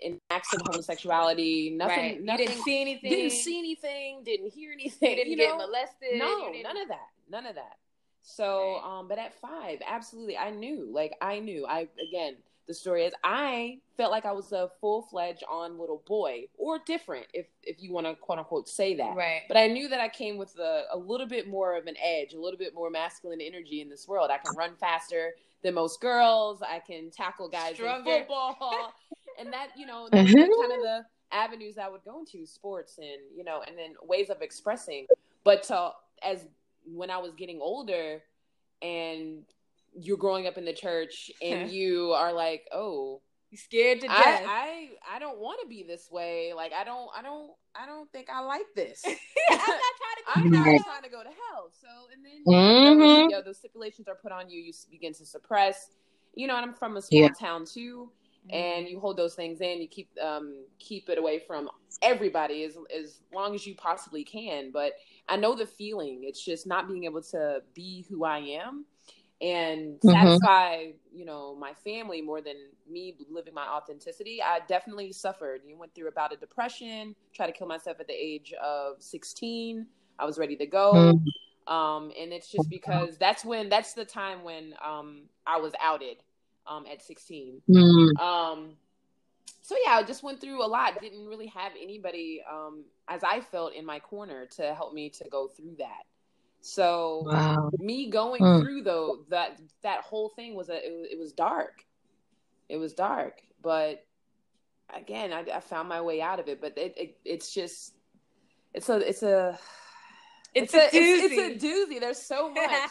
in 0.03 0.19
acts 0.31 0.53
of 0.55 0.61
homosexuality. 0.67 1.71
Nothing. 1.77 1.97
right. 1.99 2.23
Nothing. 2.23 2.47
Didn't 2.47 2.63
see 2.63 2.81
anything. 2.81 3.11
didn't 3.11 3.31
see 3.33 3.59
anything. 3.59 4.23
Didn't 4.25 4.51
hear 4.53 4.73
anything. 4.73 5.11
You 5.11 5.17
didn't 5.17 5.31
you 5.33 5.37
get 5.37 5.51
know? 5.51 5.67
molested. 5.67 6.17
No, 6.19 6.51
none 6.63 6.77
of 6.77 6.89
that. 6.89 7.09
None 7.31 7.47
of 7.47 7.55
that. 7.55 7.77
So, 8.23 8.75
Right. 8.83 8.99
um, 8.99 9.09
but 9.09 9.19
at 9.19 9.33
five, 9.41 9.81
absolutely, 9.87 10.37
I 10.37 10.51
knew. 10.51 10.89
Like, 10.93 11.17
I 11.23 11.39
knew. 11.39 11.67
I 11.67 11.89
again, 12.07 12.37
the 12.67 12.75
story 12.75 13.05
is, 13.05 13.15
I 13.25 13.79
felt 13.97 14.11
like 14.13 14.27
I 14.27 14.33
was 14.33 14.53
a 14.53 14.71
full 14.81 15.03
fledged 15.03 15.43
on 15.49 15.79
little 15.79 16.03
boy, 16.07 16.45
or 16.59 16.79
different, 16.85 17.27
if 17.33 17.47
if 17.63 17.83
you 17.83 17.93
want 17.93 18.07
to 18.07 18.15
quote 18.15 18.39
unquote 18.39 18.69
say 18.69 18.95
that. 18.97 19.17
Right. 19.17 19.43
But 19.49 19.57
I 19.57 19.69
knew 19.69 19.89
that 19.89 20.01
I 20.01 20.09
came 20.09 20.37
with 20.37 20.57
a, 20.59 20.85
a 20.93 20.99
little 20.99 21.27
bit 21.27 21.49
more 21.49 21.77
of 21.77 21.87
an 21.87 21.97
edge, 22.03 22.35
a 22.35 22.41
little 22.41 22.59
bit 22.59 22.75
more 22.75 22.91
masculine 22.91 23.41
energy 23.41 23.81
in 23.81 23.89
this 23.89 24.07
world. 24.07 24.31
I 24.31 24.37
can 24.39 24.55
run 24.57 24.77
faster 24.79 25.33
than 25.63 25.75
most 25.75 26.01
girls. 26.01 26.63
I 26.63 26.79
can 26.87 27.11
tackle 27.11 27.49
guys 27.49 27.75
Stronger. 27.75 28.11
in 28.11 28.19
football, 28.21 28.93
and 29.41 29.53
that 29.53 29.69
you 29.77 29.87
know, 29.87 30.05
are 30.13 30.17
kind 30.19 30.27
of 30.73 30.81
the 30.83 31.01
avenues 31.33 31.79
I 31.79 31.89
would 31.89 32.05
go 32.05 32.21
into, 32.21 32.47
sports 32.47 32.99
and 32.99 33.21
you 33.35 33.43
know, 33.45 33.63
and 33.67 33.77
then 33.79 33.95
ways 34.03 34.31
of 34.31 34.43
expressing. 34.43 35.07
But 35.45 35.63
to, 35.65 35.93
as 36.23 36.47
when 36.85 37.11
I 37.11 37.19
was 37.19 37.33
getting 37.35 37.61
older, 37.61 38.23
and 38.83 39.43
you're 39.99 40.17
growing 40.19 40.47
up 40.47 40.59
in 40.59 40.65
the 40.65 40.73
church, 40.73 41.31
and 41.43 41.69
you 41.71 42.13
are 42.13 42.33
like, 42.33 42.69
oh, 42.73 43.21
you're 43.51 43.59
scared 43.59 44.01
to 44.03 44.07
death. 44.09 44.43
I, 44.47 44.89
I 45.11 45.17
I 45.17 45.19
don't 45.19 45.39
want 45.39 45.61
to 45.63 45.67
be 45.69 45.83
this 45.83 46.09
way. 46.11 46.53
Like 46.55 46.73
I 46.73 46.85
don't 46.85 47.09
I 47.17 47.23
don't 47.23 47.51
I 47.75 47.87
don't 47.87 48.11
think 48.13 48.29
I 48.33 48.41
like 48.41 48.67
this. 48.77 49.03
I'm 49.51 49.57
not 49.57 49.67
trying 49.67 50.17
to 50.17 50.25
go 50.27 50.33
I'm 50.35 50.45
to 50.45 50.51
not 50.51 50.67
hell. 50.67 50.85
trying 50.85 51.03
to 51.03 51.09
go 51.11 51.23
to 51.23 51.29
hell. 51.29 51.73
So 51.73 51.89
and 52.15 52.25
then 52.25 52.45
Mhm. 52.47 53.01
those, 53.01 53.19
you 53.23 53.29
know, 53.29 53.43
those 53.43 53.59
stipulations 53.59 54.07
are 54.09 54.15
put 54.15 54.31
on 54.33 54.49
you. 54.51 54.61
You 54.61 54.73
begin 54.91 55.13
to 55.15 55.27
suppress. 55.27 55.91
You 56.35 56.47
know, 56.47 56.55
and 56.57 56.65
I'm 56.65 56.75
from 56.75 56.97
a 56.97 57.03
small 57.03 57.23
Yeah. 57.23 57.29
town 57.31 57.65
too, 57.65 58.13
and 58.49 58.89
you 58.89 58.99
hold 59.01 59.17
those 59.17 59.35
things 59.35 59.61
in. 59.61 59.81
You 59.81 59.89
keep 59.89 60.09
um 60.23 60.65
keep 60.79 61.09
it 61.09 61.19
away 61.19 61.41
from 61.47 61.69
everybody 62.03 62.65
as 62.65 62.77
as 62.97 63.21
long 63.33 63.55
as 63.55 63.67
you 63.67 63.75
possibly 63.75 64.25
can. 64.25 64.71
But 64.73 64.93
I 65.29 65.37
know 65.37 65.55
the 65.55 65.67
feeling. 65.67 66.23
It's 66.25 66.45
just 66.45 66.67
not 66.67 66.89
being 66.89 67.05
able 67.05 67.23
to 67.23 67.63
be 67.75 68.07
who 68.09 68.25
I 68.25 68.39
am 68.39 68.87
and 69.41 70.03
Mhm. 70.05 70.39
satisfy 70.39 70.89
you 71.13 71.25
know 71.25 71.55
my 71.57 71.73
family 71.75 72.21
more 72.23 72.41
than 72.41 72.57
me 72.89 73.17
living 73.31 73.55
my 73.55 73.67
authenticity 73.67 74.41
i 74.43 74.61
definitely 74.69 75.13
suffered 75.13 75.63
you 75.67 75.77
went 75.77 75.95
through 75.95 76.09
about 76.09 76.33
a 76.33 76.37
depression 76.37 77.15
tried 77.35 77.47
to 77.47 77.53
kill 77.53 77.67
myself 77.67 77.99
at 78.01 78.07
the 78.07 78.15
age 78.15 78.53
of 78.63 79.03
16 79.03 79.87
i 80.19 80.25
was 80.25 80.39
ready 80.39 80.57
to 80.57 80.67
go 80.67 81.19
Mm. 81.19 81.25
um 81.67 82.11
and 82.21 82.33
it's 82.33 82.51
just 82.51 82.69
because 82.69 83.17
that's 83.19 83.45
when 83.45 83.69
that's 83.69 83.95
the 83.95 84.05
time 84.05 84.43
when 84.45 84.75
um 84.85 85.23
i 85.47 85.59
was 85.59 85.73
outed 85.83 86.17
um 86.71 86.87
at 86.91 87.03
16 87.03 87.61
Mm. 87.69 88.19
um 88.21 88.71
so 89.61 89.75
yeah 89.85 89.93
i 89.97 90.03
just 90.03 90.23
went 90.23 90.41
through 90.41 90.65
a 90.65 90.67
lot. 90.67 90.99
Didn't 91.01 91.27
really 91.27 91.49
have 91.49 91.73
anybody 91.81 92.43
um 92.51 92.85
as 93.09 93.23
i 93.23 93.41
felt 93.41 93.75
in 93.75 93.85
my 93.85 93.99
corner 93.99 94.47
to 94.57 94.75
help 94.75 94.95
me 94.95 95.11
to 95.11 95.25
go 95.29 95.49
through 95.49 95.77
that. 95.79 96.05
So 96.63 97.25
Wow. 97.27 97.71
me 97.79 98.11
going 98.11 98.43
Mm. 98.43 98.61
through 98.63 98.83
though 98.83 99.19
that 99.29 99.59
that 99.83 100.01
whole 100.03 100.31
thing 100.31 100.55
was 100.55 100.69
a 100.71 100.77
it 100.77 100.93
was, 100.97 101.09
it 101.13 101.19
was 101.19 101.33
dark. 101.33 101.85
It 102.69 102.77
was 102.79 102.95
dark. 102.95 103.43
But 103.63 104.05
again 104.95 105.33
I, 105.33 105.41
I 105.57 105.61
found 105.61 105.89
my 105.89 106.01
way 106.01 106.21
out 106.23 106.41
of 106.41 106.49
it. 106.49 106.61
But 106.61 106.77
it, 106.79 106.95
it 106.97 107.19
it's 107.25 107.53
just 107.53 107.95
it's 108.75 108.89
a 108.89 108.97
it's 109.09 109.23
a 109.23 109.59
It's, 110.55 110.75
a, 110.75 110.79
a 110.79 110.85
it's, 110.93 111.23
it's 111.25 111.65
a 111.65 111.67
doozy. 111.67 112.01
There's 112.01 112.19
so 112.21 112.51
much 112.55 112.91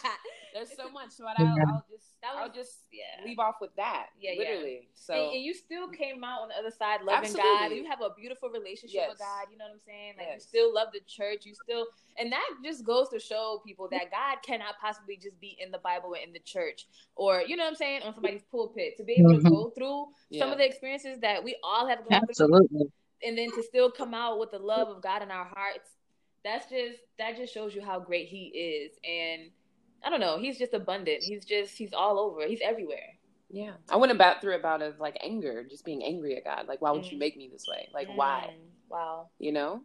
there's 0.53 0.75
so 0.75 0.89
much 0.89 1.11
so 1.11 1.25
I, 1.25 1.33
I'll, 1.37 1.45
Yeah. 1.57 1.63
I'll 1.69 1.85
just 1.89 2.21
That 2.21 2.31
I'll 2.35 2.51
just 2.51 2.79
yeah. 2.91 3.23
leave 3.25 3.39
off 3.39 3.55
with 3.61 3.75
that 3.77 4.07
Yeah, 4.19 4.31
yeah. 4.33 4.39
literally 4.39 4.89
so 4.93 5.13
and, 5.13 5.35
and 5.35 5.43
you 5.43 5.53
still 5.53 5.87
came 5.87 6.23
out 6.23 6.41
on 6.41 6.49
the 6.49 6.55
other 6.55 6.71
side 6.71 7.01
loving 7.03 7.33
God. 7.33 7.71
You 7.71 7.85
have 7.85 8.01
a 8.01 8.09
beautiful 8.17 8.49
relationship 8.49 9.01
with 9.09 9.19
God. 9.19 9.45
You 9.51 9.57
know 9.57 9.65
what 9.65 9.73
I'm 9.73 9.79
saying? 9.85 10.13
Like 10.17 10.27
you 10.33 10.39
still 10.39 10.73
love 10.73 10.89
the 10.93 10.99
church. 11.07 11.45
You 11.45 11.53
still, 11.55 11.87
and 12.17 12.31
that 12.31 12.47
just 12.63 12.83
goes 12.85 13.09
to 13.09 13.19
show 13.19 13.61
people 13.65 13.87
that 13.91 14.11
God 14.11 14.37
cannot 14.43 14.75
possibly 14.81 15.17
just 15.17 15.39
be 15.39 15.57
in 15.59 15.71
the 15.71 15.77
Bible 15.79 16.13
and 16.13 16.23
in 16.27 16.33
the 16.33 16.39
church, 16.39 16.87
or 17.15 17.41
you 17.41 17.55
know 17.55 17.63
what 17.63 17.69
I'm 17.69 17.75
saying, 17.75 18.03
on 18.03 18.13
somebody's 18.13 18.43
pulpit. 18.51 18.97
To 18.97 19.03
be 19.03 19.13
able 19.13 19.39
to 19.39 19.45
Mhm. 19.45 19.49
go 19.49 19.69
through 19.69 20.07
some 20.37 20.51
of 20.51 20.57
the 20.57 20.65
experiences 20.65 21.19
that 21.21 21.43
we 21.43 21.55
all 21.63 21.87
have 21.87 21.99
gone 21.99 22.19
through, 22.21 22.29
Absolutely. 22.29 22.91
and 23.23 23.37
then 23.37 23.51
to 23.51 23.63
still 23.63 23.89
come 23.91 24.13
out 24.13 24.39
with 24.39 24.51
the 24.51 24.59
love 24.59 24.87
of 24.89 25.01
God 25.01 25.21
in 25.21 25.31
our 25.31 25.45
hearts. 25.45 25.91
That's 26.43 26.69
just 26.69 26.99
that 27.17 27.35
just 27.35 27.53
shows 27.53 27.75
you 27.75 27.81
how 27.81 27.99
great 27.99 28.27
He 28.29 28.47
is, 28.47 28.97
and 29.03 29.51
I 30.03 30.09
don't 30.09 30.19
know. 30.21 30.37
He's 30.39 30.57
just 30.57 30.73
abundant. 30.73 31.23
He's 31.23 31.45
just 31.45 31.77
he's 31.77 31.93
all 31.93 32.19
over. 32.19 32.47
He's 32.47 32.61
everywhere. 32.63 33.17
yeah 33.49 33.73
I 33.89 33.97
went 33.97 34.11
about 34.11 34.41
through 34.41 34.55
about 34.55 34.81
of 34.81 34.99
like 34.99 35.17
anger 35.23 35.63
just 35.69 35.85
being 35.85 36.03
angry 36.03 36.35
at 36.37 36.45
God 36.45 36.67
like 36.67 36.81
why 36.81 36.91
would 36.91 37.05
you 37.11 37.17
Mm. 37.17 37.19
make 37.19 37.37
me 37.37 37.49
this 37.51 37.65
way 37.67 37.87
like 37.93 38.07
why 38.15 38.47
Mm, 38.49 38.69
Wow. 38.89 39.29
you 39.39 39.51
know 39.51 39.81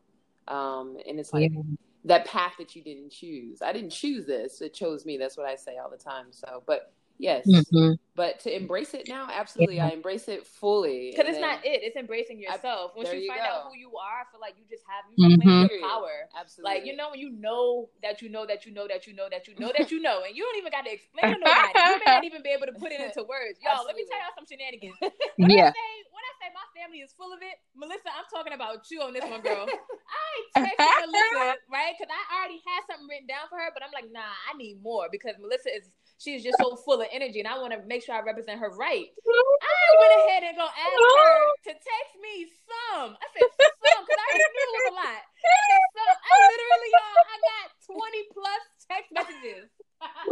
um 0.49 0.97
and 1.09 1.19
it's 1.21 1.33
like 1.33 1.51
Yeah. 1.53 1.63
that 2.05 2.27
path 2.27 2.55
that 2.59 2.77
you 2.77 2.83
didn't 2.85 3.11
choose 3.11 3.63
i 3.63 3.73
didn't 3.73 3.91
choose 3.91 4.27
this 4.27 4.61
it 4.61 4.75
chose 4.75 5.05
me 5.07 5.17
that's 5.19 5.37
what 5.39 5.47
i 5.47 5.57
say 5.57 5.77
all 5.79 5.91
the 5.91 5.97
time 5.97 6.27
so 6.33 6.63
but 6.67 6.94
yes 7.19 7.47
Mhm. 7.47 7.97
but 8.17 8.41
to 8.41 8.51
embrace 8.55 8.93
it 8.95 9.07
now 9.09 9.29
absolutely 9.31 9.77
Yeah. 9.77 9.87
i 9.87 9.91
embrace 9.91 10.27
it 10.29 10.47
fully 10.47 11.11
Because 11.11 11.27
it's 11.31 11.39
then- 11.39 11.47
not 11.47 11.65
it. 11.65 11.83
It's 11.83 11.97
embracing 11.97 12.39
yourself. 12.41 12.95
Once 12.97 13.13
you 13.13 13.21
you 13.21 13.29
find 13.31 13.41
go. 13.43 13.47
out 13.47 13.63
who 13.71 13.75
you 13.79 13.91
are, 13.97 14.23
I 14.23 14.25
feel 14.31 14.41
like 14.41 14.55
you 14.59 14.65
just 14.71 14.83
have 14.91 15.05
you 15.11 15.19
just 15.31 15.43
claim 15.43 15.67
Mhm. 15.67 15.71
your 15.71 15.81
power. 15.89 16.29
absolutely 16.35 16.67
Like 16.75 16.83
you 16.87 16.95
know 16.97 17.11
when 17.11 17.21
you 17.21 17.31
know 17.31 17.89
that 18.03 18.23
you 18.23 18.29
know 18.29 18.45
that 18.47 18.67
you 18.67 18.73
know 18.73 18.87
that 18.89 19.07
you 19.07 19.15
know 19.15 19.29
that 19.31 19.47
you 19.49 19.55
know 19.59 19.71
that 19.77 19.91
you 19.91 20.01
know, 20.01 20.23
and 20.27 20.35
you 20.37 20.43
don't 20.43 20.57
even 20.59 20.71
got 20.73 20.85
to 20.87 20.93
explain 20.93 21.35
to 21.35 21.39
nobody. 21.39 21.71
You 21.75 21.99
may 21.99 22.07
not 22.07 22.25
even 22.31 22.43
be 22.43 22.51
able 22.51 22.67
to 22.67 22.73
put 22.75 22.91
it 22.93 23.01
into 23.01 23.23
words. 23.25 23.59
Y'all, 23.63 23.85
let 23.87 23.95
me 23.97 24.05
tell 24.11 24.19
y'all 24.19 24.35
some 24.35 24.47
shenanigans. 24.47 24.95
When 25.39 25.51
I 25.51 25.71
say 25.75 25.91
when 26.15 26.25
I 26.25 26.33
say 26.41 26.49
my 26.55 26.67
family 26.79 27.01
is 27.03 27.13
full 27.15 27.33
of 27.33 27.41
it, 27.43 27.57
Melissa, 27.75 28.11
I'm 28.15 28.27
talking 28.31 28.53
about 28.55 28.87
you 28.91 29.03
on 29.03 29.13
this 29.13 29.25
one, 29.25 29.41
girl. 29.43 29.67
I 30.57 30.63
texted 30.63 31.07
Melissa 31.07 31.57
right 31.71 31.95
because 31.99 32.11
I 32.11 32.23
already 32.39 32.61
had 32.67 32.83
something 32.91 33.07
written 33.11 33.27
down 33.27 33.47
for 33.51 33.59
her, 33.59 33.71
but 33.75 33.83
I'm 33.83 33.91
like, 33.93 34.11
nah, 34.11 34.35
I 34.51 34.57
need 34.57 34.83
more 34.83 35.09
because 35.11 35.35
Melissa 35.39 35.75
is 35.75 35.91
she 36.19 36.35
is 36.35 36.43
just 36.43 36.57
so 36.61 36.77
full 36.77 37.01
of 37.01 37.09
energy, 37.13 37.41
and 37.41 37.49
I 37.49 37.59
want 37.59 37.73
to 37.75 37.81
make 37.87 38.05
sure 38.05 38.15
I 38.15 38.23
represent 38.23 38.61
her 38.61 38.71
right. 38.77 39.07
I 39.27 39.89
went 39.99 40.13
ahead 40.25 40.43
and 40.49 40.57
go 40.57 40.65
ask 40.65 40.95
her 41.21 41.37
to 41.69 41.73
text 41.75 42.15
me 42.23 42.47
some. 42.65 43.17
I 43.19 43.27
said 43.35 43.49
some 43.51 44.03
because 44.07 44.21
I 44.23 44.29
knew 44.39 44.49
it 44.49 44.73
was 44.73 44.87
a 44.91 44.97
lot. 44.99 45.21
I 45.21 45.59
said 45.69 45.83
some. 45.95 46.15
I 46.15 46.33
literally, 46.49 46.91
y'all, 46.95 47.25
I 47.25 47.37
got 47.45 47.67
20 47.85 48.35
plus 48.35 48.63
text 48.89 49.09
messages. 49.13 49.67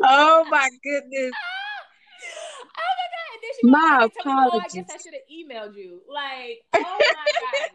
Oh 0.04 0.44
my 0.50 0.68
goodness. 0.84 1.32
Oh 1.32 2.92
my 2.98 3.08
god! 3.08 3.28
And 3.32 3.40
then 3.40 3.52
she 3.56 3.62
My 3.70 3.80
back 3.88 4.12
me, 4.12 4.20
"Oh, 4.20 4.28
I 4.28 4.46
apologies. 4.46 4.74
guess 4.74 4.90
I 4.90 4.98
should 5.00 5.14
have 5.16 5.28
emailed 5.32 5.74
you." 5.76 6.02
Like, 6.06 6.60
oh 6.76 6.98
my 7.00 7.28
god! 7.40 7.70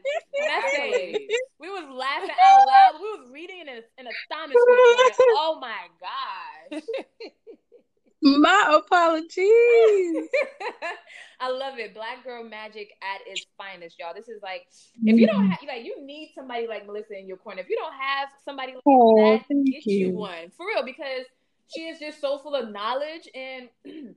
I 0.45 1.17
we 1.59 1.69
was 1.69 1.89
laughing 1.89 2.29
out 2.29 2.67
loud, 2.67 3.01
we 3.01 3.09
was 3.17 3.29
reading 3.33 3.61
in, 3.61 3.81
in 3.97 4.05
astonishment. 4.05 4.55
Like, 4.57 5.15
oh 5.41 5.57
my 5.59 5.89
gosh! 5.99 6.83
My 8.21 8.79
apologies. 8.83 9.35
I 11.39 11.51
love 11.51 11.77
it. 11.77 11.93
Black 11.93 12.23
girl 12.23 12.43
magic 12.43 12.89
at 13.01 13.21
its 13.27 13.45
finest, 13.57 13.99
y'all. 13.99 14.13
This 14.15 14.27
is 14.27 14.41
like 14.41 14.67
if 15.03 15.19
you 15.19 15.27
don't 15.27 15.47
have 15.47 15.59
like 15.67 15.85
you 15.85 16.03
need 16.03 16.31
somebody 16.33 16.67
like 16.67 16.87
Melissa 16.87 17.17
in 17.17 17.27
your 17.27 17.37
corner. 17.37 17.61
If 17.61 17.69
you 17.69 17.77
don't 17.77 17.93
have 17.93 18.29
somebody 18.43 18.73
like 18.73 18.81
Oh, 18.87 19.37
that, 19.37 19.47
get 19.47 19.85
you. 19.85 20.07
you. 20.07 20.11
one 20.13 20.51
for 20.55 20.65
real 20.65 20.83
because 20.83 21.25
she 21.73 21.81
is 21.81 21.99
just 21.99 22.19
so 22.19 22.39
full 22.39 22.55
of 22.55 22.71
knowledge 22.71 23.29
and 23.35 23.69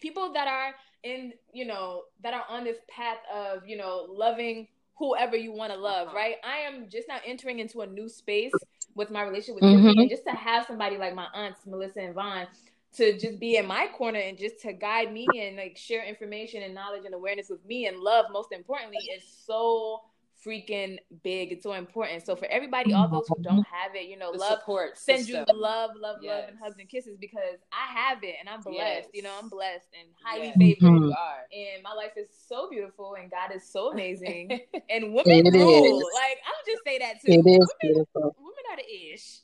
people 0.00 0.32
that 0.32 0.48
are 0.48 0.74
in, 1.02 1.34
you 1.52 1.66
know, 1.66 2.04
that 2.22 2.32
are 2.32 2.44
on 2.48 2.64
this 2.64 2.78
path 2.88 3.18
of, 3.32 3.68
you 3.68 3.76
know, 3.76 4.06
loving 4.08 4.68
whoever 4.96 5.36
you 5.36 5.52
want 5.52 5.72
to 5.72 5.78
love, 5.78 6.08
uh-huh. 6.08 6.16
right? 6.16 6.36
I 6.44 6.58
am 6.58 6.88
just 6.88 7.08
now 7.08 7.18
entering 7.26 7.58
into 7.58 7.82
a 7.82 7.86
new 7.86 8.08
space 8.08 8.52
with 8.94 9.10
my 9.10 9.22
relationship 9.22 9.56
with 9.56 9.64
mm-hmm. 9.64 9.98
and 9.98 10.08
just 10.08 10.24
to 10.24 10.30
have 10.30 10.66
somebody 10.66 10.96
like 10.96 11.14
my 11.14 11.26
aunts, 11.34 11.60
Melissa 11.66 12.00
and 12.00 12.14
Vaughn, 12.14 12.46
to 12.94 13.18
just 13.18 13.40
be 13.40 13.56
in 13.56 13.66
my 13.66 13.88
corner 13.96 14.18
and 14.18 14.38
just 14.38 14.60
to 14.60 14.72
guide 14.72 15.12
me 15.12 15.26
and 15.38 15.56
like 15.56 15.76
share 15.76 16.04
information 16.04 16.62
and 16.62 16.74
knowledge 16.74 17.04
and 17.04 17.14
awareness 17.14 17.48
with 17.48 17.64
me 17.64 17.86
and 17.86 17.98
love 17.98 18.26
most 18.32 18.52
importantly 18.52 18.98
is 19.16 19.24
so 19.46 20.00
freaking 20.44 20.98
big. 21.22 21.52
It's 21.52 21.62
so 21.62 21.72
important. 21.72 22.24
So 22.24 22.36
for 22.36 22.46
everybody, 22.46 22.92
all 22.92 23.08
those 23.08 23.26
who 23.28 23.42
don't 23.42 23.66
have 23.66 23.94
it, 23.94 24.08
you 24.08 24.18
know, 24.18 24.32
the 24.32 24.38
love 24.38 24.58
support 24.60 24.98
send 24.98 25.24
system. 25.24 25.44
you 25.48 25.60
love, 25.60 25.90
love, 25.98 26.16
yes. 26.22 26.30
love, 26.30 26.48
and 26.50 26.58
hugs 26.58 26.76
and 26.78 26.88
kisses 26.88 27.16
because 27.18 27.58
I 27.72 27.92
have 27.92 28.22
it 28.22 28.34
and 28.38 28.48
I'm 28.48 28.60
blessed. 28.60 28.76
Yes. 28.76 29.06
You 29.14 29.22
know, 29.22 29.32
I'm 29.40 29.48
blessed 29.48 29.88
and 29.98 30.08
highly 30.22 30.48
yes. 30.48 30.56
favored. 30.56 30.94
Mm-hmm. 30.94 31.04
You 31.04 31.12
are. 31.12 31.46
And 31.52 31.82
my 31.82 31.92
life 31.92 32.12
is 32.16 32.28
so 32.48 32.68
beautiful 32.68 33.16
and 33.20 33.30
God 33.30 33.54
is 33.54 33.68
so 33.68 33.92
amazing. 33.92 34.60
and 34.90 35.14
women 35.14 35.46
it 35.46 35.54
rule. 35.54 35.98
Is. 35.98 36.06
Like 36.14 36.38
I'll 36.46 36.64
just 36.66 36.84
say 36.84 36.98
that 36.98 37.20
too. 37.24 37.32
It 37.32 37.38
is 37.38 37.44
women, 37.44 37.66
beautiful. 37.80 38.36
Women 38.38 38.64
are 38.70 38.76
the 38.76 39.12
ish. 39.14 39.40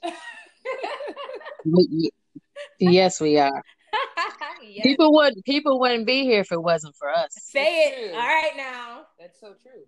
yes, 2.78 3.20
we 3.20 3.38
are. 3.38 3.62
yes. 4.62 4.82
People 4.82 5.12
would 5.14 5.34
people 5.44 5.80
wouldn't 5.80 6.06
be 6.06 6.24
here 6.24 6.40
if 6.40 6.52
it 6.52 6.62
wasn't 6.62 6.94
for 6.96 7.10
us. 7.10 7.28
Say 7.32 7.90
That's 7.90 7.96
it. 7.96 8.10
True. 8.10 8.18
All 8.18 8.26
right 8.26 8.52
now. 8.56 9.00
That's 9.18 9.40
so 9.40 9.54
true. 9.62 9.82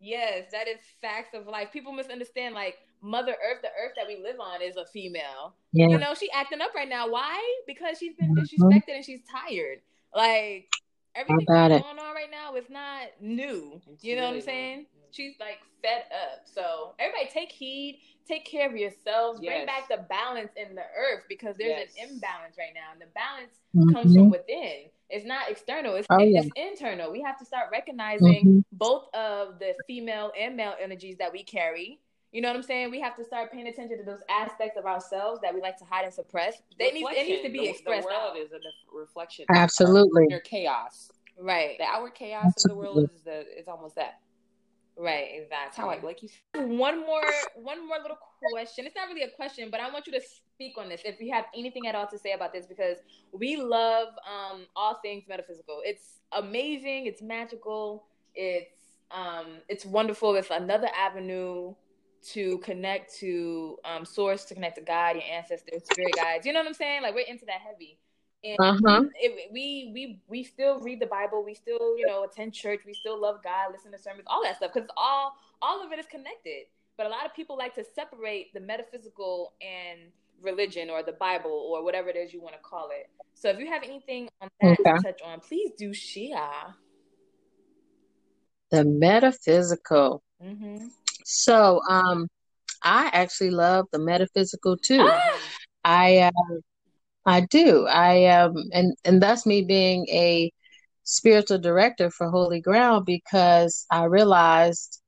Yes, 0.00 0.44
that 0.52 0.68
is 0.68 0.78
facts 1.00 1.34
of 1.34 1.46
life. 1.46 1.68
People 1.72 1.92
misunderstand 1.92 2.54
like 2.54 2.76
Mother 3.02 3.32
Earth, 3.32 3.62
the 3.62 3.68
earth 3.68 3.92
that 3.96 4.06
we 4.06 4.22
live 4.22 4.38
on 4.40 4.62
is 4.62 4.76
a 4.76 4.86
female. 4.86 5.54
Yeah. 5.72 5.88
You 5.88 5.98
know, 5.98 6.14
she 6.14 6.30
acting 6.30 6.60
up 6.60 6.74
right 6.74 6.88
now. 6.88 7.10
Why? 7.10 7.42
Because 7.66 7.98
she's 7.98 8.14
been 8.14 8.34
mm-hmm. 8.34 8.64
disrespected 8.64 8.94
and 8.94 9.04
she's 9.04 9.20
tired. 9.30 9.80
Like 10.14 10.72
everything 11.14 11.46
going 11.46 11.72
it. 11.72 11.84
on 11.84 11.96
right 11.96 12.30
now 12.30 12.54
is 12.54 12.70
not 12.70 13.08
new. 13.20 13.80
It's 13.92 14.04
you 14.04 14.14
know 14.14 14.22
really 14.22 14.34
what 14.34 14.36
I'm 14.36 14.42
saying? 14.42 14.86
She's 15.10 15.34
like 15.40 15.58
fed 15.82 16.04
up. 16.12 16.42
So 16.44 16.94
everybody 16.98 17.28
take 17.32 17.52
heed, 17.52 18.00
take 18.26 18.44
care 18.44 18.68
of 18.68 18.76
yourselves, 18.76 19.40
yes. 19.42 19.54
bring 19.54 19.66
back 19.66 19.88
the 19.88 20.04
balance 20.08 20.50
in 20.56 20.74
the 20.74 20.82
earth 20.82 21.24
because 21.28 21.56
there's 21.58 21.88
yes. 21.96 22.04
an 22.04 22.10
imbalance 22.10 22.56
right 22.58 22.72
now. 22.74 22.92
And 22.92 23.00
the 23.00 23.06
balance 23.14 23.58
mm-hmm. 23.74 23.94
comes 23.94 24.14
from 24.14 24.30
within. 24.30 24.90
It's 25.10 25.24
not 25.24 25.50
external, 25.50 25.94
it's, 25.94 26.06
oh, 26.10 26.18
yeah. 26.18 26.42
it's 26.42 26.50
internal. 26.54 27.10
We 27.10 27.22
have 27.22 27.38
to 27.38 27.44
start 27.44 27.68
recognizing 27.72 28.44
mm-hmm. 28.44 28.60
both 28.72 29.12
of 29.14 29.58
the 29.58 29.74
female 29.86 30.32
and 30.38 30.56
male 30.56 30.74
energies 30.80 31.16
that 31.18 31.32
we 31.32 31.42
carry. 31.42 32.00
You 32.30 32.42
know 32.42 32.48
what 32.48 32.56
I'm 32.56 32.62
saying? 32.62 32.90
We 32.90 33.00
have 33.00 33.16
to 33.16 33.24
start 33.24 33.50
paying 33.50 33.68
attention 33.68 33.96
to 33.96 34.04
those 34.04 34.20
aspects 34.28 34.76
of 34.76 34.84
ourselves 34.84 35.40
that 35.40 35.54
we 35.54 35.62
like 35.62 35.78
to 35.78 35.86
hide 35.86 36.04
and 36.04 36.12
suppress. 36.12 36.60
They 36.78 36.90
need, 36.90 37.06
it 37.08 37.26
needs 37.26 37.42
to 37.42 37.48
be 37.48 37.60
the, 37.60 37.68
expressed. 37.70 38.06
The 38.06 38.14
world 38.14 38.36
out. 38.36 38.38
is 38.38 38.52
a 38.52 38.58
reflection. 38.94 39.46
Absolutely. 39.48 40.26
Your 40.28 40.40
chaos. 40.40 41.10
Right. 41.40 41.78
The 41.78 41.84
our 41.84 42.10
chaos 42.10 42.44
Absolutely. 42.46 42.86
of 42.88 42.94
the 42.94 43.00
world 43.00 43.10
is 43.14 43.22
the 43.22 43.58
is 43.58 43.68
almost 43.68 43.94
that. 43.94 44.20
Right, 44.98 45.28
exactly. 45.34 45.46
That's 45.50 45.76
how 45.76 45.90
I 45.90 46.00
like 46.00 46.22
you. 46.24 46.28
One 46.54 47.06
more, 47.06 47.22
one 47.54 47.86
more 47.86 47.98
little 48.02 48.18
question. 48.52 48.84
It's 48.84 48.96
not 48.96 49.06
really 49.08 49.22
a 49.22 49.30
question, 49.30 49.68
but 49.70 49.80
I 49.80 49.90
want 49.92 50.08
you 50.08 50.12
to 50.14 50.20
speak 50.20 50.76
on 50.76 50.88
this. 50.88 51.02
If 51.04 51.20
you 51.20 51.32
have 51.32 51.44
anything 51.56 51.86
at 51.86 51.94
all 51.94 52.08
to 52.08 52.18
say 52.18 52.32
about 52.32 52.52
this, 52.52 52.66
because 52.66 52.98
we 53.32 53.56
love 53.56 54.08
um, 54.26 54.66
all 54.74 54.98
things 55.00 55.24
metaphysical. 55.28 55.82
It's 55.84 56.20
amazing. 56.32 57.06
It's 57.06 57.22
magical. 57.22 58.06
It's 58.34 58.72
um, 59.12 59.58
it's 59.68 59.86
wonderful. 59.86 60.34
It's 60.34 60.50
another 60.50 60.88
avenue 60.96 61.74
to 62.32 62.58
connect 62.58 63.14
to 63.18 63.78
um, 63.84 64.04
source, 64.04 64.44
to 64.46 64.54
connect 64.54 64.76
to 64.76 64.82
God, 64.82 65.14
your 65.14 65.24
ancestors, 65.24 65.82
spirit 65.84 66.14
guides. 66.16 66.44
You 66.44 66.52
know 66.52 66.58
what 66.58 66.66
I'm 66.66 66.74
saying? 66.74 67.02
Like 67.02 67.14
we're 67.14 67.26
into 67.26 67.46
that 67.46 67.60
heavy. 67.60 67.98
And 68.44 68.56
uh-huh. 68.60 69.04
it, 69.20 69.50
we 69.52 69.90
we 69.92 70.20
we 70.28 70.44
still 70.44 70.78
read 70.80 71.00
the 71.00 71.06
Bible. 71.06 71.44
We 71.44 71.54
still 71.54 71.98
you 71.98 72.06
know 72.06 72.24
attend 72.24 72.54
church. 72.54 72.80
We 72.86 72.94
still 72.94 73.20
love 73.20 73.42
God, 73.42 73.72
listen 73.72 73.90
to 73.92 73.98
sermons, 73.98 74.24
all 74.28 74.42
that 74.44 74.56
stuff 74.56 74.70
because 74.72 74.88
all 74.96 75.34
all 75.60 75.84
of 75.84 75.90
it 75.92 75.98
is 75.98 76.06
connected. 76.06 76.66
But 76.96 77.06
a 77.06 77.08
lot 77.08 77.26
of 77.26 77.34
people 77.34 77.56
like 77.56 77.74
to 77.76 77.84
separate 77.94 78.52
the 78.54 78.60
metaphysical 78.60 79.54
and 79.60 80.10
religion 80.42 80.90
or 80.90 81.02
the 81.02 81.12
Bible 81.12 81.50
or 81.50 81.82
whatever 81.84 82.08
it 82.08 82.16
is 82.16 82.32
you 82.32 82.40
want 82.40 82.54
to 82.54 82.60
call 82.60 82.90
it. 82.90 83.08
So 83.34 83.48
if 83.48 83.58
you 83.58 83.66
have 83.66 83.82
anything 83.82 84.28
on 84.40 84.48
that 84.60 84.80
okay. 84.80 84.92
to 84.96 85.02
touch 85.02 85.20
on, 85.24 85.40
please 85.40 85.70
do 85.78 85.92
share. 85.92 86.74
The 88.70 88.84
metaphysical. 88.84 90.22
Mm-hmm. 90.42 90.88
So 91.24 91.80
um, 91.88 92.28
I 92.82 93.10
actually 93.12 93.50
love 93.50 93.86
the 93.92 93.98
metaphysical 93.98 94.76
too. 94.76 95.06
Ah! 95.08 95.38
I 95.84 96.18
uh, 96.18 96.30
I 97.28 97.42
do. 97.42 97.86
I 97.86 98.24
um 98.26 98.54
and 98.72 98.96
and 99.04 99.22
that's 99.22 99.44
me 99.44 99.62
being 99.62 100.06
a 100.08 100.50
spiritual 101.04 101.58
director 101.58 102.10
for 102.10 102.30
Holy 102.30 102.60
Ground 102.60 103.04
because 103.04 103.86
I 103.90 104.04
realized 104.04 105.02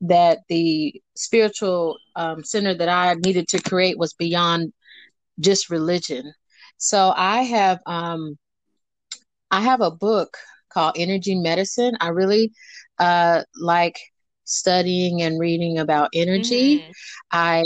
that 0.00 0.40
the 0.48 1.00
spiritual 1.14 1.98
um, 2.16 2.42
center 2.42 2.74
that 2.74 2.88
I 2.88 3.14
needed 3.14 3.48
to 3.48 3.62
create 3.62 3.98
was 3.98 4.14
beyond 4.14 4.72
just 5.40 5.70
religion. 5.70 6.32
So 6.78 7.12
I 7.16 7.42
have 7.42 7.80
um, 7.86 8.38
I 9.50 9.60
have 9.60 9.82
a 9.82 9.90
book 9.90 10.36
called 10.70 10.96
Energy 10.98 11.34
Medicine. 11.34 11.96
I 12.00 12.08
really 12.08 12.50
uh, 12.98 13.42
like 13.60 13.98
studying 14.44 15.20
and 15.20 15.38
reading 15.38 15.78
about 15.78 16.08
energy. 16.14 16.78
Mm-hmm. 16.78 16.90
I 17.30 17.64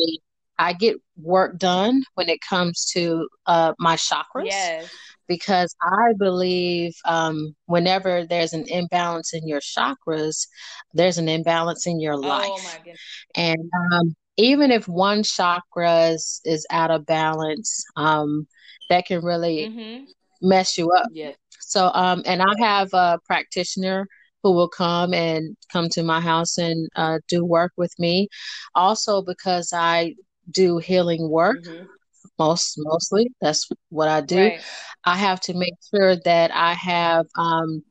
I 0.59 0.73
get 0.73 0.97
work 1.17 1.59
done 1.59 2.03
when 2.15 2.29
it 2.29 2.41
comes 2.41 2.87
to 2.93 3.29
uh, 3.47 3.73
my 3.79 3.97
chakras. 3.97 4.47
Yes. 4.47 4.91
Because 5.29 5.75
I 5.83 6.13
believe 6.19 6.95
um, 7.05 7.57
whenever 7.67 8.25
there's 8.25 8.53
an 8.53 8.65
imbalance 8.69 9.35
in 9.35 9.47
your 9.49 9.61
chakras, 9.61 10.47
there's 10.95 11.19
an 11.19 11.29
imbalance 11.29 11.87
in 11.87 11.99
your 12.01 12.15
oh, 12.15 12.19
life. 12.19 12.49
Oh 12.49 12.63
my 12.63 12.79
goodness. 12.79 13.01
And 13.35 13.71
um, 13.93 14.15
even 14.37 14.71
if 14.71 14.87
one 14.87 15.25
chakra 15.25 16.11
is, 16.11 16.41
is 16.45 16.65
out 16.71 16.93
of 16.93 17.07
balance, 17.07 17.85
um, 17.97 18.47
that 18.89 19.07
can 19.07 19.25
really 19.25 19.69
mm-hmm. 19.69 20.05
mess 20.43 20.79
you 20.79 20.91
up. 20.91 21.09
Yeah. 21.13 21.33
So, 21.61 21.91
um, 21.93 22.23
and 22.25 22.41
I 22.41 22.55
have 22.61 22.91
a 22.93 23.19
practitioner 23.27 24.07
who 24.45 24.53
will 24.53 24.69
come 24.69 25.13
and 25.13 25.57
come 25.73 25.89
to 25.89 26.05
my 26.05 26.21
house 26.21 26.57
and 26.57 26.89
uh, 26.95 27.19
do 27.27 27.45
work 27.45 27.73
with 27.77 27.93
me. 27.99 28.29
Also, 28.77 29.21
because 29.23 29.73
I 29.73 30.15
do 30.51 30.79
healing 30.79 31.29
work. 31.29 31.63
Mm-hmm. 31.65 31.87
Most 32.39 32.75
mostly, 32.79 33.31
that's 33.41 33.69
what 33.89 34.09
I 34.09 34.21
do. 34.21 34.37
Right. 34.37 34.61
I 35.05 35.17
have 35.17 35.41
to 35.43 35.55
make 35.55 35.75
sure 35.95 36.17
that 36.17 36.51
I 36.53 36.75
have 36.75 37.27
um, 37.37 37.83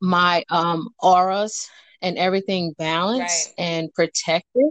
my 0.00 0.44
um, 0.50 0.88
auras 1.00 1.68
and 2.02 2.16
everything 2.16 2.74
balanced 2.78 3.54
right. 3.58 3.64
and 3.66 3.94
protected. 3.94 4.70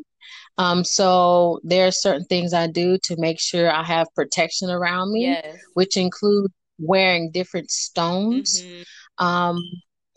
Um, 0.58 0.84
so 0.84 1.60
there 1.64 1.88
are 1.88 1.92
certain 1.92 2.26
things 2.26 2.54
I 2.54 2.68
do 2.68 2.98
to 3.04 3.16
make 3.18 3.40
sure 3.40 3.72
I 3.72 3.84
have 3.84 4.08
protection 4.16 4.70
around 4.70 5.12
me, 5.12 5.24
yes. 5.26 5.58
which 5.74 5.98
include 5.98 6.52
wearing 6.80 7.32
different 7.32 7.70
stones. 7.70 8.62
Mm-hmm. 8.62 9.26
Um, 9.26 9.62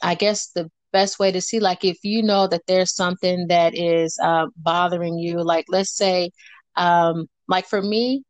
I 0.03 0.15
guess 0.15 0.51
the 0.55 0.71
best 0.93 1.19
way 1.19 1.33
to 1.33 1.41
see 1.41 1.61
like 1.61 1.85
if 1.85 1.99
you 2.03 2.23
know 2.23 2.47
that 2.47 2.63
there's 2.67 2.95
something 2.95 3.47
that 3.49 3.77
is 3.77 4.19
uh, 4.23 4.47
bothering 4.57 5.19
you 5.19 5.43
like 5.43 5.67
let's 5.69 5.97
say 5.97 6.31
um, 6.77 7.27
like 7.49 7.67
for 7.67 7.83
me 7.83 8.23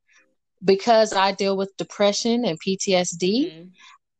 because 0.65 1.13
i 1.13 1.33
deal 1.33 1.57
with 1.57 1.77
depression 1.77 2.45
and 2.45 2.59
ptsd 2.61 3.53
mm-hmm. 3.53 3.69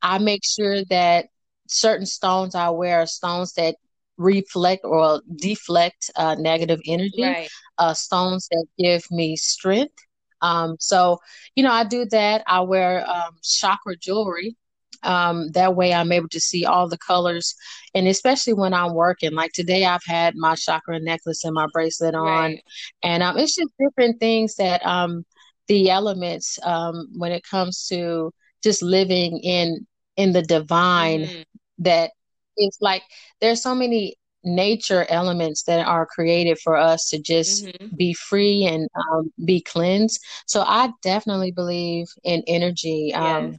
i 0.03 0.19
make 0.19 0.43
sure 0.45 0.85
that 0.87 1.27
certain 1.69 2.07
stones 2.07 2.55
i 2.55 2.69
wear 2.71 3.01
are 3.01 3.07
stones 3.07 3.53
that 3.55 3.77
reflect 4.17 4.85
or 4.85 5.23
deflect 5.37 6.11
uh, 6.17 6.35
negative 6.39 6.81
energy 6.87 7.23
right. 7.23 7.49
uh, 7.79 7.95
stones 7.95 8.49
that 8.51 8.67
give 8.79 9.03
me 9.11 9.37
strength 9.37 9.95
um, 10.43 10.77
so 10.79 11.19
you 11.55 11.63
know 11.63 11.73
i 11.73 11.85
do 11.85 12.07
that 12.07 12.43
i 12.47 12.61
wear 12.61 13.09
um, 13.09 13.33
chakra 13.43 13.97
jewelry 13.97 14.57
um, 15.03 15.51
that 15.53 15.75
way 15.75 15.93
I'm 15.93 16.13
able 16.13 16.29
to 16.29 16.41
see 16.41 16.65
all 16.65 16.89
the 16.89 16.99
colors. 16.99 17.55
And 17.95 18.07
especially 18.07 18.55
when 18.55 18.75
I'm 18.75 18.95
working, 18.95 19.33
like 19.33 19.53
today 19.53 19.85
I've 19.85 20.05
had 20.07 20.35
my 20.37 20.55
chakra 20.55 21.01
necklace 21.01 21.45
and 21.45 21.55
my 21.55 21.67
bracelet 21.73 22.15
on. 22.15 22.27
Right. 22.27 22.65
And 23.03 23.23
um, 23.23 23.39
it's 23.39 23.57
just 23.57 23.73
different 23.79 24.21
things 24.21 24.57
that 24.57 24.85
um, 24.85 25.25
the 25.69 25.91
elements, 25.91 26.59
um, 26.65 27.09
when 27.17 27.33
it 27.33 27.45
comes 27.45 27.87
to 27.89 28.33
just 28.63 28.83
living 28.83 29.39
in 29.39 29.87
in 30.17 30.33
the 30.33 30.43
divine, 30.43 31.21
mm-hmm. 31.21 31.43
that 31.79 32.11
it's 32.57 32.79
like 32.81 33.03
there's 33.41 33.63
so 33.63 33.75
many 33.75 34.17
nature 34.43 35.07
elements 35.09 35.65
that 35.65 35.87
are 35.87 36.07
created 36.07 36.59
for 36.59 36.77
us 36.77 37.09
to 37.11 37.19
just 37.21 37.67
mm-hmm. 37.67 37.95
be 37.97 38.15
free 38.15 38.65
and 38.65 38.89
um, 38.97 39.33
be 39.45 39.61
cleansed. 39.61 40.21
So 40.47 40.63
I 40.63 40.91
definitely 41.03 41.53
believe 41.53 42.07
in 42.25 42.43
energy. 42.47 43.13
Um, 43.15 43.59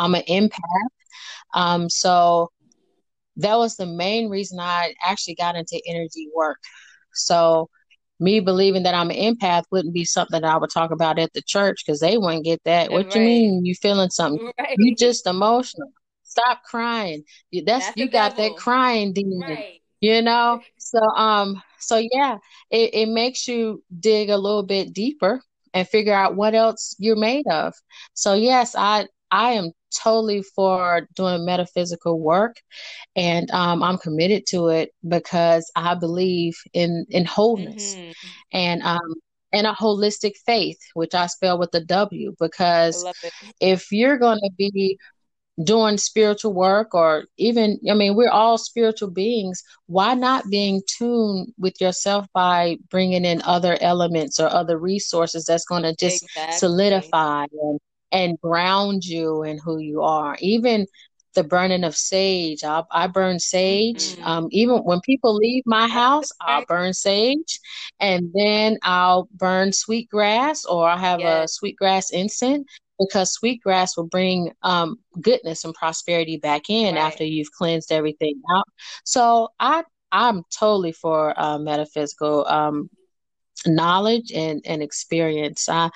I'm 0.00 0.14
an 0.14 0.22
empath. 0.22 0.88
Um, 1.54 1.88
so 1.90 2.50
that 3.36 3.56
was 3.56 3.76
the 3.76 3.86
main 3.86 4.28
reason 4.28 4.58
I 4.58 4.94
actually 5.04 5.34
got 5.34 5.56
into 5.56 5.80
energy 5.86 6.28
work. 6.34 6.58
So 7.12 7.68
me 8.18 8.40
believing 8.40 8.82
that 8.82 8.94
I'm 8.94 9.10
an 9.10 9.16
empath 9.16 9.64
wouldn't 9.70 9.94
be 9.94 10.04
something 10.04 10.40
that 10.40 10.48
I 10.48 10.56
would 10.56 10.70
talk 10.70 10.90
about 10.90 11.18
at 11.18 11.32
the 11.32 11.42
church 11.42 11.82
because 11.84 12.00
they 12.00 12.18
wouldn't 12.18 12.44
get 12.44 12.62
that. 12.64 12.90
What 12.90 13.06
right. 13.06 13.16
you 13.16 13.20
mean 13.22 13.64
you 13.64 13.74
feeling 13.74 14.10
something? 14.10 14.50
Right. 14.58 14.76
You 14.78 14.94
just 14.94 15.26
emotional. 15.26 15.90
stop 16.22 16.62
crying. 16.64 17.24
That's, 17.52 17.86
That's 17.86 17.96
you 17.96 18.08
got 18.08 18.36
that 18.36 18.56
crying 18.56 19.12
demon. 19.12 19.40
Right. 19.40 19.80
You 20.00 20.22
know? 20.22 20.60
So 20.82 20.98
um 20.98 21.62
so 21.78 22.02
yeah, 22.10 22.38
it, 22.68 22.90
it 22.94 23.08
makes 23.08 23.46
you 23.46 23.80
dig 24.00 24.28
a 24.28 24.36
little 24.36 24.64
bit 24.64 24.92
deeper 24.92 25.40
and 25.72 25.86
figure 25.86 26.12
out 26.12 26.34
what 26.34 26.52
else 26.52 26.96
you're 26.98 27.14
made 27.14 27.46
of. 27.46 27.74
So 28.14 28.34
yes, 28.34 28.74
I 28.74 29.06
I 29.30 29.52
am 29.52 29.70
totally 29.90 30.42
for 30.42 31.06
doing 31.14 31.44
metaphysical 31.44 32.20
work 32.20 32.56
and 33.16 33.50
um, 33.50 33.82
I'm 33.82 33.98
committed 33.98 34.46
to 34.48 34.68
it 34.68 34.90
because 35.06 35.70
I 35.76 35.94
believe 35.94 36.56
in 36.72 37.06
in 37.10 37.24
wholeness 37.24 37.96
Mhm. 37.96 38.14
and 38.52 38.82
um 38.82 39.14
and 39.52 39.66
a 39.66 39.72
holistic 39.72 40.34
faith, 40.46 40.78
which 40.94 41.12
I 41.14 41.26
spell 41.26 41.58
with 41.58 41.74
a 41.74 41.80
W 41.80 42.34
because 42.38 43.04
if 43.60 43.90
you're 43.90 44.16
going 44.18 44.38
to 44.38 44.50
be 44.56 44.96
doing 45.64 45.98
spiritual 45.98 46.54
work 46.54 46.94
or 46.94 47.24
even 47.36 47.78
i 47.90 47.94
mean 47.94 48.14
we're 48.14 48.30
all 48.30 48.56
spiritual 48.56 49.10
beings 49.10 49.62
why 49.88 50.14
not 50.14 50.48
being 50.48 50.80
tuned 50.86 51.52
with 51.58 51.78
yourself 51.82 52.26
by 52.32 52.78
bringing 52.90 53.26
in 53.26 53.42
other 53.42 53.76
elements 53.82 54.40
or 54.40 54.48
other 54.48 54.78
resources 54.78 55.44
that's 55.44 55.66
going 55.66 55.82
to 55.82 55.94
just 55.96 56.22
Exactly. 56.24 56.56
solidify 56.58 57.44
and, 57.60 57.78
and 58.12 58.38
ground 58.40 59.04
you 59.04 59.42
in 59.42 59.58
who 59.58 59.78
you 59.78 60.02
are 60.02 60.36
even 60.40 60.86
the 61.34 61.42
burning 61.44 61.84
of 61.84 61.94
sage 61.96 62.64
i, 62.64 62.82
I 62.90 63.06
burn 63.06 63.38
sage 63.38 64.14
Mhm. 64.14 64.24
um, 64.24 64.48
even 64.50 64.78
when 64.78 65.00
people 65.00 65.34
leave 65.34 65.62
my 65.66 65.88
house 65.88 66.30
i'll 66.40 66.64
burn 66.64 66.92
sage 66.92 67.60
and 68.00 68.30
then 68.34 68.78
i'll 68.82 69.28
burn 69.32 69.72
sweetgrass 69.72 70.64
or 70.64 70.88
i 70.88 70.96
have 70.96 71.24
a 71.24 71.46
Yes. 71.46 71.48
sweetgrass 71.48 72.10
incense 72.10 72.64
because 72.98 73.32
sweetgrass 73.32 73.96
will 73.96 74.06
bring 74.06 74.52
um, 74.62 74.98
goodness 75.20 75.64
and 75.64 75.74
prosperity 75.74 76.36
back 76.36 76.68
in 76.68 76.96
Right. 76.96 76.98
after 76.98 77.24
you've 77.24 77.50
cleansed 77.52 77.90
everything 77.92 78.40
out. 78.54 78.64
So 79.04 79.48
I 79.58 79.84
I'm 80.12 80.42
totally 80.58 80.92
for 80.92 81.38
uh, 81.40 81.58
metaphysical 81.58 82.46
um, 82.46 82.90
knowledge 83.66 84.32
and 84.32 84.60
and 84.66 84.82
experience. 84.82 85.68
I 85.68 85.90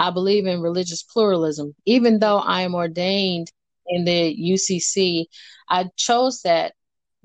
I 0.00 0.10
believe 0.10 0.46
in 0.46 0.62
religious 0.62 1.04
pluralism. 1.04 1.74
Even 1.86 2.20
though 2.20 2.38
I 2.38 2.62
am 2.62 2.74
ordained 2.74 3.52
in 3.88 4.04
the 4.04 4.34
UCC, 4.36 5.28
I 5.68 5.86
chose 5.96 6.42
that 6.42 6.74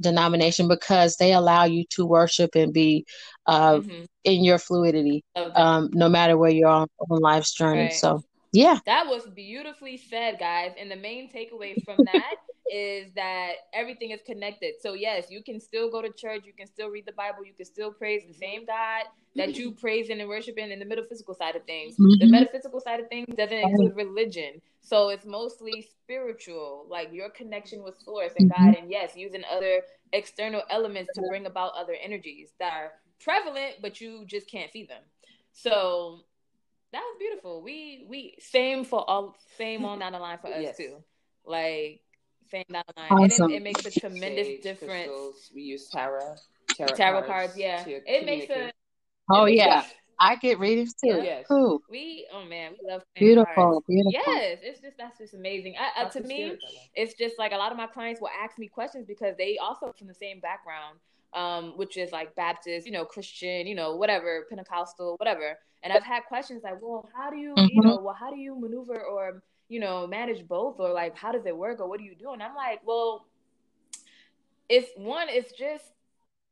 denomination 0.01 0.67
because 0.67 1.17
they 1.17 1.33
allow 1.33 1.65
you 1.65 1.85
to 1.91 2.05
worship 2.05 2.55
and 2.55 2.73
be 2.73 3.05
uh, 3.47 3.81
Mhm. 3.81 4.05
in 4.25 4.43
your 4.43 4.59
fluidity, 4.59 5.23
that. 5.35 5.57
um, 5.57 5.89
no 5.93 6.09
matter 6.09 6.37
where 6.37 6.51
you're 6.51 6.69
on, 6.69 6.87
on 7.09 7.19
life's 7.21 7.53
journey. 7.53 7.83
Right. 7.85 7.93
So 7.93 8.23
yeah. 8.55 8.79
That 8.85 9.07
was 9.07 9.27
beautifully 9.27 9.97
said, 9.97 10.39
guys. 10.39 10.73
And 10.79 10.89
the 10.91 10.95
main 10.95 11.29
takeaway 11.31 11.83
from 11.83 12.05
that 12.05 12.35
is 12.69 13.11
that 13.15 13.53
everything 13.73 14.11
is 14.11 14.21
connected. 14.25 14.75
So, 14.81 14.93
yes, 14.93 15.27
you 15.29 15.43
can 15.43 15.59
still 15.59 15.91
go 15.91 16.01
to 16.01 16.09
church, 16.11 16.43
you 16.45 16.53
can 16.57 16.67
still 16.67 16.89
read 16.89 17.05
the 17.05 17.13
Bible, 17.13 17.45
you 17.45 17.53
can 17.53 17.65
still 17.65 17.91
praise 17.91 18.23
the 18.27 18.33
same 18.33 18.65
God 18.65 19.03
that 19.37 19.57
you 19.59 19.71
praising 19.71 20.19
and 20.21 20.29
worshiping 20.29 20.71
in 20.71 20.79
the 20.79 20.85
metaphysical 20.85 21.33
side 21.35 21.55
of 21.55 21.65
things. 21.65 21.97
The 22.19 22.27
Mhm. 22.27 22.31
metaphysical 22.31 22.79
side 22.79 22.99
of 23.01 23.09
things 23.09 23.27
doesn't 23.35 23.57
include 23.57 23.95
religion. 23.95 24.61
So, 24.81 25.09
it's 25.09 25.25
mostly 25.25 25.81
spiritual, 25.81 26.87
like 26.89 27.09
your 27.11 27.29
connection 27.31 27.83
with 27.83 27.97
Source 27.99 28.33
and 28.37 28.49
Mhm. 28.49 28.55
God. 28.55 28.75
And 28.75 28.89
yes, 28.91 29.15
using 29.15 29.43
other 29.45 29.83
external 30.13 30.63
elements 30.69 31.11
to 31.13 31.21
bring 31.23 31.45
about 31.45 31.73
other 31.75 31.95
energies 32.01 32.53
that 32.59 32.73
are 32.73 32.93
prevalent, 33.23 33.75
but 33.81 34.01
you 34.01 34.25
just 34.25 34.49
can't 34.49 34.71
see 34.71 34.85
them. 34.85 35.03
So, 35.53 36.25
that 36.93 36.99
was 36.99 37.15
beautiful. 37.19 37.61
We 37.61 38.05
we 38.07 38.35
same 38.39 38.85
for 38.85 39.07
all 39.09 39.35
same 39.57 39.85
on 39.85 39.99
down 39.99 40.13
the 40.13 40.19
line 40.19 40.37
for 40.39 40.47
us 40.53 40.61
Yes. 40.61 40.77
too. 40.77 41.03
Like 41.45 42.01
same 42.49 42.65
down 42.71 42.83
the 42.95 43.01
line. 43.01 43.11
And 43.11 43.31
Awesome. 43.31 43.49
it, 43.51 43.55
it 43.55 43.63
makes 43.63 43.85
a 43.85 43.99
tremendous 43.99 44.47
Sage, 44.47 44.61
difference. 44.61 44.91
crystals, 44.91 45.51
We 45.53 45.61
use 45.63 45.89
tarot. 45.89 46.35
Tarot, 46.77 46.95
Tarot 46.95 47.21
cards, 47.23 47.57
yeah. 47.57 47.83
It 47.87 48.25
makes 48.25 48.49
a. 48.49 48.71
Oh 49.29 49.43
it 49.43 49.51
makes 49.51 49.57
yeah, 49.57 49.81
a- 49.81 49.85
I 50.19 50.35
get 50.35 50.59
readings 50.59 50.93
too. 50.93 51.21
Yes. 51.23 51.45
Cool. 51.47 51.81
we 51.89 52.27
oh 52.33 52.45
man, 52.45 52.73
we 52.81 52.91
love 52.91 53.03
Beautiful, 53.15 53.45
cards. 53.55 53.85
beautiful. 53.87 54.33
Yes, 54.33 54.59
it's 54.61 54.81
just 54.81 54.97
that's 54.97 55.17
just 55.17 55.33
amazing. 55.33 55.75
I, 55.79 56.03
uh, 56.03 56.09
to 56.09 56.21
me, 56.21 56.35
spirit 56.35 56.59
that 56.61 56.67
way. 56.67 56.91
it's 56.95 57.13
just 57.15 57.39
like 57.39 57.53
a 57.53 57.55
lot 57.57 57.71
of 57.71 57.77
my 57.77 57.87
clients 57.87 58.21
will 58.21 58.29
ask 58.43 58.57
me 58.59 58.67
questions 58.67 59.05
because 59.07 59.35
they 59.37 59.57
also 59.57 59.93
from 59.97 60.07
the 60.07 60.13
same 60.13 60.39
background, 60.39 60.99
um, 61.35 61.73
which 61.77 61.97
is 61.97 62.11
like 62.11 62.33
Baptist, 62.35 62.87
you 62.87 62.93
know, 62.93 63.05
Christian, 63.05 63.67
you 63.67 63.75
know, 63.75 63.95
whatever, 63.95 64.45
Pentecostal, 64.49 65.15
whatever. 65.17 65.57
And 65.83 65.93
I've 65.93 66.03
had 66.03 66.21
questions 66.27 66.63
like, 66.63 66.81
well, 66.81 67.07
how 67.15 67.29
do 67.29 67.37
you, 67.37 67.53
you 67.57 67.81
Mhm. 67.81 67.83
know, 67.83 67.97
well, 67.97 68.15
how 68.15 68.31
do 68.31 68.37
you 68.37 68.55
maneuver 68.59 69.03
or 69.03 69.43
you 69.67 69.79
know 69.79 70.07
manage 70.07 70.47
both, 70.47 70.79
or 70.79 70.91
like 70.91 71.15
how 71.17 71.31
does 71.31 71.45
it 71.45 71.55
work, 71.55 71.79
or 71.79 71.87
what 71.87 71.99
do 71.99 72.05
you 72.05 72.15
do? 72.15 72.31
And 72.31 72.41
I'm 72.41 72.55
like, 72.55 72.81
well, 72.85 73.25
it's 74.69 74.89
one, 74.95 75.27
it's 75.29 75.51
just 75.51 75.85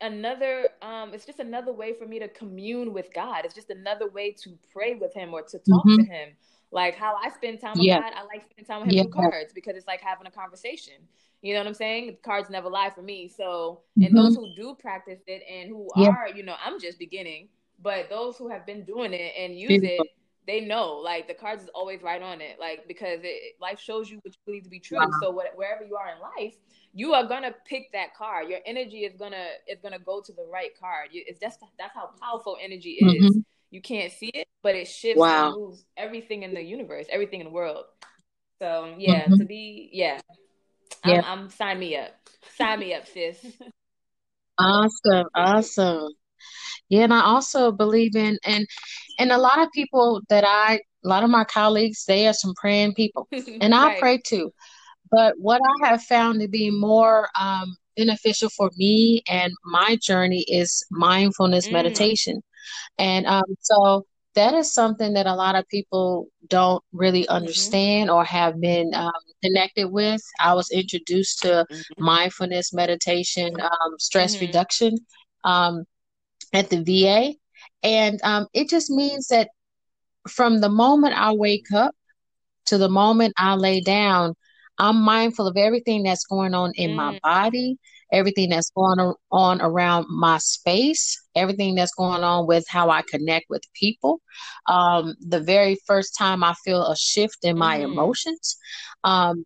another 0.02 0.68
um 0.82 1.14
it's 1.14 1.26
just 1.26 1.40
another 1.40 1.72
way 1.72 1.94
for 1.94 2.06
me 2.06 2.20
to 2.20 2.28
commune 2.28 2.92
with 2.94 3.14
God. 3.14 3.46
It's 3.46 3.54
just 3.54 3.70
another 3.70 4.10
way 4.10 4.32
to 4.44 4.58
pray 4.74 4.96
with 4.96 5.14
him 5.14 5.34
or 5.34 5.42
to 5.44 5.60
talk 5.60 5.84
to 5.86 6.02
Mhm. 6.02 6.08
him. 6.08 6.30
Like 6.74 6.96
how 6.96 7.16
I 7.16 7.30
spend 7.30 7.62
time 7.62 7.78
with 7.78 7.86
Yeah. 7.86 8.02
God, 8.02 8.14
I 8.16 8.24
like 8.24 8.42
spending 8.42 8.66
time 8.66 8.80
with 8.82 8.90
him 8.90 8.96
Yeah. 8.96 9.04
through 9.04 9.12
cards 9.30 9.54
because 9.54 9.76
it's 9.76 9.88
like 9.88 10.02
having 10.02 10.26
a 10.26 10.32
conversation. 10.32 10.96
You 11.44 11.54
know 11.54 11.60
what 11.60 11.68
I'm 11.68 11.74
saying? 11.76 12.18
Cards 12.24 12.50
never 12.50 12.70
lie 12.70 12.90
for 12.90 13.04
me. 13.04 13.28
So, 13.28 13.82
and 14.02 14.12
Mhm. 14.12 14.16
those 14.16 14.36
who 14.36 14.54
do 14.56 14.76
practice 14.76 15.20
it 15.28 15.44
and 15.50 15.70
who 15.70 15.88
Yeah. 15.96 16.10
are, 16.10 16.30
you 16.30 16.42
know, 16.44 16.56
I'm 16.64 16.80
just 16.80 16.98
beginning, 16.98 17.50
but 17.80 18.10
those 18.10 18.38
who 18.38 18.50
have 18.50 18.66
been 18.66 18.84
doing 18.86 19.14
it 19.14 19.34
and 19.38 19.58
use 19.60 19.68
Beautiful. 19.70 20.06
it, 20.06 20.12
they 20.48 20.62
know 20.62 20.96
like 20.96 21.28
the 21.28 21.34
cards 21.34 21.64
is 21.64 21.70
always 21.76 22.02
right 22.02 22.22
on 22.22 22.42
it. 22.42 22.60
Like 22.60 22.88
because 22.88 23.20
it, 23.24 23.56
life 23.62 23.80
shows 23.80 24.10
you 24.10 24.18
what 24.24 24.34
you 24.34 24.40
believe 24.46 24.64
to 24.64 24.70
be 24.70 24.80
true. 24.80 24.98
Wow. 24.98 25.10
So 25.22 25.30
what, 25.32 25.56
wherever 25.56 25.84
you 25.86 25.96
are 25.96 26.10
in 26.10 26.20
life, 26.20 26.56
you 26.94 27.14
are 27.14 27.26
gonna 27.26 27.54
pick 27.66 27.92
that 27.94 28.16
card. 28.16 28.50
Your 28.50 28.60
energy 28.66 29.00
is 29.06 29.16
gonna 29.16 29.48
is 29.68 29.80
gonna 29.80 30.00
go 30.00 30.22
to 30.22 30.32
the 30.34 30.46
right 30.52 30.72
card. 30.80 31.10
You, 31.12 31.24
it's 31.28 31.40
that's 31.40 31.58
that's 31.78 31.94
how 31.94 32.10
powerful 32.20 32.58
energy 32.62 32.92
is. 32.92 33.36
Mhm. 33.36 33.44
You 33.74 33.82
can't 33.82 34.14
see 34.14 34.28
it, 34.28 34.48
but 34.62 34.76
it 34.76 34.88
shifts 34.88 35.20
Wow. 35.20 35.48
and 35.48 35.56
moves 35.56 35.84
everything 35.98 36.44
in 36.44 36.54
the 36.54 36.62
universe, 36.62 37.08
everything 37.10 37.40
in 37.40 37.48
the 37.48 37.52
world. 37.52 37.86
So 38.62 38.94
yeah, 39.00 39.28
Mhm. 39.28 39.38
to 39.40 39.46
be 39.46 39.90
yeah, 39.92 40.22
Yeah. 41.04 41.24
I'm, 41.26 41.40
I'm 41.40 41.50
sign 41.50 41.80
me 41.80 41.98
up, 41.98 42.12
sign 42.56 42.80
me 42.80 42.94
up, 42.94 43.08
sis. 43.08 43.44
Awesome, 44.60 45.26
awesome. 45.34 46.10
Yeah, 46.88 47.06
and 47.06 47.14
I 47.16 47.22
also 47.22 47.72
believe 47.72 48.16
in 48.16 48.38
and 48.46 48.68
and 49.18 49.32
a 49.32 49.40
lot 49.40 49.58
of 49.58 49.72
people 49.72 50.22
that 50.30 50.44
I 50.46 50.76
a 51.04 51.08
lot 51.08 51.24
of 51.24 51.32
my 51.32 51.44
colleagues, 51.44 52.06
they 52.06 52.28
are 52.28 52.34
some 52.34 52.54
praying 52.54 52.94
people. 52.94 53.28
And 53.60 53.74
I 53.74 53.88
Right. 53.88 54.00
pray 54.00 54.18
too. 54.20 54.54
But 55.10 55.34
what 55.40 55.62
I 55.64 55.88
have 55.90 56.04
found 56.04 56.42
to 56.42 56.48
be 56.48 56.70
more 56.70 57.28
um, 57.40 57.76
beneficial 57.98 58.50
for 58.50 58.70
me 58.78 59.24
and 59.28 59.52
my 59.66 59.98
journey 60.00 60.46
is 60.48 60.86
mindfulness 60.92 61.66
Mm. 61.68 61.72
meditation. 61.72 62.44
And 62.98 63.26
um, 63.26 63.44
so 63.62 64.06
that 64.36 64.54
is 64.54 64.74
something 64.74 65.14
that 65.14 65.26
a 65.28 65.36
lot 65.36 65.56
of 65.56 65.68
people 65.68 66.28
don't 66.48 66.84
really 66.94 67.28
Mm-hmm. 67.30 67.30
understand 67.30 68.10
or 68.10 68.24
have 68.24 68.60
been 68.60 68.94
um, 68.94 69.12
connected 69.44 69.90
with. 69.90 70.22
I 70.40 70.54
was 70.54 70.70
introduced 70.72 71.42
to 71.42 71.66
Mhm. 71.70 71.96
mindfulness 72.00 72.74
meditation, 72.74 73.60
um, 73.62 73.96
stress 74.00 74.40
Mhm. 74.40 74.42
reduction 74.42 74.98
um, 75.44 75.84
at 76.54 76.70
the 76.70 76.82
VA. 76.84 77.36
And 77.84 78.20
um, 78.24 78.48
it 78.54 78.70
just 78.70 78.90
means 78.90 79.28
that 79.28 79.50
from 80.28 80.60
the 80.62 80.70
moment 80.70 81.14
I 81.18 81.34
wake 81.34 81.72
up 81.74 81.96
to 82.68 82.78
the 82.78 82.90
moment 82.90 83.34
I 83.38 83.56
lay 83.56 83.82
down, 83.82 84.36
I'm 84.78 85.02
mindful 85.02 85.48
of 85.48 85.58
everything 85.58 86.04
that's 86.04 86.26
going 86.26 86.54
on 86.54 86.72
in 86.76 86.94
my 86.96 87.12
Mm. 87.12 87.22
body, 87.24 87.78
everything 88.14 88.50
that's 88.52 88.72
going 88.72 89.14
on 89.32 89.62
around 89.62 90.08
my 90.10 90.38
space, 90.40 91.20
everything 91.36 91.76
that's 91.76 91.96
going 91.96 92.24
on 92.24 92.48
with 92.48 92.66
how 92.70 92.90
I 92.92 93.04
connect 93.10 93.48
with 93.50 93.64
people. 93.80 94.22
Um, 94.70 95.16
the 95.22 95.42
very 95.42 95.78
first 95.88 96.16
time 96.18 96.44
I 96.44 96.54
feel 96.66 96.84
a 96.86 96.96
shift 96.98 97.40
in 97.44 97.58
my 97.58 97.78
Mhm. 97.78 97.86
emotions, 97.86 98.58
um, 99.04 99.46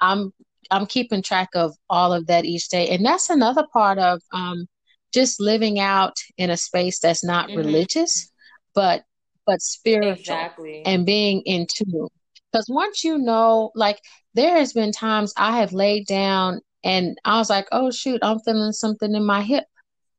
I'm 0.00 0.32
I'm 0.70 0.86
keeping 0.86 1.22
track 1.22 1.50
of 1.54 1.74
all 1.90 2.12
of 2.12 2.26
that 2.28 2.44
each 2.44 2.68
day, 2.68 2.88
and 2.90 3.04
that's 3.06 3.30
another 3.30 3.66
part 3.72 3.98
of 3.98 4.20
um, 4.32 4.66
just 5.12 5.40
living 5.40 5.78
out 5.80 6.14
in 6.38 6.50
a 6.50 6.56
space 6.56 7.00
that's 7.00 7.24
not 7.24 7.50
Mhm. 7.50 7.54
religious, 7.54 8.30
but 8.74 9.04
but 9.46 9.62
spiritual 9.62 10.50
Exactly. 10.50 10.84
and 10.84 11.06
being 11.06 11.42
in 11.46 11.66
tune. 11.74 12.08
Because 12.52 12.66
once 12.68 13.04
you 13.04 13.18
know, 13.18 13.70
like 13.74 14.00
there 14.34 14.56
has 14.56 14.72
been 14.72 14.92
times 14.92 15.32
I 15.36 15.58
have 15.58 15.72
laid 15.72 16.06
down 16.06 16.60
and 16.84 17.16
I 17.24 17.38
was 17.38 17.50
like, 17.50 17.66
oh 17.72 17.90
shoot, 17.90 18.20
I'm 18.22 18.38
feeling 18.40 18.72
something 18.72 19.14
in 19.14 19.24
my 19.24 19.42
hip. 19.42 19.64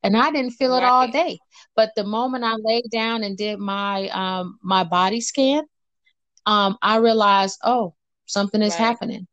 And 0.03 0.15
I 0.17 0.31
didn't 0.31 0.51
feel 0.51 0.75
it 0.75 0.83
all 0.83 1.07
day. 1.07 1.41
But 1.75 1.91
the 1.95 2.03
moment 2.03 2.43
I 2.45 2.55
laid 2.55 2.85
down 2.91 3.23
and 3.23 3.37
did 3.37 3.59
my 3.59 4.09
um 4.09 4.59
my 4.63 4.83
body 4.83 5.21
scan, 5.21 5.63
um, 6.45 6.77
I 6.81 6.97
realized, 6.97 7.59
oh, 7.63 7.95
something 8.25 8.61
is 8.61 8.75
Right. 8.75 8.77
happening. 8.77 9.27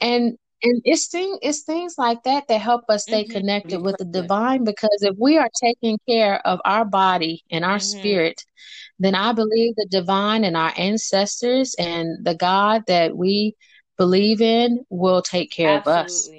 And 0.00 0.36
and 0.62 0.82
it's 0.84 1.08
thing 1.08 1.38
it's 1.42 1.62
things 1.62 1.94
like 1.98 2.22
that 2.24 2.44
that 2.48 2.60
help 2.60 2.84
us 2.88 3.04
stay 3.04 3.24
Mhm. 3.24 3.30
connected 3.32 3.80
with 3.82 3.96
the 3.98 4.04
divine 4.04 4.64
because 4.64 4.98
if 5.02 5.16
we 5.18 5.38
are 5.38 5.48
taking 5.62 5.98
care 6.08 6.44
of 6.46 6.60
our 6.64 6.84
body 6.84 7.44
and 7.50 7.64
our 7.64 7.78
Mhm. 7.78 7.80
spirit, 7.80 8.44
then 8.98 9.14
I 9.14 9.32
believe 9.32 9.74
the 9.76 9.86
divine 9.90 10.44
and 10.44 10.56
our 10.56 10.72
ancestors 10.76 11.74
and 11.78 12.24
the 12.24 12.34
God 12.34 12.82
that 12.86 13.16
we 13.16 13.54
believe 13.98 14.40
in 14.40 14.84
will 14.90 15.22
take 15.22 15.50
care 15.50 15.76
Absolutely. 15.76 15.78
of 15.78 15.86
us. 15.86 16.30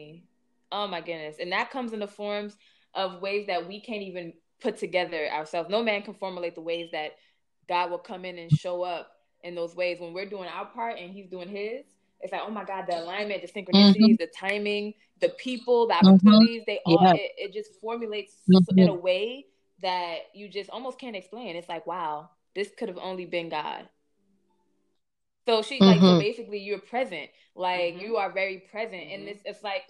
Oh 0.72 0.88
my 0.88 1.02
goodness. 1.02 1.38
And 1.40 1.52
that 1.52 1.72
comes 1.72 1.94
in 1.94 2.00
the 2.00 2.08
forms 2.08 2.56
of 2.94 3.22
ways 3.22 3.48
that 3.48 3.68
we 3.68 3.82
can't 3.82 4.02
even 4.02 4.34
put 4.62 4.78
together 4.78 5.28
ourselves. 5.32 5.70
No 5.70 5.84
man 5.84 6.04
can 6.04 6.14
formulate 6.14 6.56
the 6.56 6.62
ways 6.62 6.90
that 6.92 7.12
God 7.68 7.90
will 7.90 7.98
come 7.98 8.26
in 8.26 8.38
and 8.38 8.52
show 8.52 8.84
up 8.84 9.12
in 9.44 9.56
those 9.56 9.76
ways 9.76 10.00
when 10.00 10.14
we're 10.14 10.26
doing 10.26 10.48
our 10.48 10.66
part 10.66 10.98
and 11.00 11.12
he's 11.12 11.28
doing 11.28 11.50
his. 11.50 11.86
It's 12.22 12.32
like, 12.32 12.42
oh 12.46 12.52
my 12.52 12.64
God, 12.64 12.86
the 12.88 13.02
alignment, 13.02 13.42
the 13.42 13.48
synchronicities, 13.48 13.96
mm-hmm. 13.96 14.16
the 14.20 14.30
timing, 14.38 14.94
the 15.20 15.30
people, 15.30 15.88
the 15.88 15.96
mm-hmm. 15.96 16.08
opportunities, 16.08 16.62
mm-hmm. 16.62 16.72
they 16.72 16.80
all, 16.86 17.00
yeah. 17.02 17.14
it, 17.16 17.32
it, 17.38 17.54
just 17.54 17.80
formulates 17.82 18.36
mm-hmm. 18.48 18.78
in 18.78 18.90
a 18.90 18.94
way 18.94 19.46
that 19.82 20.18
you 20.34 20.48
just 20.48 20.70
almost 20.70 21.00
can't 21.00 21.16
explain. 21.16 21.56
It's 21.56 21.68
like, 21.68 21.88
wow, 21.88 22.30
this 22.54 22.70
could 22.78 22.90
have 22.90 23.00
only 23.00 23.26
been 23.26 23.50
God. 23.50 23.88
So 25.48 25.64
she 25.64 25.80
like 25.80 26.00
so 26.00 26.06
mm-hmm. 26.06 26.20
basically 26.20 26.60
you're 26.60 26.80
present, 26.80 27.30
like 27.56 27.96
mm-hmm. 27.96 28.06
you 28.06 28.18
are 28.18 28.32
very 28.32 28.60
present, 28.72 29.02
and 29.12 29.28
it's 29.28 29.42
it's 29.44 29.64
like 29.64 29.84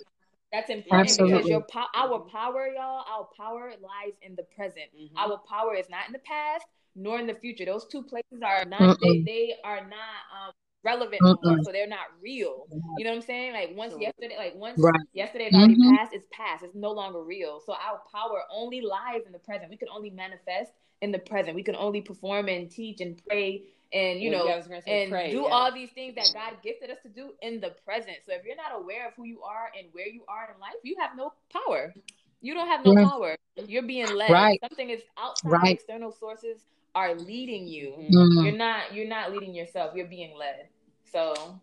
that's 0.51 0.69
important 0.69 1.09
Absolutely. 1.09 1.37
because 1.37 1.49
your 1.49 1.61
po- 1.61 1.91
our 1.95 2.19
power, 2.19 2.67
y'all, 2.67 3.05
our 3.09 3.27
power 3.37 3.71
lies 3.81 4.13
in 4.21 4.35
the 4.35 4.43
present. 4.55 4.85
Mm-hmm. 4.97 5.17
Our 5.17 5.37
power 5.49 5.75
is 5.75 5.89
not 5.89 6.07
in 6.07 6.13
the 6.13 6.19
past 6.19 6.65
nor 6.95 7.19
in 7.19 7.27
the 7.27 7.33
future. 7.35 7.65
Those 7.65 7.85
two 7.85 8.03
places 8.03 8.41
are 8.43 8.65
not 8.65 8.99
they, 9.01 9.23
they, 9.25 9.53
are 9.63 9.81
not 9.81 10.21
um, 10.35 10.51
relevant 10.83 11.21
anymore, 11.21 11.63
so 11.63 11.71
they're 11.71 11.87
not 11.87 12.07
real. 12.21 12.67
You 12.97 13.05
know 13.05 13.11
what 13.11 13.15
I'm 13.17 13.21
saying? 13.21 13.53
Like 13.53 13.69
once 13.75 13.93
yesterday, 13.99 14.35
like 14.37 14.55
once 14.55 14.79
right. 14.79 14.93
yesterday 15.13 15.45
is 15.45 15.53
already 15.53 15.75
mm-hmm. 15.75 15.95
passed, 15.95 16.13
it's 16.13 16.27
past. 16.31 16.63
It's 16.63 16.75
no 16.75 16.91
longer 16.91 17.23
real. 17.23 17.61
So 17.65 17.73
our 17.73 18.01
power 18.11 18.43
only 18.51 18.81
lies 18.81 19.21
in 19.25 19.31
the 19.31 19.39
present. 19.39 19.69
We 19.69 19.77
can 19.77 19.89
only 19.93 20.09
manifest 20.09 20.71
in 21.01 21.11
the 21.11 21.19
present. 21.19 21.55
We 21.55 21.63
can 21.63 21.75
only 21.75 22.01
perform 22.01 22.47
and 22.47 22.69
teach 22.69 23.01
and 23.01 23.21
pray 23.25 23.63
and 23.93 24.21
you 24.21 24.31
know 24.31 24.47
and 24.87 25.11
pray, 25.11 25.31
do 25.31 25.41
yeah. 25.41 25.47
all 25.47 25.71
these 25.71 25.89
things 25.91 26.15
that 26.15 26.29
God 26.33 26.57
gifted 26.63 26.89
us 26.89 26.97
to 27.03 27.09
do 27.09 27.31
in 27.41 27.59
the 27.59 27.75
present. 27.83 28.17
So 28.25 28.33
if 28.33 28.45
you're 28.45 28.55
not 28.55 28.79
aware 28.79 29.07
of 29.07 29.13
who 29.15 29.25
you 29.25 29.41
are 29.41 29.69
and 29.77 29.87
where 29.91 30.07
you 30.07 30.23
are 30.27 30.53
in 30.53 30.59
life, 30.59 30.75
you 30.83 30.95
have 30.99 31.11
no 31.17 31.33
power. 31.51 31.93
You 32.41 32.53
don't 32.53 32.67
have 32.67 32.85
no 32.85 32.93
yeah. 32.93 33.09
power. 33.09 33.35
You're 33.67 33.83
being 33.83 34.13
led. 34.15 34.31
Right. 34.31 34.59
Something 34.61 34.89
is 34.89 35.01
outside 35.17 35.49
right. 35.49 35.73
external 35.73 36.11
sources 36.11 36.61
are 36.95 37.15
leading 37.15 37.67
you. 37.67 37.93
Mm-hmm. 37.99 38.45
You're 38.45 38.57
not 38.57 38.93
you're 38.93 39.07
not 39.07 39.31
leading 39.31 39.53
yourself. 39.53 39.93
You're 39.95 40.07
being 40.07 40.37
led. 40.37 40.67
So 41.11 41.59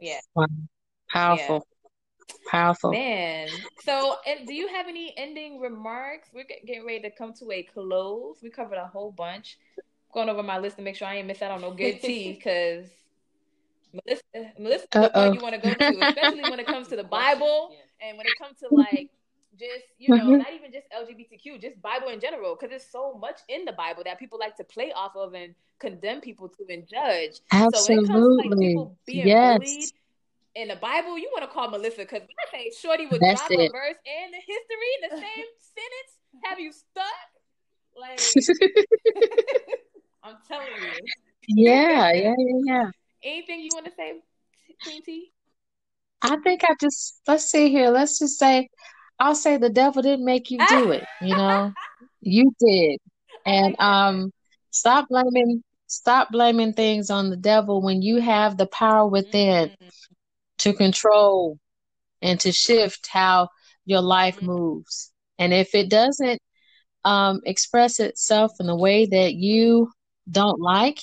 yeah. 0.00 0.18
Wow. 0.34 0.46
Powerful. 1.10 1.66
Yeah. 1.66 2.50
Powerful. 2.50 2.90
Man. 2.92 3.48
So 3.84 4.16
and 4.26 4.46
do 4.46 4.54
you 4.54 4.68
have 4.68 4.88
any 4.88 5.14
ending 5.16 5.60
remarks? 5.60 6.28
We're 6.34 6.44
getting 6.44 6.84
ready 6.84 7.02
to 7.02 7.10
come 7.10 7.34
to 7.34 7.52
a 7.52 7.62
close. 7.62 8.38
We 8.42 8.50
covered 8.50 8.78
a 8.78 8.86
whole 8.86 9.12
bunch 9.12 9.58
going 10.16 10.30
over 10.30 10.42
my 10.42 10.58
list 10.58 10.76
to 10.76 10.82
make 10.82 10.96
sure 10.96 11.06
I 11.06 11.16
ain't 11.16 11.26
miss 11.26 11.42
out 11.42 11.52
on 11.52 11.60
no 11.60 11.72
good 11.72 12.00
tea 12.02 12.32
because 12.32 12.86
Melissa, 13.92 14.22
Melissa, 14.58 14.86
the 14.90 15.30
you 15.34 15.40
want 15.40 15.54
to 15.54 15.60
go 15.60 15.74
to, 15.74 16.06
especially 16.08 16.42
when 16.42 16.58
it 16.58 16.66
comes 16.66 16.88
to 16.88 16.96
the 16.96 17.04
Bible 17.20 17.70
and 18.00 18.16
when 18.16 18.26
it 18.26 18.32
comes 18.40 18.58
to 18.60 18.74
like 18.74 19.10
just 19.58 19.84
you 19.98 20.14
know 20.14 20.24
mm-hmm. 20.24 20.38
not 20.38 20.52
even 20.54 20.72
just 20.72 20.86
LGBTQ, 20.90 21.60
just 21.60 21.80
Bible 21.82 22.08
in 22.08 22.18
general, 22.18 22.54
because 22.54 22.70
there's 22.70 22.90
so 22.90 23.14
much 23.14 23.40
in 23.48 23.66
the 23.66 23.72
Bible 23.72 24.02
that 24.04 24.18
people 24.18 24.38
like 24.38 24.56
to 24.56 24.64
play 24.64 24.90
off 24.92 25.14
of 25.16 25.34
and 25.34 25.54
condemn 25.78 26.22
people 26.22 26.48
to 26.48 26.64
and 26.70 26.88
judge. 26.88 27.40
Absolutely. 27.52 27.78
So 27.78 27.92
when 27.92 28.04
it 28.04 28.08
comes 28.08 28.18
to 28.18 28.48
like 28.48 28.58
people 28.58 28.96
being 29.06 29.26
yes. 29.28 29.58
bullied 29.58 29.92
in 30.54 30.68
the 30.68 30.76
Bible, 30.76 31.18
you 31.18 31.30
want 31.32 31.48
to 31.48 31.54
call 31.54 31.70
Melissa 31.70 31.98
because 31.98 32.20
when 32.20 32.36
I 32.48 32.50
say 32.50 32.72
Shorty 32.80 33.06
would 33.06 33.20
That's 33.20 33.40
drop 33.40 33.50
it. 33.50 33.68
a 33.68 33.70
verse 33.70 34.00
and 34.06 34.32
the 34.32 34.40
history 34.40 34.90
in 34.96 35.10
the 35.10 35.16
same 35.22 35.46
sentence. 35.60 36.12
Have 36.44 36.58
you 36.58 36.72
stuck? 36.72 37.04
Like 37.98 38.20
I'm 38.20 38.42
telling 38.42 38.72
you. 38.76 39.55
Yeah, 41.56 42.12
yeah, 42.12 42.34
yeah, 42.36 42.60
yeah. 42.64 42.90
Anything 43.22 43.60
you 43.60 43.70
want 43.72 43.86
to 43.86 43.92
say, 43.96 44.20
Queen 44.82 45.02
T? 45.02 45.32
I 46.20 46.36
think 46.44 46.62
I 46.64 46.74
just 46.78 47.20
let's 47.26 47.50
see 47.50 47.70
here. 47.70 47.88
Let's 47.88 48.18
just 48.18 48.38
say 48.38 48.68
I'll 49.18 49.34
say 49.34 49.56
the 49.56 49.70
devil 49.70 50.02
didn't 50.02 50.26
make 50.26 50.50
you 50.50 50.58
do 50.68 50.90
it, 50.90 51.04
you 51.22 51.34
know. 51.34 51.72
you 52.20 52.52
did. 52.60 52.98
And 53.46 53.74
um 53.78 54.32
stop 54.70 55.08
blaming 55.08 55.62
stop 55.86 56.30
blaming 56.30 56.74
things 56.74 57.08
on 57.08 57.30
the 57.30 57.36
devil 57.36 57.80
when 57.80 58.02
you 58.02 58.20
have 58.20 58.58
the 58.58 58.66
power 58.66 59.08
within 59.08 59.70
mm-hmm. 59.70 59.88
to 60.58 60.74
control 60.74 61.58
and 62.20 62.38
to 62.40 62.52
shift 62.52 63.08
how 63.10 63.48
your 63.86 64.02
life 64.02 64.36
mm-hmm. 64.36 64.46
moves. 64.46 65.10
And 65.38 65.54
if 65.54 65.74
it 65.74 65.88
doesn't 65.88 66.40
um, 67.04 67.40
express 67.46 67.98
itself 68.00 68.52
in 68.60 68.66
the 68.66 68.76
way 68.76 69.06
that 69.06 69.34
you 69.34 69.90
don't 70.30 70.60
like, 70.60 70.98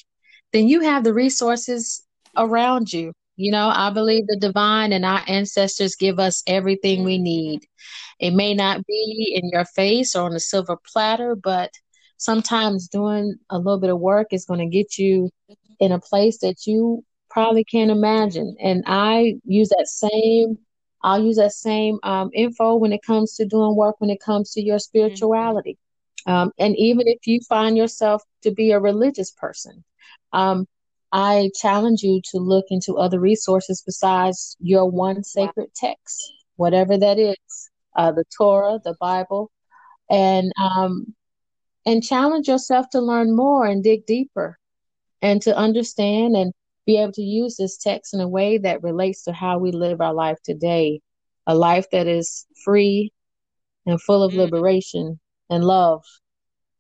then 0.54 0.68
you 0.68 0.82
have 0.82 1.04
the 1.04 1.14
resources 1.14 2.04
around 2.38 2.94
you. 2.94 3.14
You 3.36 3.52
know, 3.52 3.70
I 3.74 3.90
believe 3.90 4.28
the 4.28 4.38
divine 4.38 4.94
and 4.94 5.06
our 5.06 5.22
ancestors 5.28 5.96
give 5.96 6.20
us 6.20 6.44
everything 6.48 7.04
we 7.04 7.18
need. 7.18 7.66
It 8.20 8.32
may 8.32 8.54
not 8.54 8.86
be 8.86 9.34
in 9.36 9.50
your 9.50 9.66
face 9.66 10.16
or 10.16 10.26
on 10.26 10.34
a 10.34 10.40
silver 10.40 10.78
platter, 10.94 11.36
but 11.36 11.72
sometimes 12.18 12.88
doing 12.88 13.36
a 13.50 13.58
little 13.58 13.80
bit 13.80 13.90
of 13.90 14.00
work 14.00 14.28
is 14.32 14.46
going 14.46 14.60
to 14.60 14.68
get 14.68 14.98
you 14.98 15.30
in 15.80 15.92
a 15.92 16.00
place 16.00 16.40
that 16.40 16.68
you 16.68 17.04
probably 17.30 17.64
can't 17.64 17.92
imagine. 17.92 18.56
And 18.62 18.84
I 18.86 19.36
use 19.46 19.70
that 19.70 19.88
same, 19.88 20.60
I'll 21.04 21.24
use 21.24 21.38
that 21.38 21.54
same 21.54 22.00
um, 22.04 22.30
info 22.34 22.76
when 22.76 22.94
it 22.94 23.02
comes 23.06 23.36
to 23.36 23.46
doing 23.46 23.76
work, 23.76 23.96
when 24.00 24.12
it 24.12 24.22
comes 24.22 24.52
to 24.52 24.62
your 24.62 24.80
spirituality. 24.80 25.78
Um, 26.26 26.52
and 26.58 26.76
even 26.78 27.08
if 27.08 27.28
you 27.28 27.40
find 27.48 27.78
yourself 27.78 28.24
to 28.44 28.52
be 28.52 28.72
a 28.72 28.80
religious 28.80 29.32
person, 29.32 29.84
um, 30.32 30.68
I 31.12 31.52
challenge 31.56 32.02
you 32.02 32.22
to 32.32 32.38
look 32.40 32.66
into 32.70 32.98
other 32.98 33.20
resources 33.20 33.84
besides 33.86 34.58
your 34.60 34.90
one 34.90 35.24
sacred 35.24 35.70
text, 35.76 36.34
whatever 36.56 36.98
that 36.98 37.20
is, 37.20 37.70
uh, 37.96 38.12
the 38.12 38.24
Torah, 38.36 38.80
the 38.84 38.96
Bible, 39.00 39.52
and 40.10 40.52
um, 40.60 41.14
and 41.86 42.02
challenge 42.02 42.48
yourself 42.48 42.90
to 42.92 43.02
learn 43.02 43.36
more 43.36 43.66
and 43.66 43.84
dig 43.84 44.06
deeper, 44.06 44.58
and 45.22 45.42
to 45.44 45.56
understand 45.56 46.36
and 46.36 46.54
be 46.86 46.98
able 46.98 47.12
to 47.14 47.22
use 47.22 47.58
this 47.58 47.78
text 47.78 48.14
in 48.14 48.20
a 48.20 48.28
way 48.28 48.58
that 48.58 48.84
relates 48.84 49.24
to 49.24 49.34
how 49.34 49.58
we 49.58 49.72
live 49.72 50.02
our 50.02 50.14
life 50.14 50.38
today, 50.44 51.00
a 51.46 51.56
life 51.56 51.86
that 51.92 52.08
is 52.08 52.48
free 52.66 53.12
and 53.86 54.02
full 54.02 54.24
of 54.24 54.34
mm. 54.34 54.38
liberation 54.38 55.20
and 55.50 55.64
love 55.64 56.04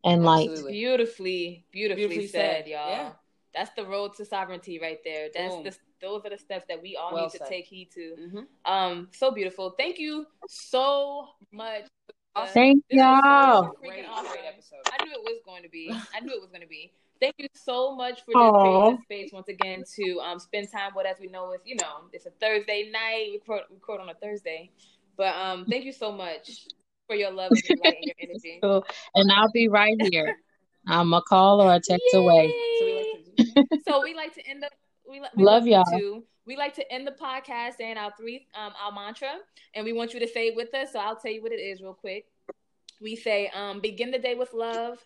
and 0.03 0.23
light. 0.23 0.49
Beautifully, 0.67 1.65
beautifully, 1.71 2.07
beautifully 2.07 2.27
said, 2.27 2.65
said, 2.65 2.67
y'all. 2.67 2.89
Yeah. 2.89 3.09
That's 3.55 3.71
the 3.75 3.85
road 3.85 4.15
to 4.17 4.25
sovereignty 4.25 4.79
right 4.79 4.97
there. 5.03 5.29
That's 5.33 5.53
Boom. 5.53 5.63
the 5.63 5.75
those 6.01 6.25
are 6.25 6.29
the 6.29 6.37
steps 6.37 6.65
that 6.67 6.81
we 6.81 6.97
all 6.97 7.13
well 7.13 7.23
need 7.23 7.31
to 7.31 7.45
take 7.47 7.65
heed 7.65 7.89
to. 7.93 8.15
Mm-hmm. 8.19 8.71
Um, 8.71 9.07
so 9.11 9.31
beautiful. 9.31 9.73
Thank 9.77 9.99
you 9.99 10.25
so 10.47 11.29
much. 11.51 11.83
Thank 12.47 12.83
y'all. 12.89 13.63
So 13.63 13.77
great, 13.79 14.05
great 14.05 14.45
episode. 14.45 14.79
I 14.91 15.05
knew 15.05 15.13
it 15.13 15.21
was 15.23 15.39
going 15.45 15.63
to 15.63 15.69
be. 15.69 15.89
I 16.13 16.19
knew 16.19 16.33
it 16.33 16.41
was 16.41 16.49
going 16.49 16.61
to 16.61 16.67
be. 16.67 16.91
Thank 17.21 17.35
you 17.37 17.47
so 17.53 17.95
much 17.95 18.21
for 18.25 18.33
just 18.33 18.53
creating 18.53 19.01
space 19.03 19.29
once 19.31 19.47
again 19.47 19.83
to 19.95 20.19
um, 20.19 20.39
spend 20.39 20.69
time 20.69 20.91
with 20.95 21.05
us. 21.05 21.17
We 21.21 21.27
know 21.27 21.51
it's 21.51 21.65
you 21.65 21.75
know 21.75 22.09
it's 22.11 22.25
a 22.25 22.31
Thursday 22.31 22.89
night. 22.91 23.27
We 23.29 23.33
record, 23.33 23.61
record 23.71 24.01
on 24.01 24.09
a 24.09 24.15
Thursday, 24.15 24.71
but 25.15 25.35
um, 25.35 25.65
thank 25.69 25.85
you 25.85 25.93
so 25.93 26.11
much 26.11 26.67
for 27.07 27.15
your 27.15 27.31
love 27.31 27.51
and 27.51 27.63
your 27.63 27.77
light 27.83 27.95
and 28.01 28.05
your 28.05 28.15
energy. 28.29 28.59
Cool. 28.61 28.85
And 29.15 29.31
I'll 29.31 29.51
be 29.51 29.67
right 29.67 29.95
here. 30.01 30.35
I'm 30.87 31.13
a 31.13 31.21
call 31.21 31.61
or 31.61 31.73
a 31.73 31.79
text 31.79 32.05
Yay! 32.13 32.19
away. 32.19 32.53
So 32.79 32.85
we, 32.85 32.93
like 32.95 33.15
to, 33.37 33.79
so 33.87 34.03
we 34.03 34.13
like 34.13 34.33
to 34.35 34.47
end 34.47 34.63
up. 34.63 34.71
We, 35.09 35.21
we 35.35 35.43
love 35.43 35.67
y'all. 35.67 35.83
To, 35.85 36.23
we 36.45 36.57
like 36.57 36.75
to 36.75 36.91
end 36.91 37.07
the 37.07 37.11
podcast 37.11 37.75
saying 37.77 37.97
our 37.97 38.11
three 38.17 38.47
um 38.55 38.73
our 38.81 38.91
mantra, 38.91 39.31
and 39.75 39.85
we 39.85 39.93
want 39.93 40.13
you 40.13 40.19
to 40.19 40.27
say 40.27 40.47
it 40.47 40.55
with 40.55 40.73
us. 40.73 40.93
So 40.93 40.99
I'll 40.99 41.15
tell 41.15 41.31
you 41.31 41.41
what 41.41 41.51
it 41.51 41.59
is 41.59 41.81
real 41.81 41.93
quick. 41.93 42.25
We 43.01 43.15
say 43.15 43.49
um 43.53 43.79
begin 43.79 44.11
the 44.11 44.19
day 44.19 44.35
with 44.35 44.53
love, 44.53 44.97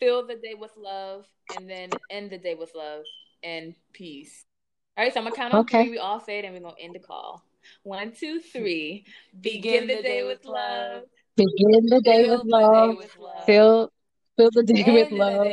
fill 0.00 0.26
the 0.26 0.36
day 0.36 0.54
with 0.58 0.72
love, 0.76 1.26
and 1.56 1.68
then 1.68 1.90
end 2.10 2.30
the 2.30 2.38
day 2.38 2.54
with 2.54 2.72
love 2.74 3.02
and 3.42 3.74
peace. 3.92 4.44
All 4.96 5.04
right, 5.04 5.12
so 5.12 5.20
I'm 5.20 5.24
gonna 5.24 5.36
count 5.36 5.54
on 5.54 5.60
okay. 5.60 5.84
three. 5.84 5.92
We 5.92 5.98
all 5.98 6.20
say 6.20 6.38
it, 6.38 6.44
and 6.44 6.54
we're 6.54 6.60
gonna 6.60 6.74
end 6.80 6.94
the 6.94 7.00
call. 7.00 7.44
One, 7.84 8.12
two, 8.12 8.40
three. 8.40 9.06
Begin, 9.40 9.62
begin 9.62 9.86
the, 9.86 9.96
the 9.96 10.02
day, 10.02 10.20
day 10.20 10.26
with 10.26 10.44
love. 10.44 11.04
Begin 11.42 11.86
the 11.86 12.00
day 12.04 12.28
with 12.28 12.44
love. 12.44 12.96
Fill 13.46 13.90
fill 14.36 14.50
the 14.52 14.62
day 14.62 14.92
with 14.92 15.10
love. 15.10 15.46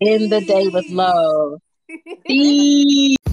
End 0.00 0.30
the 0.30 0.40
day 0.42 0.68
with 0.68 0.88
love. 0.90 1.58
Peace. 2.26 3.16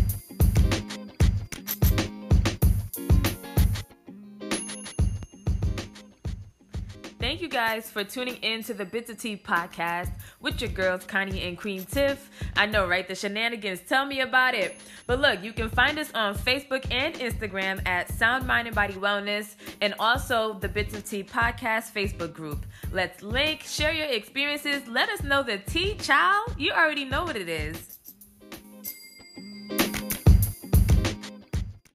You 7.41 7.47
guys 7.47 7.89
for 7.89 8.03
tuning 8.03 8.35
in 8.43 8.63
to 8.65 8.75
the 8.75 8.85
Bits 8.85 9.09
of 9.09 9.17
Tea 9.17 9.35
podcast 9.35 10.11
with 10.41 10.61
your 10.61 10.69
girls, 10.69 11.05
Connie 11.05 11.41
and 11.41 11.57
Queen 11.57 11.83
Tiff. 11.85 12.29
I 12.55 12.67
know, 12.67 12.87
right? 12.87 13.07
The 13.07 13.15
shenanigans. 13.15 13.79
Tell 13.79 14.05
me 14.05 14.19
about 14.19 14.53
it. 14.53 14.75
But 15.07 15.21
look, 15.21 15.43
you 15.43 15.51
can 15.51 15.67
find 15.67 15.97
us 15.97 16.11
on 16.13 16.35
Facebook 16.35 16.85
and 16.91 17.15
Instagram 17.15 17.81
at 17.87 18.13
Sound 18.13 18.45
Mind 18.45 18.67
and 18.67 18.75
Body 18.75 18.93
Wellness 18.93 19.55
and 19.81 19.95
also 19.97 20.53
the 20.53 20.69
Bits 20.69 20.93
of 20.93 21.03
Tea 21.03 21.23
podcast 21.23 21.91
Facebook 21.93 22.31
group. 22.31 22.63
Let's 22.91 23.23
link, 23.23 23.63
share 23.63 23.91
your 23.91 24.05
experiences. 24.05 24.87
Let 24.87 25.09
us 25.09 25.23
know 25.23 25.41
the 25.41 25.57
tea, 25.57 25.95
child. 25.95 26.53
You 26.59 26.73
already 26.73 27.05
know 27.05 27.23
what 27.23 27.37
it 27.37 27.49
is. 27.49 28.00